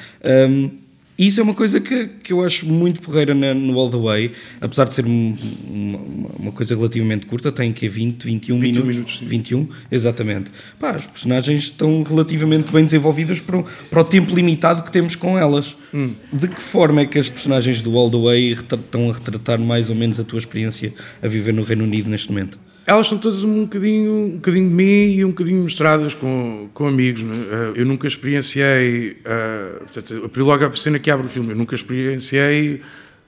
Um, 0.50 0.72
isso 1.18 1.40
é 1.40 1.44
uma 1.44 1.54
coisa 1.54 1.80
que, 1.80 2.08
que 2.24 2.32
eu 2.32 2.44
acho 2.44 2.66
muito 2.68 3.02
porreira 3.02 3.34
na- 3.34 3.54
no 3.54 3.78
All 3.80 3.90
the 3.90 3.98
Way, 3.98 4.32
apesar 4.62 4.86
de 4.86 4.94
ser 4.94 5.06
um- 5.06 5.36
uma, 5.68 6.00
uma 6.40 6.52
coisa 6.52 6.76
relativamente 6.76 7.26
curta, 7.26 7.52
tem 7.52 7.74
que 7.74 7.88
20, 7.90 8.24
21 8.24 8.60
21 8.60 8.60
minutos. 8.60 8.96
minutos, 8.96 9.20
sim. 9.20 9.26
21, 9.26 9.68
exatamente. 9.92 10.52
Pá, 10.80 10.92
as 10.92 11.06
personagens 11.06 11.64
estão 11.64 12.04
relativamente 12.04 12.72
bem 12.72 12.86
desenvolvidas 12.86 13.40
para 13.40 13.58
o, 13.60 13.66
para 13.90 14.02
o 14.02 14.04
tempo 14.04 14.36
limitado 14.36 14.84
que 14.84 14.92
temos 14.92 15.16
com 15.16 15.38
elas. 15.38 15.76
Hum. 15.94 16.12
De 16.32 16.48
que 16.48 16.62
forma 16.62 17.02
é 17.02 17.06
que 17.06 17.18
as 17.18 17.30
personagens 17.30 17.82
do 17.82 17.98
All 17.98 18.12
the 18.12 18.18
Way 18.18 18.52
estão 18.52 19.10
a 19.10 19.14
retratar 19.14 19.60
mais 19.60 19.90
ou 19.90 19.96
menos 19.96 20.20
a 20.20 20.24
tua 20.24 20.38
experiência 20.40 20.94
a 21.22 21.28
viver 21.28 21.54
no 21.54 21.64
Reino 21.64 21.84
Unido 21.84 22.10
neste 22.10 22.30
momento? 22.30 22.60
Elas 22.88 23.08
são 23.08 23.18
todas 23.18 23.44
um 23.44 23.64
bocadinho, 23.64 24.14
um 24.14 24.30
bocadinho 24.36 24.70
de 24.70 24.74
mim 24.74 25.12
e 25.12 25.26
um 25.26 25.28
bocadinho 25.28 25.62
mostradas 25.62 26.14
com, 26.14 26.70
com 26.74 26.88
amigos. 26.88 27.22
é? 27.22 27.26
Eh, 27.26 27.82
Eu 27.82 27.86
nunca 27.86 28.08
experienciei, 28.08 29.18
eh, 29.26 29.82
portanto, 29.94 30.64
a 30.64 30.76
cena 30.78 30.98
que 30.98 31.12
abre 31.12 31.28
o 31.28 31.30
filme, 31.30 31.50
eu 31.50 31.58
nunca 31.58 31.76
experienciei 31.76 32.80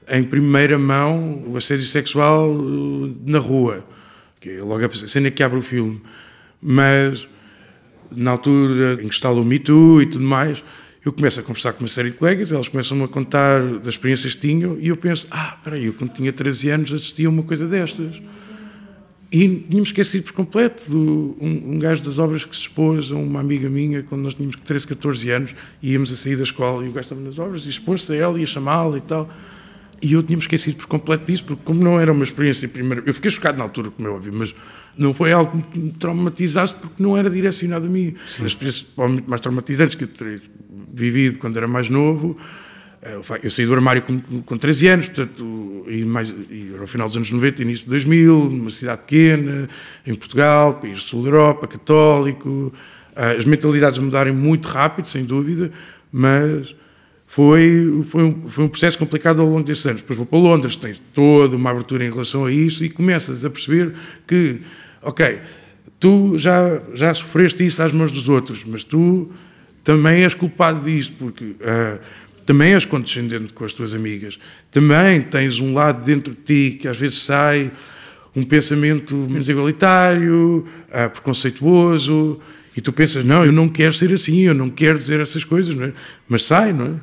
em 0.07 0.23
primeira 0.23 0.79
mão 0.79 1.43
o 1.45 1.57
assédio 1.57 1.85
sexual 1.85 2.55
eh, 2.55 3.11
na 3.25 3.39
rua, 3.39 3.85
que 4.39 4.49
é 4.49 4.63
logo 4.63 4.85
a 4.85 4.89
cena 4.89 5.29
que 5.29 5.43
abre 5.43 5.59
o 5.59 5.61
filme. 5.61 6.01
Mas 6.61 7.27
na 8.15 8.31
altura 8.31 8.93
em 8.93 8.97
que 8.99 9.05
instala 9.07 9.41
o 9.41 9.43
Me 9.43 9.59
Too 9.59 10.03
e 10.03 10.05
tudo 10.05 10.23
mais, 10.23 10.63
eu 11.03 11.11
começo 11.11 11.37
a 11.37 11.43
conversar 11.43 11.73
com 11.73 11.83
uma 11.83 11.89
série 11.89 12.11
de 12.11 12.15
colegas, 12.15 12.53
elas 12.53 12.69
começam-me 12.69 13.03
a 13.03 13.09
contar 13.09 13.61
das 13.79 13.95
experiências 13.95 14.35
que 14.35 14.39
tinham 14.39 14.77
e 14.79 14.87
eu 14.87 14.95
penso, 14.95 15.27
ah, 15.29 15.55
espera 15.57 15.75
aí, 15.75 15.87
eu 15.87 15.93
quando 15.93 16.13
tinha 16.13 16.31
13 16.31 16.69
anos 16.69 16.93
assistia 16.93 17.27
a 17.27 17.29
uma 17.29 17.43
coisa 17.43 17.67
destas. 17.67 18.21
E 19.31 19.47
tínhamos 19.47 19.89
esquecido 19.89 20.23
por 20.23 20.33
completo 20.33 20.89
do, 20.89 21.37
um, 21.39 21.75
um 21.75 21.79
gajo 21.79 22.03
das 22.03 22.17
obras 22.17 22.43
que 22.43 22.55
se 22.55 22.63
expôs 22.63 23.11
a 23.11 23.15
uma 23.15 23.39
amiga 23.39 23.69
minha 23.69 24.01
quando 24.01 24.23
nós 24.23 24.33
tínhamos 24.33 24.55
13, 24.65 24.87
14 24.87 25.29
anos 25.29 25.55
e 25.83 25.91
íamos 25.91 26.11
a 26.11 26.15
sair 26.15 26.35
da 26.35 26.41
escola 26.41 26.83
e 26.83 26.89
o 26.89 26.91
gajo 26.91 27.05
estava 27.05 27.21
nas 27.21 27.37
obras 27.37 27.65
e 27.65 27.69
expôs-se 27.69 28.11
a 28.11 28.15
ela 28.15 28.39
e 28.39 28.43
a 28.43 28.47
chamá-la 28.47 28.97
e 28.97 29.01
tal. 29.01 29.29
E 30.01 30.13
eu 30.13 30.23
tinha-me 30.23 30.41
esquecido 30.41 30.77
por 30.77 30.87
completo 30.87 31.25
disso, 31.25 31.43
porque 31.43 31.61
como 31.63 31.83
não 31.83 31.99
era 31.99 32.11
uma 32.11 32.23
experiência 32.23 32.67
primeira... 32.67 33.03
Eu 33.05 33.13
fiquei 33.13 33.29
chocado 33.29 33.57
na 33.57 33.65
altura, 33.65 33.91
como 33.91 34.07
é 34.07 34.11
óbvio, 34.11 34.33
mas 34.33 34.55
não 34.97 35.13
foi 35.13 35.31
algo 35.31 35.61
que 35.71 35.77
me 35.77 35.91
traumatizasse 35.91 36.73
porque 36.73 37.03
não 37.03 37.15
era 37.15 37.29
direcionado 37.29 37.85
a 37.85 37.89
mim. 37.89 38.15
As 38.39 38.45
experiências 38.45 38.87
muito 38.95 39.29
mais 39.29 39.41
traumatizantes 39.41 39.95
que 39.95 40.05
eu 40.05 40.07
terei 40.07 40.39
vivido 40.91 41.37
quando 41.37 41.55
era 41.57 41.67
mais 41.67 41.87
novo... 41.87 42.35
eh, 43.01 43.19
Eu 43.43 43.49
saí 43.49 43.65
do 43.65 43.73
armário 43.73 44.01
com, 44.01 44.41
com 44.41 44.57
13 44.57 44.87
anos, 44.87 45.07
portanto, 45.07 45.85
e, 45.87 46.03
mais, 46.03 46.29
e 46.29 46.73
final 46.87 47.07
dos 47.07 47.15
anos 47.15 47.31
90, 47.31 47.61
início 47.61 47.85
de 47.85 47.89
2000, 47.91 48.49
numa 48.49 48.69
cidade 48.69 49.01
pequena, 49.01 49.69
em 50.05 50.15
Portugal, 50.15 50.75
país 50.75 50.99
do 50.99 51.05
sul 51.05 51.23
da 51.23 51.29
Europa, 51.29 51.67
católico. 51.67 52.73
Ah, 53.15 53.31
As 53.31 53.45
mentalidades 53.45 53.97
mudarem 53.97 54.33
muito 54.33 54.67
rápido, 54.67 55.07
sem 55.07 55.23
dúvida, 55.23 55.71
mas 56.11 56.75
foi, 57.27 58.03
foi, 58.09 58.23
um, 58.23 58.49
foi 58.49 58.63
um 58.63 58.67
processo 58.67 58.97
complicado 58.97 59.41
ao 59.41 59.47
longo 59.47 59.63
desses 59.63 59.85
anos. 59.85 60.01
Depois 60.01 60.17
vou 60.17 60.25
para 60.25 60.39
Londres, 60.39 60.75
tens 60.75 61.01
toda 61.13 61.55
uma 61.55 61.69
abertura 61.69 62.03
em 62.03 62.09
relação 62.09 62.45
a 62.45 62.51
isso 62.51 62.83
e 62.83 62.89
começas 62.89 63.45
a 63.45 63.49
perceber 63.49 63.93
que, 64.27 64.61
ok, 65.01 65.39
tu 65.99 66.37
já, 66.37 66.81
já 66.95 67.13
sofreste 67.13 67.65
isso 67.65 67.83
às 67.83 67.93
mãos 67.93 68.11
dos 68.11 68.27
outros, 68.27 68.63
mas 68.65 68.83
tu 68.83 69.29
também 69.83 70.23
és 70.23 70.33
culpado 70.33 70.83
disto, 70.83 71.15
porque 71.19 71.55
ah, 71.61 71.99
também 72.49 72.73
és 72.73 72.83
condescendente 72.83 73.53
com 73.53 73.63
as 73.63 73.73
tuas 73.73 73.93
amigas, 73.93 74.39
também 74.71 75.21
tens 75.21 75.59
um 75.59 75.71
lado 75.71 76.03
dentro 76.03 76.33
de 76.33 76.39
ti 76.71 76.77
que 76.79 76.87
às 76.87 76.97
vezes 76.97 77.19
sai 77.19 77.71
um 78.35 78.43
pensamento 78.43 79.15
menos 79.15 79.47
igualitário, 79.47 80.65
ah, 80.91 81.07
preconceituoso, 81.09 82.39
e 82.75 82.81
tu 82.81 82.91
pensas, 82.91 83.23
não, 83.23 83.45
eu 83.45 83.51
não 83.51 83.69
quero 83.69 83.93
ser 83.93 84.11
assim, 84.11 84.47
eu 84.47 84.55
não 84.55 84.67
quero 84.67 84.97
dizer 84.97 85.19
essas 85.19 85.43
coisas, 85.43 85.79
é? 85.79 85.93
mas 86.27 86.43
sai, 86.43 86.73
não 86.73 86.85
é? 86.87 86.93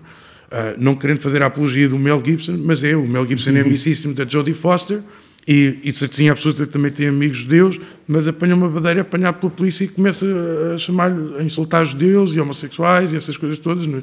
Ah, 0.50 0.74
não 0.78 0.96
querendo 0.96 1.20
fazer 1.20 1.40
a 1.40 1.46
apologia 1.46 1.88
do 1.88 1.96
Mel 1.96 2.20
Gibson, 2.26 2.58
mas 2.64 2.82
é, 2.82 2.96
o 2.96 3.06
Mel 3.06 3.24
Gibson 3.24 3.50
é 3.50 3.60
amicíssimo 3.60 4.14
da 4.14 4.26
Jodie 4.28 4.52
Foster, 4.52 5.00
E, 5.46 5.78
e 5.84 5.92
certeza 5.92 6.32
absoluta 6.32 6.66
também 6.66 6.90
tem 6.90 7.06
amigos 7.06 7.38
judeus, 7.38 7.78
mas 8.08 8.26
apanha 8.26 8.56
uma 8.56 8.68
badeira 8.68 9.02
apanhado 9.02 9.38
pela 9.38 9.52
polícia 9.52 9.84
e 9.84 9.88
começa 9.88 10.26
a 10.74 10.76
chamar 10.76 11.12
a 11.38 11.42
insultar 11.44 11.86
judeus 11.86 12.34
e 12.34 12.40
homossexuais 12.40 13.12
e 13.12 13.16
essas 13.16 13.36
coisas 13.36 13.60
todas. 13.60 13.86
Não 13.86 13.98
é? 13.98 14.02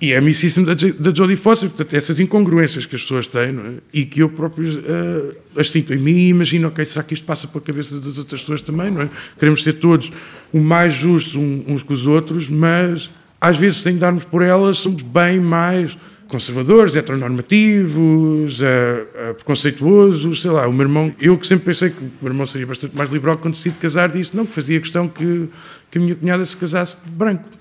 E 0.00 0.12
é 0.12 0.16
amicíssimo 0.16 0.64
da, 0.64 0.72
da 0.74 1.14
Jodie 1.14 1.36
Foster, 1.36 1.68
portanto, 1.68 1.94
essas 1.94 2.18
incongruências 2.18 2.86
que 2.86 2.96
as 2.96 3.02
pessoas 3.02 3.26
têm, 3.26 3.50
é? 3.50 3.72
E 3.92 4.06
que 4.06 4.20
eu 4.20 4.30
próprio 4.30 4.78
uh, 4.78 5.36
as 5.60 5.70
sinto 5.70 5.92
em 5.92 5.98
mim 5.98 6.12
e 6.12 6.28
imagino, 6.28 6.68
ok, 6.68 6.82
será 6.86 7.04
que 7.04 7.12
isto 7.12 7.26
passa 7.26 7.46
pela 7.46 7.62
cabeça 7.62 8.00
das 8.00 8.16
outras 8.16 8.40
pessoas 8.40 8.62
também, 8.62 8.90
não 8.90 9.02
é? 9.02 9.10
Queremos 9.38 9.62
ser 9.62 9.74
todos 9.74 10.10
o 10.52 10.58
mais 10.58 10.94
justos 10.94 11.34
uns 11.34 11.82
com 11.82 11.92
os 11.92 12.06
outros, 12.06 12.48
mas 12.48 13.10
às 13.38 13.58
vezes, 13.58 13.78
sem 13.78 13.98
darmos 13.98 14.24
por 14.24 14.42
elas, 14.42 14.78
somos 14.78 15.02
bem 15.02 15.38
mais 15.38 15.96
conservadores, 16.28 16.96
heteronormativos, 16.96 18.60
uh, 18.60 18.64
uh, 18.64 19.34
preconceituosos, 19.34 20.40
sei 20.40 20.50
lá. 20.50 20.66
O 20.66 20.72
meu 20.72 20.82
irmão, 20.82 21.14
eu 21.20 21.36
que 21.36 21.46
sempre 21.46 21.66
pensei 21.66 21.90
que 21.90 22.00
o 22.00 22.10
meu 22.22 22.32
irmão 22.32 22.46
seria 22.46 22.66
bastante 22.66 22.96
mais 22.96 23.10
liberal 23.10 23.36
quando 23.36 23.54
decidi 23.54 23.74
casar, 23.76 24.08
disse 24.08 24.34
não, 24.34 24.46
que 24.46 24.52
fazia 24.52 24.80
questão 24.80 25.08
que, 25.08 25.48
que 25.90 25.98
a 25.98 26.00
minha 26.00 26.14
cunhada 26.14 26.46
se 26.46 26.56
casasse 26.56 26.96
de 27.04 27.10
branco. 27.10 27.59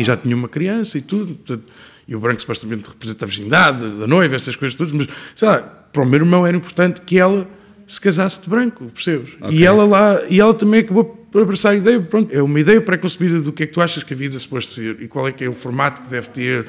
E 0.00 0.04
já 0.04 0.16
tinha 0.16 0.36
uma 0.36 0.48
criança 0.48 0.98
e 0.98 1.02
tudo. 1.02 1.34
Portanto, 1.34 1.64
e 2.08 2.16
o 2.16 2.20
branco 2.20 2.40
supostamente 2.40 2.88
representa 2.88 3.24
a 3.24 3.28
virgindade 3.28 3.86
da 3.98 4.06
noiva, 4.06 4.34
essas 4.34 4.56
coisas 4.56 4.74
todas, 4.74 4.92
mas 4.92 5.08
sei 5.34 5.46
lá, 5.46 5.58
para 5.58 6.02
o 6.02 6.06
meu 6.06 6.20
irmão 6.20 6.46
era 6.46 6.56
importante 6.56 7.02
que 7.02 7.18
ela 7.18 7.46
se 7.86 8.00
casasse 8.00 8.42
de 8.42 8.48
branco, 8.48 8.86
percebes? 8.86 9.34
Okay. 9.40 9.58
E 9.58 9.66
ela 9.66 9.84
lá, 9.84 10.22
e 10.28 10.40
ela 10.40 10.54
também 10.54 10.80
acabou 10.80 11.04
por 11.04 11.42
abraçar 11.42 11.72
a 11.72 11.76
ideia, 11.76 12.00
pronto, 12.00 12.34
é 12.34 12.42
uma 12.42 12.58
ideia 12.58 12.80
pré-concebida 12.80 13.40
do 13.40 13.52
que 13.52 13.64
é 13.64 13.66
que 13.66 13.72
tu 13.72 13.80
achas 13.82 14.02
que 14.02 14.14
a 14.14 14.16
vida 14.16 14.38
se 14.38 14.48
pode 14.48 14.66
ser 14.66 15.02
e 15.02 15.08
qual 15.08 15.28
é 15.28 15.32
que 15.32 15.44
é 15.44 15.48
o 15.48 15.52
formato 15.52 16.00
que 16.00 16.08
deve 16.08 16.28
ter, 16.28 16.66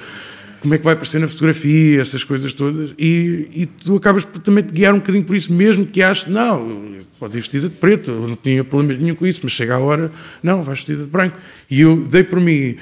como 0.60 0.74
é 0.74 0.78
que 0.78 0.84
vai 0.84 0.94
aparecer 0.94 1.20
na 1.20 1.28
fotografia, 1.30 2.02
essas 2.02 2.24
coisas 2.24 2.54
todas, 2.54 2.92
e, 2.98 3.48
e 3.54 3.66
tu 3.66 3.96
acabas 3.96 4.26
por 4.26 4.42
também 4.42 4.64
te 4.64 4.74
guiar 4.74 4.94
um 4.94 4.98
bocadinho 4.98 5.24
por 5.24 5.36
isso, 5.36 5.54
mesmo 5.54 5.86
que 5.86 6.02
aches, 6.02 6.28
não, 6.28 7.00
pode 7.18 7.38
ir 7.38 7.42
vestida 7.42 7.70
de 7.70 7.76
preto, 7.76 8.12
eu 8.12 8.28
não 8.28 8.36
tinha 8.36 8.64
problema 8.64 9.00
nenhum 9.00 9.16
com 9.16 9.26
isso, 9.26 9.40
mas 9.44 9.54
chega 9.54 9.76
a 9.76 9.80
hora, 9.80 10.12
não, 10.44 10.64
vais 10.64 10.80
vestida 10.80 11.04
de 11.04 11.10
branco. 11.10 11.38
E 11.70 11.82
eu 11.82 11.96
dei 11.96 12.24
por 12.24 12.40
mim, 12.40 12.76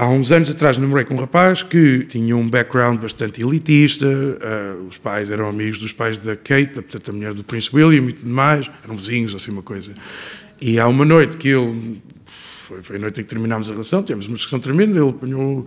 há 0.00 0.08
uns 0.08 0.32
anos 0.32 0.48
atrás 0.48 0.78
namorei 0.78 1.04
com 1.04 1.12
um 1.12 1.18
rapaz 1.18 1.62
que 1.62 2.06
tinha 2.06 2.34
um 2.34 2.48
background 2.48 2.98
bastante 2.98 3.42
elitista, 3.42 4.06
uh, 4.06 4.86
os 4.88 4.96
pais 4.96 5.30
eram 5.30 5.46
amigos 5.46 5.78
dos 5.78 5.92
pais 5.92 6.18
da 6.18 6.34
Kate, 6.34 6.72
portanto 6.72 7.10
a 7.10 7.12
mulher 7.12 7.34
do 7.34 7.44
Prince 7.44 7.68
William 7.70 8.08
e 8.08 8.14
tudo 8.14 8.30
mais, 8.30 8.70
eram 8.82 8.96
vizinhos, 8.96 9.34
assim 9.34 9.50
uma 9.50 9.62
coisa. 9.62 9.92
E 10.58 10.80
há 10.80 10.88
uma 10.88 11.04
noite 11.04 11.36
que 11.36 11.48
ele, 11.48 12.00
foi, 12.66 12.82
foi 12.82 12.96
a 12.96 12.98
noite 12.98 13.20
em 13.20 13.24
que 13.24 13.28
terminámos 13.28 13.68
a 13.68 13.72
relação, 13.72 14.02
tivemos 14.02 14.26
uma 14.26 14.36
discussão 14.36 14.58
tremenda, 14.58 14.98
ele 14.98 15.10
apanhou 15.10 15.66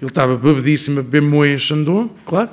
ele 0.00 0.10
estava 0.10 0.36
bebedíssimo 0.36 1.00
a 1.00 1.02
beber 1.02 1.46
em 1.46 1.56
Chandon, 1.56 2.10
claro, 2.26 2.50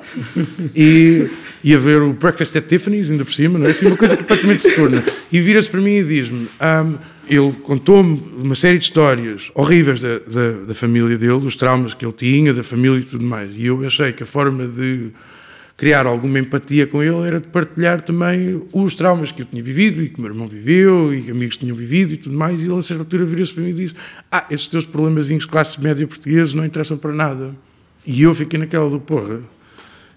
e 0.75 1.29
ia 1.63 1.77
ver 1.77 2.01
o 2.01 2.13
Breakfast 2.13 2.55
at 2.55 2.67
Tiffany's, 2.67 3.09
ainda 3.09 3.25
por 3.25 3.33
cima, 3.33 3.57
não 3.57 3.67
é? 3.67 3.71
Assim, 3.71 3.87
uma 3.87 3.97
coisa 3.97 4.15
completamente 4.15 4.61
se 4.61 4.75
torna. 4.75 5.03
E 5.31 5.39
vira-se 5.39 5.69
para 5.69 5.81
mim 5.81 5.97
e 5.97 6.03
diz-me: 6.03 6.47
um, 6.61 6.97
ele 7.31 7.53
contou-me 7.63 8.21
uma 8.35 8.55
série 8.55 8.77
de 8.77 8.83
histórias 8.83 9.49
horríveis 9.55 10.01
da, 10.01 10.19
da, 10.19 10.51
da, 10.67 10.75
família 10.75 11.17
dele, 11.17 11.39
dos 11.39 11.55
traumas 11.55 11.93
que 11.93 12.05
ele 12.05 12.11
tinha, 12.11 12.53
da 12.53 12.61
família 12.61 12.99
e 12.99 13.03
tudo 13.03 13.23
mais. 13.23 13.49
E 13.55 13.67
eu 13.67 13.85
achei 13.85 14.11
que 14.11 14.23
a 14.23 14.25
forma 14.25 14.67
de 14.67 15.11
criar 15.77 16.05
alguma 16.05 16.39
empatia 16.39 16.85
com 16.85 17.01
ele 17.01 17.25
era 17.25 17.39
de 17.39 17.47
partilhar 17.47 18.01
também 18.01 18.61
os 18.73 18.95
traumas 18.95 19.31
que 19.31 19.43
eu 19.43 19.45
tinha 19.45 19.63
vivido 19.63 20.03
e 20.03 20.09
que 20.09 20.19
o 20.19 20.21
meu 20.21 20.29
irmão 20.29 20.45
viveu 20.45 21.15
e 21.15 21.21
que 21.21 21.31
amigos 21.31 21.55
tinham 21.55 21.73
vivido 21.73 22.11
e 22.11 22.17
tudo 22.17 22.35
mais. 22.35 22.59
E 22.59 22.65
ele, 22.65 22.77
a 22.77 22.81
certa 22.81 23.03
altura, 23.03 23.23
vira-se 23.23 23.53
para 23.53 23.63
mim 23.63 23.69
e 23.69 23.73
diz: 23.75 23.95
Ah, 24.29 24.45
esses 24.51 24.67
teus 24.67 24.85
problemazinhos 24.85 25.45
de 25.45 25.49
classe 25.49 25.81
média 25.81 26.05
portugueses 26.05 26.53
não 26.53 26.65
interessam 26.65 26.97
para 26.97 27.13
nada. 27.13 27.55
E 28.05 28.23
eu 28.23 28.35
fiquei 28.35 28.59
naquela 28.59 28.89
do 28.89 28.99
porra: 28.99 29.39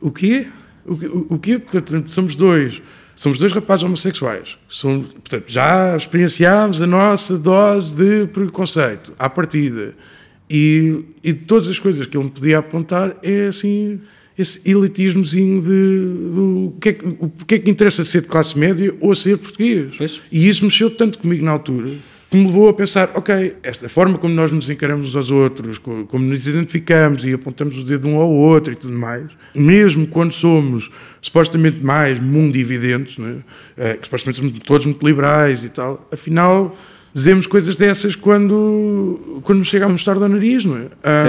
O 0.01 0.11
quê? 0.11 0.49
O, 0.85 0.95
o, 0.95 1.27
o 1.35 1.39
quê? 1.39 1.61
Portanto, 1.61 2.11
somos 2.11 2.35
dois. 2.35 2.83
Somos 3.17 3.39
dois 3.39 3.53
rapazes 3.53 3.85
homossexuais. 3.85 4.59
Somos, 4.69 5.09
portanto, 5.09 5.45
já 5.49 5.97
experienciámos 5.97 6.83
a 6.83 6.87
nossa 6.87 7.39
dose 7.39 7.93
de 7.93 8.27
preconceito 8.27 9.13
à 9.19 9.31
partida. 9.31 9.95
E, 10.49 11.05
e 11.23 11.33
todas 11.33 11.69
as 11.69 11.79
coisas 11.79 12.07
que 12.07 12.17
ele 12.17 12.25
me 12.25 12.31
podia 12.31 12.59
apontar 12.59 13.17
é 13.23 13.47
assim 13.47 14.01
esse 14.37 14.69
elitismozinho 14.69 15.63
de, 15.63 16.35
do 16.35 16.67
o 16.67 16.79
que, 16.81 16.89
é 16.89 16.93
que, 16.93 17.07
o 17.07 17.31
que 17.47 17.55
é 17.55 17.59
que 17.61 17.71
interessa 17.71 18.05
ser 18.05 18.23
de 18.23 18.27
classe 18.27 18.59
média 18.59 18.93
ou 19.01 19.15
ser 19.15 19.39
português. 19.39 19.95
Pois. 19.97 20.21
E 20.31 20.49
isso 20.49 20.65
mexeu 20.65 20.91
tanto 20.91 21.19
comigo 21.21 21.45
na 21.45 21.53
altura 21.53 21.91
que 22.35 22.39
me 22.39 22.47
levou 22.47 22.69
a 22.69 22.75
pensar, 22.75 23.11
ok, 23.15 23.55
esta 23.63 23.89
forma 23.89 24.19
como 24.19 24.35
nós 24.35 24.51
nos 24.51 24.69
encaramos 24.69 25.11
uns 25.11 25.17
aos 25.17 25.31
outros, 25.31 25.79
como 25.79 26.25
nos 26.25 26.45
identificamos 26.45 27.25
e 27.25 27.33
apontamos 27.33 27.79
o 27.79 27.85
dedo 27.85 28.09
um 28.09 28.17
ao 28.17 28.29
outro 28.29 28.73
e 28.73 28.77
tudo 28.77 28.93
mais, 28.93 29.31
mesmo 29.55 30.05
quando 30.09 30.33
somos 30.33 30.91
supostamente 31.23 31.79
mais 31.79 32.19
mundividentes, 32.19 33.19
né? 33.19 33.37
é, 33.77 33.95
que 33.95 34.05
supostamente 34.07 34.39
somos 34.39 34.53
todos 34.67 34.85
muito 34.85 35.07
liberais 35.07 35.63
e 35.63 35.69
tal, 35.69 36.09
afinal 36.13 36.77
dizemos 37.15 37.47
coisas 37.47 37.77
dessas 37.77 38.17
quando, 38.17 39.41
quando 39.45 39.61
nos 39.61 39.69
chega 39.69 39.87
a 39.87 39.89
mostrar 39.89 40.15
do 40.15 40.29
nariz, 40.29 40.65
não 40.65 40.77
é? 40.77 40.81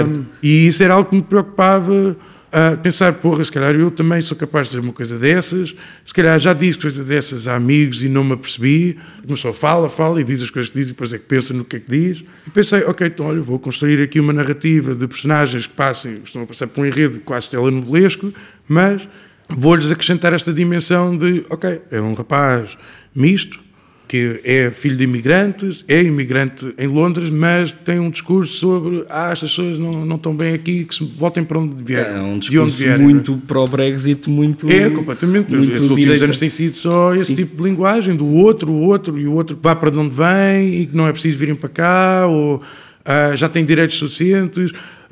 Um, 0.02 0.24
e 0.42 0.66
isso 0.66 0.82
era 0.82 0.94
algo 0.94 1.08
que 1.08 1.14
me 1.14 1.22
preocupava 1.22 2.16
a 2.52 2.76
pensar, 2.76 3.12
porra, 3.14 3.44
se 3.44 3.50
calhar 3.50 3.74
eu 3.74 3.90
também 3.90 4.22
sou 4.22 4.36
capaz 4.36 4.68
de 4.68 4.72
dizer 4.72 4.84
uma 4.84 4.92
coisa 4.92 5.18
dessas, 5.18 5.74
se 6.04 6.14
calhar 6.14 6.38
já 6.38 6.52
disse 6.52 6.78
coisas 6.78 7.06
dessas 7.06 7.48
a 7.48 7.56
amigos 7.56 8.00
e 8.02 8.08
não 8.08 8.22
me 8.24 8.32
apercebi, 8.32 8.98
começou 9.26 9.50
a 9.50 9.54
fala, 9.54 9.88
fala 9.88 10.20
e 10.20 10.24
diz 10.24 10.42
as 10.42 10.50
coisas 10.50 10.70
que 10.70 10.78
diz 10.78 10.88
e 10.88 10.92
depois 10.92 11.12
é 11.12 11.18
que 11.18 11.24
pensa 11.24 11.52
no 11.52 11.64
que 11.64 11.76
é 11.76 11.80
que 11.80 11.90
diz, 11.90 12.24
e 12.46 12.50
pensei, 12.50 12.84
ok, 12.84 13.06
então 13.06 13.26
olha, 13.26 13.42
vou 13.42 13.58
construir 13.58 14.02
aqui 14.02 14.20
uma 14.20 14.32
narrativa 14.32 14.94
de 14.94 15.06
personagens 15.06 15.66
que 15.66 15.74
passem, 15.74 16.22
estão 16.24 16.42
a 16.42 16.46
passar 16.46 16.66
por 16.68 16.82
um 16.82 16.86
enredo 16.86 17.20
quase 17.20 17.50
telenovelesco, 17.50 18.32
mas 18.68 19.06
vou-lhes 19.48 19.90
acrescentar 19.90 20.32
esta 20.32 20.52
dimensão 20.52 21.16
de, 21.16 21.44
ok, 21.50 21.82
é 21.90 22.00
um 22.00 22.14
rapaz 22.14 22.76
misto, 23.14 23.65
que 24.08 24.40
é 24.44 24.70
filho 24.70 24.96
de 24.96 25.04
imigrantes, 25.04 25.84
é 25.88 26.02
imigrante 26.02 26.72
em 26.78 26.86
Londres, 26.86 27.28
mas 27.28 27.72
tem 27.72 27.98
um 27.98 28.08
discurso 28.08 28.56
sobre 28.58 29.04
ah, 29.08 29.30
estas 29.32 29.50
pessoas 29.50 29.78
não, 29.78 30.06
não 30.06 30.16
estão 30.16 30.34
bem 30.34 30.54
aqui, 30.54 30.84
que 30.84 30.94
se 30.94 31.04
voltem 31.04 31.42
para 31.42 31.58
onde 31.58 31.82
vierem. 31.82 32.14
É 32.14 32.20
um 32.20 32.38
discurso 32.38 32.76
vierem, 32.76 33.02
muito 33.02 33.32
é? 33.32 33.46
pró-Brexit, 33.46 34.30
muito. 34.30 34.70
É, 34.70 34.88
completamente. 34.90 35.54
Muito 35.54 35.72
Esses 35.72 35.80
últimos 35.80 36.00
direita. 36.00 36.24
anos 36.24 36.38
tem 36.38 36.48
sido 36.48 36.74
só 36.74 37.14
esse 37.14 37.26
Sim. 37.26 37.34
tipo 37.34 37.56
de 37.56 37.62
linguagem, 37.62 38.14
do 38.14 38.28
outro, 38.32 38.70
o 38.70 38.80
outro, 38.82 39.18
e 39.18 39.26
o 39.26 39.32
outro 39.34 39.58
vá 39.60 39.74
para 39.74 39.90
onde 39.90 40.14
vem 40.14 40.82
e 40.82 40.86
que 40.86 40.96
não 40.96 41.08
é 41.08 41.12
preciso 41.12 41.36
virem 41.36 41.56
para 41.56 41.68
cá, 41.68 42.26
ou 42.28 42.62
ah, 43.04 43.34
já 43.34 43.48
tem 43.48 43.64
direitos 43.64 43.96
suficientes. 43.96 44.70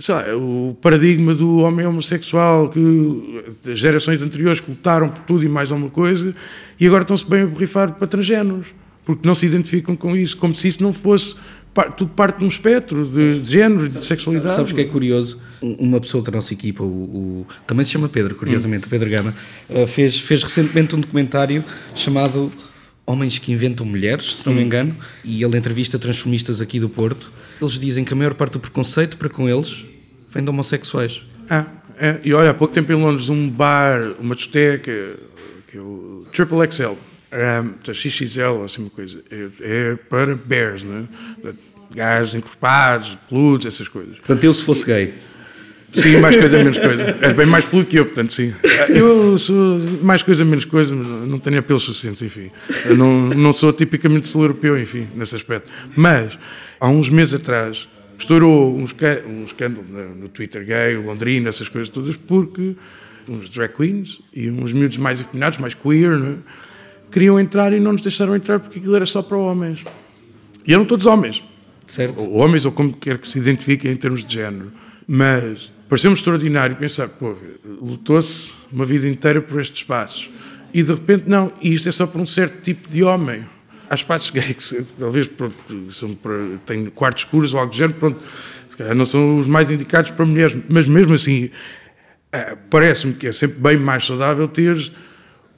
Lá, 0.08 0.24
o 0.36 0.76
paradigma 0.82 1.34
do 1.34 1.58
homem 1.58 1.86
homossexual 1.86 2.68
que 2.68 3.42
as 3.70 3.78
gerações 3.78 4.20
anteriores 4.22 4.62
lutaram 4.68 5.08
por 5.08 5.22
tudo 5.22 5.44
e 5.44 5.48
mais 5.48 5.70
alguma 5.70 5.88
coisa 5.88 6.34
e 6.80 6.86
agora 6.86 7.02
estão-se 7.02 7.24
bem 7.28 7.42
a 7.42 7.46
borrifar 7.46 7.92
para 7.94 8.08
transgéneros 8.08 8.66
porque 9.04 9.26
não 9.26 9.34
se 9.34 9.46
identificam 9.46 9.94
com 9.96 10.16
isso, 10.16 10.36
como 10.36 10.54
se 10.54 10.68
isso 10.68 10.82
não 10.82 10.92
fosse 10.92 11.34
tudo 11.96 12.12
parte 12.12 12.38
de 12.38 12.44
um 12.44 12.48
espectro 12.48 13.04
de, 13.04 13.40
de 13.40 13.50
género, 13.50 13.88
de 13.88 14.04
sexualidade. 14.04 14.54
Sabes 14.54 14.72
que 14.72 14.80
é 14.80 14.84
curioso? 14.84 15.40
Uma 15.60 16.00
pessoa 16.00 16.22
da 16.22 16.30
nossa 16.30 16.52
equipa, 16.52 16.84
o, 16.84 16.86
o 16.86 17.46
também 17.66 17.84
se 17.84 17.92
chama 17.92 18.08
Pedro, 18.08 18.34
curiosamente, 18.36 18.86
hum. 18.86 18.90
Pedro 18.90 19.10
Gama, 19.10 19.34
uh, 19.68 19.86
fez, 19.86 20.20
fez 20.20 20.42
recentemente 20.42 20.94
um 20.94 21.00
documentário 21.00 21.64
chamado 21.96 22.52
Homens 23.06 23.38
que 23.38 23.52
Inventam 23.52 23.84
Mulheres, 23.84 24.36
se 24.36 24.46
não 24.46 24.52
hum. 24.52 24.56
me 24.56 24.62
engano, 24.62 24.94
e 25.24 25.42
ele 25.42 25.56
entrevista 25.56 25.98
transformistas 25.98 26.60
aqui 26.60 26.78
do 26.78 26.88
Porto. 26.88 27.32
Eles 27.60 27.78
dizem 27.78 28.04
que 28.04 28.12
a 28.12 28.16
maior 28.16 28.34
parte 28.34 28.52
do 28.52 28.60
preconceito 28.60 29.16
para 29.16 29.28
com 29.28 29.48
eles 29.48 29.84
vem 30.32 30.44
de 30.44 30.50
homossexuais. 30.50 31.22
Ah, 31.50 31.66
é. 31.98 32.20
e 32.22 32.32
olha, 32.32 32.50
há 32.50 32.54
pouco 32.54 32.72
tempo 32.72 32.92
em 32.92 32.96
Londres, 32.96 33.28
um 33.28 33.48
bar, 33.48 34.14
uma 34.20 34.34
discoteca, 34.34 35.16
que 35.66 35.76
é 35.76 35.80
o 35.80 36.26
Triple 36.32 36.58
XL, 36.70 36.92
um, 37.34 37.92
XXL, 37.92 38.64
assim 38.64 38.82
uma 38.82 38.90
coisa, 38.90 39.22
é, 39.30 39.48
é 39.60 39.96
para 39.96 40.34
bears, 40.34 40.84
né? 40.84 41.04
Gajos 41.94 42.34
encorpados, 42.34 43.16
peludos, 43.28 43.66
essas 43.66 43.88
coisas. 43.88 44.16
Portanto, 44.18 44.44
eu 44.44 44.54
se 44.54 44.62
fosse 44.62 44.86
gay. 44.86 45.14
Sim, 45.94 46.18
mais 46.18 46.36
coisa, 46.36 46.58
menos 46.58 46.78
coisa. 46.78 47.16
És 47.20 47.32
bem 47.34 47.46
mais 47.46 47.64
peludo 47.64 47.88
que 47.88 47.96
eu, 47.96 48.06
portanto, 48.06 48.32
sim. 48.32 48.52
Eu 48.88 49.38
sou 49.38 49.78
mais 50.02 50.22
coisa, 50.22 50.44
menos 50.44 50.64
coisa, 50.64 50.94
mas 50.94 51.06
não 51.06 51.38
tenho 51.38 51.58
apelos 51.58 51.82
suficientes, 51.82 52.20
enfim. 52.22 52.50
Eu 52.84 52.96
não, 52.96 53.28
não 53.28 53.52
sou 53.52 53.72
tipicamente 53.72 54.28
sul-europeu, 54.28 54.78
enfim, 54.78 55.08
nesse 55.14 55.36
aspecto. 55.36 55.70
Mas, 55.96 56.36
há 56.80 56.88
uns 56.88 57.08
meses 57.08 57.34
atrás, 57.34 57.88
estourou 58.18 58.76
um, 58.76 58.86
um 59.26 59.44
escândalo 59.44 59.86
no 60.18 60.28
Twitter 60.28 60.64
gay, 60.64 60.96
londrino, 60.96 61.48
essas 61.48 61.68
coisas 61.68 61.88
todas, 61.88 62.16
porque 62.16 62.74
uns 63.28 63.48
drag 63.50 63.72
queens 63.74 64.20
e 64.34 64.50
uns 64.50 64.72
miúdos 64.72 64.96
mais 64.96 65.20
afinados, 65.20 65.58
mais 65.58 65.74
queer, 65.74 66.18
não 66.18 66.32
é? 66.32 66.36
Queriam 67.14 67.38
entrar 67.38 67.72
e 67.72 67.78
não 67.78 67.92
nos 67.92 68.02
deixaram 68.02 68.34
entrar 68.34 68.58
porque 68.58 68.80
aquilo 68.80 68.96
era 68.96 69.06
só 69.06 69.22
para 69.22 69.38
homens. 69.38 69.84
E 70.66 70.74
eram 70.74 70.84
todos 70.84 71.06
homens. 71.06 71.44
Certo. 71.86 72.24
Ou 72.24 72.32
homens, 72.38 72.64
ou 72.64 72.72
como 72.72 72.92
quer 72.92 73.18
que 73.18 73.28
se 73.28 73.38
identifiquem 73.38 73.92
em 73.92 73.96
termos 73.96 74.24
de 74.24 74.34
género. 74.34 74.72
Mas 75.06 75.70
pareceu-me 75.88 76.16
extraordinário 76.16 76.74
pensar, 76.74 77.08
pô, 77.08 77.36
lutou-se 77.64 78.52
uma 78.72 78.84
vida 78.84 79.06
inteira 79.06 79.40
por 79.40 79.60
estes 79.60 79.78
espaços. 79.78 80.28
E 80.72 80.82
de 80.82 80.92
repente, 80.92 81.28
não, 81.28 81.52
isto 81.62 81.88
é 81.88 81.92
só 81.92 82.04
para 82.04 82.20
um 82.20 82.26
certo 82.26 82.60
tipo 82.62 82.90
de 82.90 83.04
homem. 83.04 83.46
Há 83.88 83.94
espaços 83.94 84.30
gays 84.30 84.72
que 84.72 84.82
talvez 84.98 85.28
pronto, 85.28 85.54
são 85.92 86.14
para, 86.14 86.34
têm 86.66 86.86
quartos 86.86 87.22
escuros 87.22 87.54
ou 87.54 87.60
algo 87.60 87.70
do 87.70 87.76
género, 87.76 87.96
pronto, 87.96 88.18
se 88.68 88.76
calhar 88.76 88.94
não 88.94 89.06
são 89.06 89.38
os 89.38 89.46
mais 89.46 89.70
indicados 89.70 90.10
para 90.10 90.26
mulheres, 90.26 90.56
mas 90.68 90.88
mesmo 90.88 91.14
assim, 91.14 91.48
eh, 92.32 92.56
parece-me 92.68 93.14
que 93.14 93.28
é 93.28 93.32
sempre 93.32 93.60
bem 93.60 93.76
mais 93.76 94.04
saudável 94.04 94.48
teres 94.48 94.90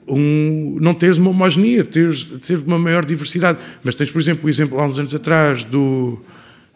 um, 0.07 0.77
não 0.79 0.93
teres 0.93 1.17
uma 1.17 1.29
homogeneia, 1.29 1.83
teres, 1.83 2.23
teres 2.45 2.63
uma 2.63 2.79
maior 2.79 3.05
diversidade. 3.05 3.59
Mas 3.83 3.95
tens, 3.95 4.09
por 4.11 4.19
exemplo, 4.19 4.47
o 4.47 4.49
exemplo 4.49 4.79
há 4.79 4.85
uns 4.85 4.97
anos 4.97 5.13
atrás 5.13 5.63
do 5.63 6.19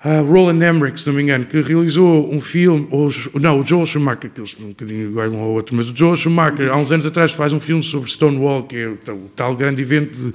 uh, 0.04 0.24
Roland 0.24 0.64
Emmerich, 0.64 1.00
se 1.00 1.08
não 1.08 1.16
me 1.16 1.24
engano, 1.24 1.46
que 1.46 1.62
realizou 1.62 2.34
um 2.34 2.42
filme, 2.42 2.88
ou, 2.92 3.10
não, 3.40 3.60
o 3.60 3.66
Joel 3.66 3.86
Schumacher, 3.86 4.30
que 4.30 4.42
eles 4.42 4.58
um 4.60 4.70
bocadinho 4.70 5.10
iguais 5.10 5.32
um 5.32 5.40
ao 5.40 5.50
outro, 5.50 5.76
mas 5.76 5.90
o 5.90 5.96
Joel 5.96 6.16
Schumacher, 6.16 6.70
há 6.70 6.76
uns 6.76 6.92
anos 6.92 7.06
atrás, 7.06 7.32
faz 7.32 7.54
um 7.54 7.60
filme 7.60 7.84
sobre 7.84 8.10
Stonewall, 8.10 8.64
que 8.64 8.76
é 8.76 8.88
o 8.88 8.98
tal, 8.98 9.16
o 9.16 9.32
tal 9.36 9.56
grande 9.56 9.82
evento 9.82 10.18
de 10.18 10.28
uh, 10.30 10.34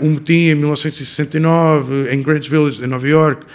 um 0.00 0.10
motim 0.10 0.48
em 0.48 0.54
1969, 0.54 2.10
em 2.10 2.22
Greenwich 2.22 2.50
Village, 2.50 2.82
em 2.82 2.86
Nova 2.86 3.08
York, 3.08 3.46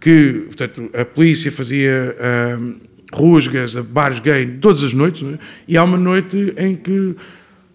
que, 0.00 0.44
portanto, 0.46 0.90
a 0.94 1.04
polícia 1.04 1.50
fazia... 1.50 2.14
Uh, 2.18 2.86
rusgas, 3.12 3.74
bares 3.74 4.18
gay, 4.18 4.46
todas 4.60 4.82
as 4.82 4.92
noites, 4.92 5.22
é? 5.22 5.38
e 5.68 5.76
há 5.76 5.84
uma 5.84 5.96
noite 5.96 6.52
em 6.56 6.74
que 6.74 7.14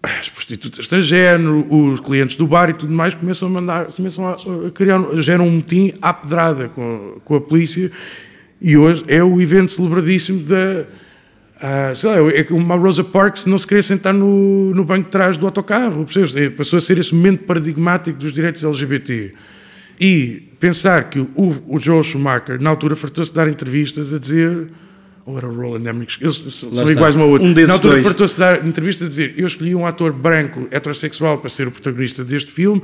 as 0.02 0.28
prostitutas 0.28 0.88
da 0.88 1.00
género, 1.00 1.66
os 1.72 2.00
clientes 2.00 2.36
do 2.36 2.46
bar 2.46 2.70
e 2.70 2.74
tudo 2.74 2.92
mais 2.92 3.14
começam 3.14 3.48
a 3.48 3.50
mandar, 3.50 3.86
começam 3.86 4.26
a, 4.28 4.70
criar, 4.72 5.00
geram 5.22 5.46
um 5.46 5.50
motim 5.50 5.92
à 6.02 6.12
pedrada 6.12 6.68
com, 6.68 7.20
com 7.24 7.36
a 7.36 7.40
polícia 7.40 7.90
e 8.60 8.76
hoje 8.76 9.04
é 9.06 9.22
o 9.22 9.40
evento 9.40 9.72
celebradíssimo 9.72 10.40
da 10.40 10.86
Uh, 11.62 11.94
sei 11.94 12.10
lá, 12.10 12.28
é 12.32 12.42
como 12.42 12.72
a 12.72 12.76
Rosa 12.76 13.04
Parks 13.04 13.46
não 13.46 13.56
se 13.56 13.64
queria 13.64 13.84
sentar 13.84 14.12
no, 14.12 14.74
no 14.74 14.84
banco 14.84 15.04
de 15.04 15.10
trás 15.10 15.36
do 15.36 15.46
autocarro, 15.46 16.04
percebes? 16.04 16.34
É, 16.34 16.50
passou 16.50 16.76
a 16.76 16.82
ser 16.82 16.98
esse 16.98 17.14
momento 17.14 17.44
paradigmático 17.44 18.18
dos 18.18 18.32
direitos 18.32 18.64
LGBT. 18.64 19.32
E 20.00 20.42
pensar 20.58 21.08
que 21.08 21.20
o, 21.20 21.62
o 21.68 21.78
Joel 21.78 22.02
Schumacher, 22.02 22.60
na 22.60 22.68
altura, 22.68 22.96
fartou-se 22.96 23.30
de 23.30 23.36
dar 23.36 23.46
entrevistas 23.46 24.12
a 24.12 24.18
dizer 24.18 24.70
ou 25.24 25.38
era 25.38 25.48
o 25.48 25.54
Roland 25.54 25.88
Emmerich, 25.88 26.18
eles 26.20 26.36
são 26.36 26.90
iguais 26.90 27.14
um 27.14 27.22
ao 27.22 27.28
outro. 27.28 27.46
Um 27.46 27.54
Na 27.66 27.74
altura 27.74 28.02
fartou-se 28.02 28.38
dar 28.38 28.66
entrevista 28.66 29.04
a 29.04 29.08
dizer 29.08 29.34
eu 29.36 29.46
escolhi 29.46 29.74
um 29.74 29.86
ator 29.86 30.12
branco 30.12 30.66
heterossexual 30.70 31.38
para 31.38 31.48
ser 31.48 31.68
o 31.68 31.70
protagonista 31.70 32.24
deste 32.24 32.50
filme, 32.50 32.82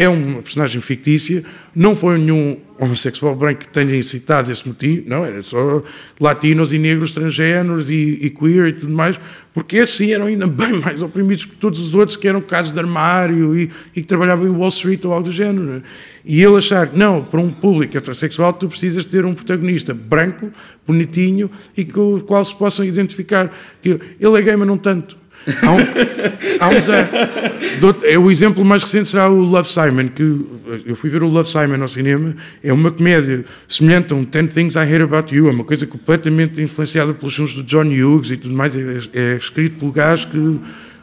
é 0.00 0.08
uma 0.08 0.40
personagem 0.40 0.80
fictícia, 0.80 1.44
não 1.76 1.94
foi 1.94 2.16
nenhum 2.16 2.56
homossexual 2.78 3.36
branco 3.36 3.60
que 3.60 3.68
tenha 3.68 3.94
incitado 3.94 4.50
esse 4.50 4.66
motivo, 4.66 5.06
não, 5.06 5.26
era 5.26 5.42
só 5.42 5.82
latinos 6.18 6.72
e 6.72 6.78
negros 6.78 7.12
transgêneros 7.12 7.90
e, 7.90 8.18
e 8.22 8.30
queer 8.30 8.68
e 8.68 8.72
tudo 8.72 8.94
mais, 8.94 9.20
porque 9.52 9.76
esses 9.76 9.94
sim 9.96 10.10
eram 10.10 10.24
ainda 10.24 10.46
bem 10.48 10.72
mais 10.72 11.02
oprimidos 11.02 11.44
que 11.44 11.54
todos 11.54 11.78
os 11.78 11.92
outros 11.92 12.16
que 12.16 12.26
eram 12.26 12.40
casos 12.40 12.72
de 12.72 12.78
armário 12.78 13.54
e, 13.54 13.70
e 13.94 14.00
que 14.00 14.06
trabalhavam 14.06 14.46
em 14.46 14.56
Wall 14.56 14.70
Street 14.70 15.04
ou 15.04 15.12
algo 15.12 15.28
do 15.28 15.32
género. 15.32 15.82
E 16.24 16.42
ele 16.42 16.56
achar 16.56 16.88
que, 16.88 16.98
não, 16.98 17.22
para 17.22 17.38
um 17.38 17.50
público 17.50 17.98
heterossexual 17.98 18.54
tu 18.54 18.68
precisas 18.68 19.04
ter 19.04 19.26
um 19.26 19.34
protagonista 19.34 19.92
branco, 19.92 20.50
bonitinho 20.86 21.50
e 21.76 21.84
com 21.84 22.14
o 22.14 22.20
qual 22.22 22.42
se 22.42 22.56
possam 22.56 22.86
identificar. 22.86 23.54
Ele 23.84 24.00
é 24.18 24.40
gay, 24.40 24.56
mas 24.56 24.66
não 24.66 24.78
tanto. 24.78 25.19
Há, 25.62 25.72
um, 25.72 25.78
há 26.60 26.68
uns. 26.68 26.86
É 28.04 28.18
o 28.18 28.30
exemplo 28.30 28.64
mais 28.64 28.82
recente 28.82 29.08
será 29.08 29.30
o 29.30 29.40
Love 29.40 29.68
Simon, 29.68 30.08
que 30.08 30.22
eu 30.84 30.94
fui 30.94 31.08
ver 31.08 31.22
o 31.22 31.28
Love 31.28 31.48
Simon 31.48 31.80
ao 31.80 31.88
cinema. 31.88 32.36
É 32.62 32.72
uma 32.72 32.90
comédia 32.90 33.44
semelhante 33.68 34.12
a 34.12 34.16
um 34.16 34.24
Ten 34.24 34.46
Things 34.46 34.74
I 34.74 34.80
Hate 34.80 35.02
About 35.02 35.34
You, 35.34 35.48
é 35.48 35.52
uma 35.52 35.64
coisa 35.64 35.86
completamente 35.86 36.60
influenciada 36.60 37.14
pelos 37.14 37.34
filmes 37.34 37.54
do 37.54 37.62
John 37.62 37.86
Hughes 37.86 38.30
e 38.30 38.36
tudo 38.36 38.54
mais. 38.54 38.76
É, 38.76 38.80
é 39.14 39.36
escrito 39.36 39.78
pelo 39.78 39.92
gajo 39.92 40.28
que 40.28 40.60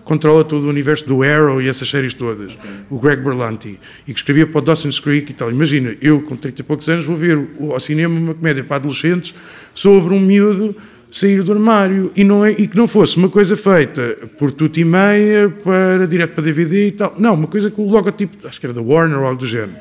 controla 0.08 0.46
todo 0.46 0.66
o 0.66 0.70
universo 0.70 1.06
do 1.06 1.22
Arrow 1.22 1.62
e 1.62 1.68
essas 1.68 1.90
séries 1.90 2.14
todas, 2.14 2.54
o 2.90 2.98
Greg 2.98 3.22
Berlanti, 3.22 3.78
e 4.08 4.14
que 4.14 4.20
escrevia 4.20 4.48
para 4.48 4.60
o 4.60 4.62
Dawson's 4.62 5.02
Creek 5.02 5.32
e 5.32 5.34
tal. 5.34 5.52
Imagina, 5.52 5.98
eu 6.02 6.22
com 6.22 6.36
30 6.36 6.62
e 6.62 6.64
poucos 6.64 6.88
anos 6.88 7.04
vou 7.04 7.18
ver 7.18 7.38
ao 7.70 7.80
cinema 7.80 8.18
uma 8.18 8.34
comédia 8.34 8.64
para 8.64 8.78
adolescentes 8.78 9.34
sobre 9.74 10.14
um 10.14 10.20
miúdo 10.20 10.74
sair 11.18 11.42
do 11.44 11.52
armário 11.52 12.12
e, 12.16 12.24
não 12.24 12.46
é, 12.46 12.52
e 12.52 12.68
que 12.68 12.78
não 12.78 12.88
fosse 12.88 13.18
uma 13.18 13.30
coisa 13.30 13.58
feita 13.58 14.18
por 14.38 14.52
tudo 14.52 14.78
e 14.78 14.86
meia 14.86 15.50
para 15.50 16.06
direto 16.06 16.34
para 16.34 16.44
DVD 16.44 16.88
e 16.88 16.92
tal. 16.92 17.16
Não, 17.18 17.34
uma 17.34 17.48
coisa 17.48 17.72
com 17.72 17.86
o 17.86 17.92
logotipo, 17.92 18.48
acho 18.48 18.60
que 18.60 18.66
era 18.66 18.74
da 18.74 18.82
Warner 18.82 19.20
ou 19.20 19.26
algo 19.26 19.40
do 19.40 19.48
género. 19.48 19.76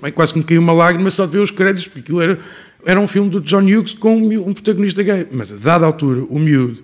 Bem, 0.00 0.12
quase 0.12 0.32
que 0.32 0.38
me 0.38 0.44
caiu 0.44 0.60
uma 0.60 0.72
lágrima 0.72 1.10
só 1.10 1.26
de 1.26 1.32
ver 1.32 1.38
os 1.38 1.50
créditos, 1.50 1.86
porque 1.86 2.00
aquilo 2.00 2.20
era, 2.20 2.38
era 2.86 3.00
um 3.00 3.08
filme 3.08 3.28
do 3.28 3.40
John 3.40 3.64
Hughes 3.64 3.94
com 3.94 4.16
um, 4.16 4.48
um 4.48 4.54
protagonista 4.54 5.02
gay. 5.02 5.26
Mas 5.30 5.52
a 5.52 5.56
dada 5.56 5.84
altura, 5.84 6.22
o 6.28 6.38
miúdo 6.38 6.78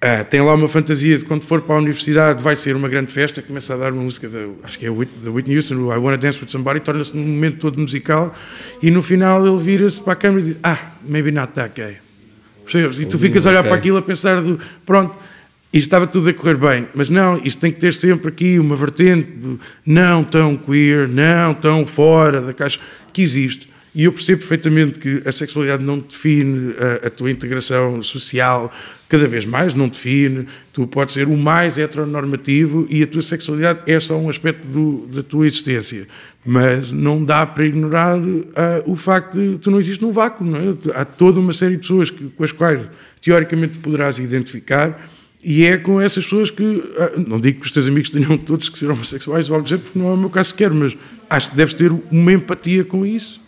uh, 0.00 0.24
tem 0.28 0.40
lá 0.40 0.54
uma 0.54 0.68
fantasia 0.68 1.18
de 1.18 1.24
quando 1.24 1.42
for 1.42 1.62
para 1.62 1.76
a 1.76 1.78
universidade 1.78 2.42
vai 2.42 2.56
ser 2.56 2.76
uma 2.76 2.88
grande 2.88 3.12
festa, 3.12 3.40
começa 3.42 3.74
a 3.74 3.76
dar 3.76 3.92
uma 3.92 4.02
música, 4.02 4.28
da, 4.28 4.46
acho 4.62 4.78
que 4.78 4.86
é 4.86 4.90
da 4.90 5.30
Whitney 5.30 5.56
Houston, 5.56 5.74
I 5.92 5.98
Wanna 5.98 6.18
Dance 6.18 6.38
With 6.40 6.48
Somebody, 6.48 6.80
torna-se 6.80 7.16
num 7.16 7.26
momento 7.26 7.58
todo 7.58 7.80
musical 7.80 8.34
e 8.82 8.90
no 8.90 9.02
final 9.02 9.46
ele 9.46 9.58
vira-se 9.58 10.00
para 10.00 10.12
a 10.14 10.16
câmera 10.16 10.42
e 10.42 10.44
diz: 10.50 10.56
Ah, 10.62 10.92
maybe 11.06 11.30
not 11.30 11.52
that 11.54 11.72
gay. 11.74 12.09
Percebes? 12.70 12.98
E 13.00 13.06
tu 13.06 13.18
ficas 13.18 13.46
a 13.46 13.50
olhar 13.50 13.60
okay. 13.60 13.70
para 13.70 13.78
aquilo 13.78 13.96
a 13.96 14.02
pensar 14.02 14.40
do, 14.40 14.58
pronto, 14.86 15.16
isto 15.72 15.86
estava 15.86 16.06
tudo 16.06 16.28
a 16.28 16.34
correr 16.34 16.56
bem, 16.56 16.88
mas 16.94 17.08
não, 17.08 17.40
isto 17.44 17.60
tem 17.60 17.72
que 17.72 17.78
ter 17.78 17.94
sempre 17.94 18.28
aqui 18.28 18.58
uma 18.58 18.76
vertente 18.76 19.28
não 19.84 20.22
tão 20.22 20.56
queer, 20.56 21.08
não 21.08 21.54
tão 21.54 21.86
fora 21.86 22.40
da 22.40 22.52
caixa, 22.52 22.78
que 23.12 23.22
existe. 23.22 23.69
E 23.92 24.04
eu 24.04 24.12
percebo 24.12 24.38
perfeitamente 24.38 25.00
que 25.00 25.22
a 25.26 25.32
sexualidade 25.32 25.84
não 25.84 25.98
define 25.98 26.74
a, 26.78 27.08
a, 27.08 27.10
tua 27.10 27.28
integração 27.28 28.00
social, 28.04 28.72
cada 29.08 29.26
vez 29.26 29.44
mais 29.44 29.74
não 29.74 29.88
define. 29.88 30.46
Tu 30.72 30.86
podes 30.86 31.14
ser 31.14 31.26
o 31.26 31.36
mais 31.36 31.76
heteronormativo 31.76 32.86
e 32.88 33.02
a 33.02 33.06
tua 33.06 33.22
sexualidade 33.22 33.80
é 33.86 33.98
só 33.98 34.16
um 34.16 34.30
aspecto 34.30 34.64
do, 34.66 35.08
da 35.08 35.24
tua 35.24 35.46
existência. 35.46 36.06
Mas 36.46 36.92
não 36.92 37.24
dá 37.24 37.44
para 37.44 37.66
ignorar 37.66 38.16
uh, 38.16 38.52
o 38.86 38.94
facto 38.94 39.36
de 39.36 39.58
tu 39.58 39.72
não 39.72 39.80
existes 39.80 40.00
num 40.00 40.12
vácuo. 40.12 40.44
Não 40.44 40.56
é? 40.56 40.74
Há 40.94 41.04
toda 41.04 41.40
uma 41.40 41.52
série 41.52 41.74
de 41.74 41.82
pessoas 41.82 42.10
que, 42.10 42.28
com 42.28 42.44
as 42.44 42.52
quais 42.52 42.86
teoricamente 43.20 43.78
poderás 43.80 44.20
identificar. 44.20 45.10
E 45.42 45.64
é 45.64 45.76
com 45.76 46.00
essas 46.00 46.22
pessoas 46.22 46.48
que. 46.48 46.62
Uh, 46.62 47.24
não 47.26 47.40
digo 47.40 47.58
que 47.58 47.66
os 47.66 47.72
teus 47.72 47.88
amigos 47.88 48.10
tenham 48.10 48.38
todos 48.38 48.68
que 48.68 48.78
ser 48.78 48.88
homossexuais 48.88 49.50
ou 49.50 49.56
algo 49.56 49.66
do 49.66 49.68
género, 49.68 49.84
porque 49.86 49.98
não 49.98 50.10
é 50.10 50.14
o 50.14 50.16
meu 50.16 50.30
caso 50.30 50.50
sequer, 50.50 50.70
mas 50.70 50.96
acho 51.28 51.50
que 51.50 51.56
deves 51.56 51.74
ter 51.74 51.90
uma 52.12 52.32
empatia 52.32 52.84
com 52.84 53.04
isso 53.04 53.40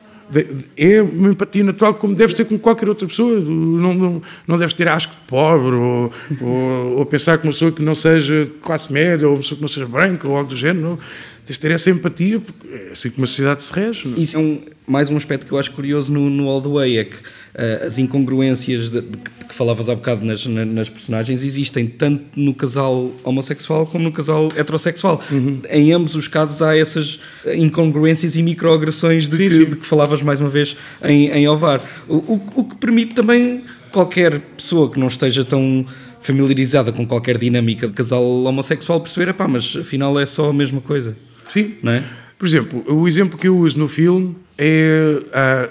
é 0.77 1.03
uma 1.03 1.31
empatia 1.31 1.63
natural 1.63 1.95
como 1.95 2.15
deves 2.15 2.35
ter 2.35 2.45
com 2.45 2.59
qualquer 2.59 2.89
outra 2.89 3.07
pessoa. 3.07 3.41
Não, 3.41 3.95
não, 3.95 4.23
não 4.47 4.59
deves 4.59 4.75
ter 4.75 4.89
asco 4.89 5.15
de 5.15 5.21
pobre 5.23 5.75
ou, 5.75 6.13
ou, 6.41 6.99
ou, 6.99 7.07
pensar 7.07 7.39
que 7.39 7.47
uma 7.47 7.53
pessoa 7.53 7.71
que 7.71 7.83
não 7.83 7.95
seja 7.95 8.45
de 8.47 8.51
classe 8.53 8.93
média 8.93 9.27
ou 9.27 9.35
uma 9.35 9.41
pessoa 9.41 9.57
que 9.57 9.63
não 9.63 9.69
seja 9.69 9.87
branca 9.87 10.27
ou 10.27 10.37
algo 10.37 10.49
do 10.49 10.57
género. 10.57 10.81
Não. 10.81 10.99
Tens 11.45 11.57
de 11.57 11.61
ter 11.61 11.73
essa 11.73 11.91
empatia, 11.91 12.39
porque 12.39 12.69
é 12.69 12.93
assim 12.93 13.11
que 13.11 13.19
uma 13.19 13.27
sociedade 13.27 13.63
se 13.63 13.73
rege. 13.73 14.09
Não? 14.09 14.17
Isso 14.17 14.37
é 14.37 14.41
um, 14.41 14.63
mais 14.87 15.11
um 15.11 15.17
aspecto 15.17 15.45
que 15.45 15.53
eu 15.53 15.59
acho 15.59 15.73
curioso 15.73 16.13
no, 16.13 16.31
no 16.31 16.49
All 16.49 16.63
the 16.63 16.69
Way: 16.69 16.99
é 16.99 17.05
que 17.05 17.17
uh, 17.55 17.87
as 17.87 17.99
incongruências 17.99 18.89
de, 18.89 19.01
de, 19.01 19.19
que 19.49 19.55
falavas 19.55 19.89
há 19.89 19.95
bocado 19.95 20.25
nas, 20.25 20.47
nas, 20.47 20.89
personagens 20.89 21.43
existem 21.43 21.87
tanto 21.87 22.25
no 22.35 22.55
casal 22.55 23.13
homossexual 23.23 23.87
como 23.87 24.05
no 24.05 24.13
casal 24.13 24.49
heterossexual. 24.57 25.23
Uhum. 25.31 25.61
Em 25.71 25.93
ambos 25.93 26.15
os 26.15 26.29
casos 26.29 26.63
há 26.63 26.77
essas 26.77 27.21
incongruências 27.55 28.37
e 28.37 28.43
microagressões 28.43 29.29
de, 29.29 29.37
sim, 29.37 29.49
que, 29.49 29.51
sim. 29.51 29.65
de 29.65 29.77
que 29.77 29.87
falavas 29.87 30.23
mais 30.23 30.41
uma 30.41 30.49
vez 30.49 30.77
em, 31.05 31.29
em 31.29 31.49
Ovar. 31.49 31.83
O, 32.09 32.17
o, 32.17 32.43
o 32.57 32.65
que 32.65 32.77
permite 32.77 33.15
também 33.15 33.63
qualquer 33.91 34.41
pessoa 34.57 34.91
que 34.91 34.99
não 34.99 35.09
esteja 35.09 35.45
tão 35.45 35.85
familiarizada 36.21 36.93
com 36.93 37.07
qualquer 37.07 37.37
dinâmica 37.37 37.87
de 37.87 37.93
casal 37.93 38.25
homossexual 38.45 39.01
perceber, 39.01 39.35
pá, 39.35 39.47
mas 39.47 39.77
afinal 39.77 40.19
é 40.19 40.25
só 40.25 40.51
a 40.51 40.53
mesma 40.53 40.81
coisa. 40.81 41.17
Sim. 41.49 41.75
Não 41.83 41.93
é? 41.93 42.05
Por 42.39 42.47
exemplo, 42.47 42.85
o 42.89 43.07
exemplo 43.07 43.39
que 43.39 43.47
eu 43.47 43.57
uso 43.59 43.79
no 43.79 43.89
filme 43.89 44.35
é, 44.59 45.23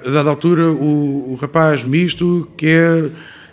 a 0.05 0.09
dada 0.09 0.29
altura, 0.29 0.71
o, 0.71 1.33
o 1.33 1.35
rapaz 1.35 1.83
misto 1.83 2.47
quer, 2.57 3.09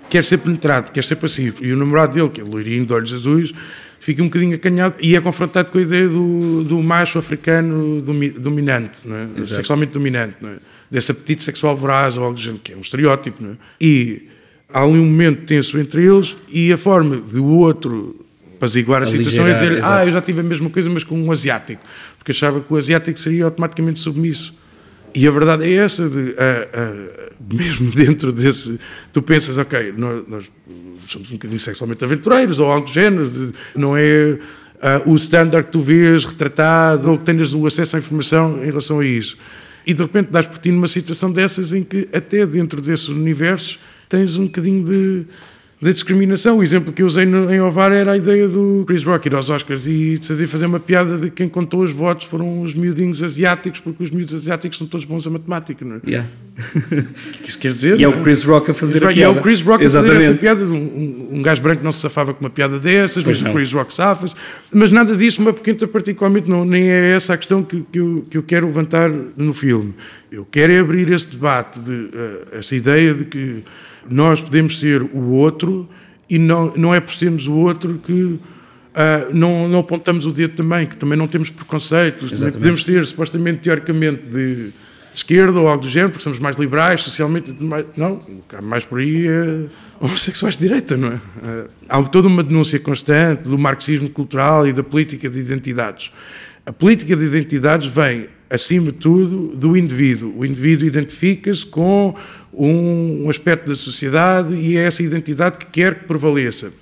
quer 0.09 0.25
ser 0.25 0.39
penetrado, 0.39 0.91
quer 0.91 1.05
ser 1.05 1.17
passivo. 1.17 1.65
E 1.65 1.73
o 1.73 1.77
namorado 1.77 2.15
dele, 2.15 2.29
que 2.29 2.41
é 2.41 2.45
loirinho, 2.45 2.87
de 2.87 2.93
olhos 2.93 3.13
azuis, 3.13 3.53
fica 4.01 4.23
um 4.23 4.27
bocadinho 4.27 4.57
acanhado 4.57 4.95
e 5.01 5.17
é 5.17 5.21
confrontado 5.21 5.71
com 5.71 5.79
a 5.79 5.83
ideia 5.83 6.09
do, 6.09 6.65
do 6.65 6.83
macho 6.83 7.19
africano 7.19 8.01
dominante, 8.01 9.01
é? 9.07 9.45
sexualmente 9.45 9.93
dominante, 9.93 10.37
é? 10.45 10.57
desse 10.91 11.13
apetite 11.13 11.43
sexual 11.43 11.77
voraz 11.77 12.17
ou 12.17 12.25
algo 12.25 12.35
do 12.35 12.41
género, 12.41 12.63
que 12.63 12.73
é 12.73 12.77
um 12.77 12.81
estereótipo. 12.81 13.45
É? 13.45 13.51
E 13.81 14.29
há 14.73 14.83
ali 14.83 14.99
um 14.99 15.05
momento 15.05 15.45
tenso 15.47 15.79
entre 15.79 16.05
eles 16.07 16.37
e 16.49 16.73
a 16.73 16.79
forma 16.79 17.17
do 17.17 17.47
outro 17.47 18.25
apaziguar 18.57 19.03
a, 19.03 19.05
a 19.05 19.09
situação 19.09 19.47
é 19.47 19.55
dizer, 19.55 19.73
exato. 19.73 19.93
ah, 19.93 20.07
eu 20.07 20.13
já 20.13 20.21
tive 20.21 20.41
a 20.41 20.43
mesma 20.43 20.69
coisa, 20.69 20.91
mas 20.91 21.05
com 21.05 21.21
um 21.21 21.31
asiático, 21.31 21.83
porque 22.19 22.33
achava 22.33 22.61
que 22.61 22.73
o 22.73 22.77
asiático 22.77 23.19
seria 23.19 23.45
automaticamente 23.45 24.01
submisso. 24.01 24.55
E 25.15 25.27
a 25.27 25.31
verdade 25.31 25.65
é 25.65 25.75
essa, 25.75 26.09
de, 26.09 26.35
mesmo 27.51 27.91
dentro 27.95 28.33
desse, 28.33 28.79
tu 29.13 29.23
pensas, 29.23 29.57
ok, 29.59 29.93
nós, 29.97 30.25
nós, 30.29 30.45
somos 31.07 31.31
um 31.31 31.35
bocadinho 31.35 31.61
sexualmente 31.61 32.05
aventureiros 32.05 32.61
ou 32.61 32.71
algo 32.71 32.87
do 32.87 32.93
género, 32.93 33.29
de, 33.29 33.53
não 33.75 33.97
é 33.97 34.39
o 35.07 35.15
standard 35.17 35.67
que 35.67 35.73
tu 35.73 35.81
vês 35.81 36.25
retratado 36.25 37.11
ou 37.11 37.19
que 37.19 37.25
tenhas 37.25 37.53
o 37.55 37.67
acesso 37.67 37.97
à 37.97 37.99
informação 37.99 38.63
em 38.63 38.67
relação 38.67 39.01
a 39.01 39.05
isso. 39.05 39.37
E 39.87 39.95
de 39.95 40.03
repente 40.03 40.31
dás 40.31 40.47
por 40.47 40.59
ti 40.59 40.71
numa 40.71 40.87
situação 40.87 41.33
dessas 41.33 41.73
em 41.73 41.83
que 41.83 42.09
até 42.13 42.47
dentro 42.47 42.81
desses 42.81 43.09
universos 43.09 43.79
tens 44.09 44.37
um 44.37 44.45
bocadinho 44.45 44.85
de 44.85 45.27
da 45.81 45.93
discriminação. 45.93 46.59
O 46.59 46.63
exemplo 46.63 46.93
que 46.93 47.03
eu 47.03 47.07
usei 47.07 47.25
no, 47.25 47.53
em 47.53 47.61
Ovar 47.61 47.93
era 47.93 48.13
a 48.13 48.17
ideia 48.17 48.49
do 48.49 48.85
Chris 48.87 49.05
Rock 49.05 49.29
ir 49.29 49.35
aos 49.35 49.49
Oscars 49.49 49.87
e 49.87 50.19
decidir 50.19 50.49
fazer 50.49 50.67
uma 50.67 50.81
piada 50.81 51.17
de 51.17 51.31
quem 51.31 51.49
contou 51.49 51.83
os 51.83 51.93
votos 51.93 52.27
foram 52.27 52.63
os 52.63 52.75
miudinhos 52.75 53.23
asiáticos, 53.23 53.79
porque 53.79 54.03
os 54.03 54.11
miúdos 54.11 54.35
asiáticos 54.35 54.77
são 54.77 54.87
todos 54.87 55.07
bons 55.07 55.27
a 55.27 55.31
matemática, 55.31 55.85
não 55.85 55.97
é? 55.97 56.01
Yeah. 56.05 56.29
O 56.59 57.43
que 57.43 57.49
isso 57.49 57.59
quer 57.61 57.71
dizer? 57.71 58.01
E 58.01 58.03
é 58.03 58.09
o 58.09 58.23
Chris 58.25 58.43
Rock 58.43 58.73
a 58.73 58.75
fazer 58.75 59.05
a 59.05 59.11
E 59.11 59.13
é 59.13 59.15
piada. 59.15 59.39
o 59.39 59.43
Chris 59.43 59.63
Rock 59.63 59.85
a 59.85 59.87
Exatamente. 59.87 60.15
fazer 60.17 60.31
essa 60.33 60.41
piada. 60.41 60.65
Um, 60.65 60.75
um, 60.75 61.29
um 61.35 61.43
gajo 61.43 61.63
branco 61.63 61.85
não 61.85 61.93
se 61.93 62.01
safava 62.01 62.35
com 62.35 62.41
uma 62.45 62.51
piada 62.51 62.81
dessas, 62.81 63.23
Pois 63.23 63.37
mas 63.37 63.45
não. 63.45 63.53
o 63.53 63.55
Chris 63.55 63.73
Rock 63.73 63.95
safa-se. 63.95 64.35
Mas 64.73 64.91
nada 64.91 65.15
disso 65.17 65.41
me 65.41 65.51
apoquenta 65.51 65.87
particularmente, 65.87 66.51
não, 66.51 66.65
nem 66.65 66.91
é 66.91 67.13
essa 67.13 67.35
a 67.35 67.37
questão 67.37 67.63
que, 67.63 67.85
que, 67.93 68.01
eu, 68.01 68.27
que 68.29 68.37
eu 68.37 68.43
quero 68.43 68.67
levantar 68.67 69.09
no 69.37 69.55
filme. 69.55 69.95
Eu 70.33 70.45
quero 70.51 70.73
é 70.73 70.81
abrir 70.81 71.09
esse 71.13 71.29
debate, 71.29 71.79
de, 71.79 72.11
eh, 72.13 72.59
essa 72.59 72.75
ideia 72.75 73.15
de 73.15 73.25
que 73.25 73.63
nós 74.11 74.41
podemos 74.41 74.79
ser 74.79 75.03
o 75.03 75.31
outro 75.33 75.89
e 76.29 76.39
não, 76.39 76.73
não 76.77 76.95
é 76.95 77.01
por 77.01 77.15
sermos 77.15 77.47
o 77.47 77.55
outro 77.55 78.01
que 78.05 78.39
ah, 78.95 79.29
não, 79.33 79.69
não 79.69 79.79
apontamos 79.79 80.27
o 80.27 80.33
dedo 80.33 80.57
também, 80.57 80.87
que 80.87 80.97
também 80.97 81.17
não 81.17 81.29
temos 81.29 81.51
preconceitos, 81.51 82.33
podemos 82.33 82.85
ser 82.85 83.07
supostamente, 83.07 83.61
teoricamente, 83.61 84.25
de 84.25 84.71
esquerda 85.15 85.61
ou 85.61 85.69
algo 85.69 85.83
do 85.83 85.89
género, 85.89 86.11
porque 86.11 86.25
somos 86.25 86.39
mais 86.39 86.59
liberais 86.59 87.03
socialmente. 87.03 87.53
mais. 87.63 87.87
Não, 87.97 88.21
mais 88.63 88.85
por 88.85 88.99
aí 88.99 89.27
é 89.29 89.67
homossexuais 90.01 90.57
de 90.57 90.67
direita, 90.67 90.97
não 90.97 91.09
é? 91.09 91.21
Ah, 91.45 91.99
Há 91.99 92.03
toda 92.03 92.27
uma 92.27 92.43
denúncia 92.43 92.79
constante 92.81 93.43
do 93.43 93.57
marxismo 93.57 94.11
cultural 94.11 94.67
e 94.67 94.73
da 94.73 94.83
política 94.83 95.29
de 95.31 95.39
identidades. 95.39 96.11
A 96.67 96.73
política 96.73 97.15
de 97.15 97.25
identidades 97.25 97.87
vem, 97.87 98.29
acima 98.51 98.93
de 98.93 98.99
tudo, 98.99 99.57
do 99.57 99.77
indivíduo. 99.77 100.33
O 100.37 100.45
indivíduo 100.45 100.87
identifica-se 100.87 101.67
com 101.67 102.15
um 102.53 103.29
aspecto 103.29 103.69
da 103.69 103.75
sociedade 103.75 104.55
e 104.55 104.77
é 104.77 104.85
essa 104.85 105.03
identidade 105.03 105.59
que 105.59 105.67
quer 105.67 106.01
que 106.01 106.05
prevaleça. 106.05 106.73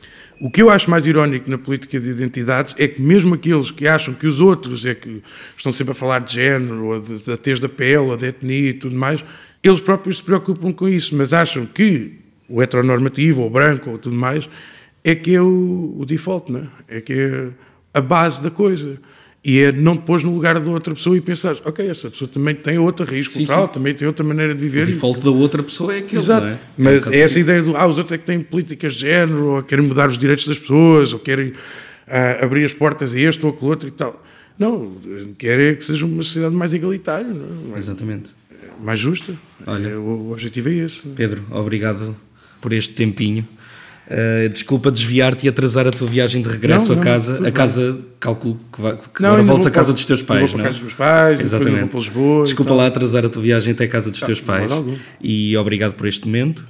O 0.41 0.51
que 0.51 0.61
eu 0.61 0.69
acho 0.69 0.91
mais 0.91 1.07
irónico 1.07 1.51
na 1.51 1.57
política 1.57 1.99
de 1.99 2.11
identidades 2.11 2.75
é 2.79 2.87
que 2.87 3.01
mesmo 3.01 3.35
aqueles 3.35 3.71
que 3.71 3.87
acham 3.87 4.13
que 4.13 4.27
os 4.27 4.39
outros 4.39 4.85
é 4.85 4.95
que 4.95 5.23
estão 5.57 5.73
sempre 5.73 5.93
a 5.93 5.95
falar 5.95 6.19
de 6.21 6.35
género, 6.35 6.85
ou 6.85 7.01
da 7.01 7.37
tez 7.37 7.59
da 7.59 7.69
pele, 7.69 7.97
ou 7.97 8.17
da 8.17 8.29
etnia 8.29 8.71
e 8.71 8.75
tudo 8.75 8.95
mais, 8.95 9.25
eles 9.63 9.81
próprios 9.81 10.19
se 10.19 10.23
preocupam 10.23 10.73
com 10.73 10.89
isso, 10.89 11.17
mas 11.17 11.33
acham 11.33 11.65
que 11.65 12.13
o 12.49 12.63
heteronormativo, 12.63 13.41
ou 13.41 13.51
branco, 13.51 13.91
ou 13.91 13.99
tudo 13.99 14.15
mais, 14.15 14.47
é 15.03 15.15
que 15.15 15.35
é 15.35 15.41
o, 15.41 15.97
o 15.99 16.05
default, 16.05 16.53
não 16.53 16.61
é? 16.61 16.99
É 16.99 17.01
que 17.01 17.13
é 17.13 17.49
a 17.95 18.01
base 18.01 18.43
da 18.43 18.51
coisa. 18.51 18.99
E 19.49 19.61
é 19.61 19.71
não 19.71 19.97
te 19.97 20.03
pôs 20.03 20.25
no 20.25 20.35
lugar 20.35 20.59
da 20.59 20.69
outra 20.69 20.93
pessoa 20.93 21.17
e 21.17 21.21
pensar, 21.21 21.57
ok, 21.65 21.89
essa 21.89 22.11
pessoa 22.11 22.27
também 22.27 22.53
tem 22.53 22.81
outra 22.81 23.07
raiz 23.07 23.27
Sim, 23.27 23.39
cultural, 23.47 23.69
sim. 23.69 23.75
também 23.75 23.95
tem 23.95 24.05
outra 24.05 24.27
maneira 24.27 24.53
de 24.53 24.61
viver. 24.61 24.83
O 24.83 24.87
default 24.87 25.21
da 25.21 25.31
outra 25.31 25.63
pessoa 25.63 25.95
é 25.95 25.99
aquele, 25.99 26.21
Exato. 26.21 26.47
não 26.47 26.53
é? 26.53 26.59
Mas 26.77 26.95
um 26.95 26.99
bocado 26.99 27.15
é 27.15 27.19
essa 27.21 27.35
por 27.35 27.39
aí. 27.39 27.43
ideia 27.45 27.63
do, 27.63 27.77
ah, 27.77 27.87
os 27.87 27.97
outros 27.97 28.13
é 28.13 28.19
que 28.19 28.25
têm 28.25 28.41
políticas 28.41 28.95
de 28.95 29.01
género, 29.03 29.47
ou 29.47 29.63
querem 29.63 29.87
mudar 29.87 30.09
os 30.09 30.19
direitos 30.19 30.49
das 30.49 30.59
pessoas, 30.59 31.13
ou 31.13 31.21
querem 31.21 31.53
ah, 32.09 32.45
abrir 32.45 32.65
as 32.65 32.73
portas 32.73 33.15
a 33.15 33.21
este 33.21 33.47
ou 33.47 33.53
aquele 33.53 33.71
outro 33.71 33.87
e 33.87 33.93
tal. 33.93 34.21
Não, 34.59 34.97
quer 35.39 35.61
é 35.61 35.75
que 35.77 35.85
seja 35.85 36.05
uma 36.05 36.25
sociedade 36.25 36.55
mais 36.57 36.73
igualitária, 36.73 37.29
não 37.29 37.77
é? 37.77 37.79
Exatamente. 37.79 38.31
mais 38.83 38.99
justa. 38.99 39.33
Olha. 39.65 39.91
É, 39.91 39.97
o 39.97 40.33
objetivo 40.33 40.71
é 40.71 40.73
esse. 40.73 41.07
Pedro, 41.11 41.45
obrigado 41.53 42.17
por 42.61 42.73
este 42.73 42.95
tempinho. 42.95 43.47
Uh, 44.09 44.49
desculpa 44.49 44.91
desviar-te 44.91 45.47
e 45.47 45.49
atrasar 45.49 45.87
a 45.87 45.91
tua 45.91 46.07
viagem 46.07 46.41
de 46.41 46.49
regresso 46.49 46.87
Não, 46.89 46.93
a 46.95 46.97
não, 46.97 47.03
casa. 47.03 47.35
tudo 47.37 47.47
A 47.47 47.51
casa, 47.51 47.99
calculo 48.21 48.61
que, 48.73 48.81
vai, 48.81 48.97
que 48.97 49.21
Não, 49.23 49.31
agora 49.31 49.43
vou 49.43 49.57
à 49.57 49.61
casa 49.71 49.73
para- 49.87 49.93
dos 49.95 50.05
teus 50.07 50.21
vou 50.21 50.27
pais, 50.29 50.51
para 50.53 50.59
não 50.59 50.65
a 50.65 50.69
é? 50.69 50.71
casa 50.71 50.75
dos 50.75 50.83
meus 50.83 50.95
pais, 50.95 51.41
Exatamente. 51.41 51.79
vou 51.81 51.89
para 51.89 51.99
Lisboa 52.01 52.45
Desculpa 52.45 52.75
lá 52.75 52.87
atrasar 52.87 53.25
a 53.25 53.29
tua 53.29 53.43
viagem 53.43 53.73
até 53.73 53.85
a 53.85 53.89
casa 53.89 54.11
dos 54.11 54.21
teus 54.21 54.41
pais. 54.41 54.71
E 55.21 55.57
obrigado 55.57 55.95
por 55.95 56.07
este 56.07 56.25
momento. 56.25 56.65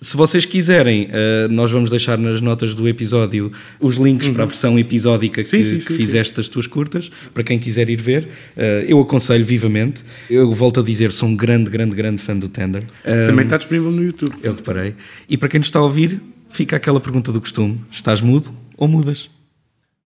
Se 0.00 0.18
vocês 0.18 0.44
quiserem, 0.44 1.04
uh, 1.06 1.48
nós 1.50 1.70
vamos 1.70 1.88
deixar 1.88 2.18
nas 2.18 2.42
notas 2.42 2.74
do 2.74 2.86
episódio 2.86 3.50
os 3.80 3.94
links 3.96 4.28
para 4.28 4.42
a 4.42 4.46
versão 4.46 4.78
episódica 4.78 5.42
que, 5.42 5.56
Uhum. 5.56 5.64
Sim, 5.64 5.70
sim, 5.70 5.78
que 5.78 5.92
sim, 5.92 5.96
fizeste 5.96 6.34
das 6.36 6.46
tuas 6.48 6.66
curtas, 6.66 7.10
para 7.32 7.42
quem 7.42 7.58
quiser 7.58 7.88
ir 7.88 8.02
ver. 8.02 8.24
Uh, 8.54 8.84
eu 8.86 9.00
aconselho 9.00 9.46
vivamente. 9.46 10.02
Eu 10.28 10.52
volto 10.52 10.80
a 10.80 10.82
dizer, 10.82 11.10
sou 11.12 11.30
um 11.30 11.34
grande, 11.34 11.70
grande, 11.70 11.94
grande 11.94 12.20
fã 12.20 12.36
do 12.36 12.50
Tender. 12.50 12.82
Também 13.02 13.46
está 13.46 13.56
disponível 13.56 13.90
no 13.90 14.02
YouTube. 14.04 14.34
eu 14.42 14.52
reparei. 14.54 14.94
E 15.26 15.38
para 15.38 15.48
quem 15.48 15.58
nos 15.58 15.68
está 15.68 15.78
a 15.78 15.82
ouvir, 15.84 16.20
fica 16.54 16.76
aquela 16.76 17.00
pergunta 17.00 17.32
do 17.32 17.40
costume: 17.40 17.84
estás 17.90 18.20
mudo 18.20 18.54
ou 18.76 18.86
mudas? 18.86 19.28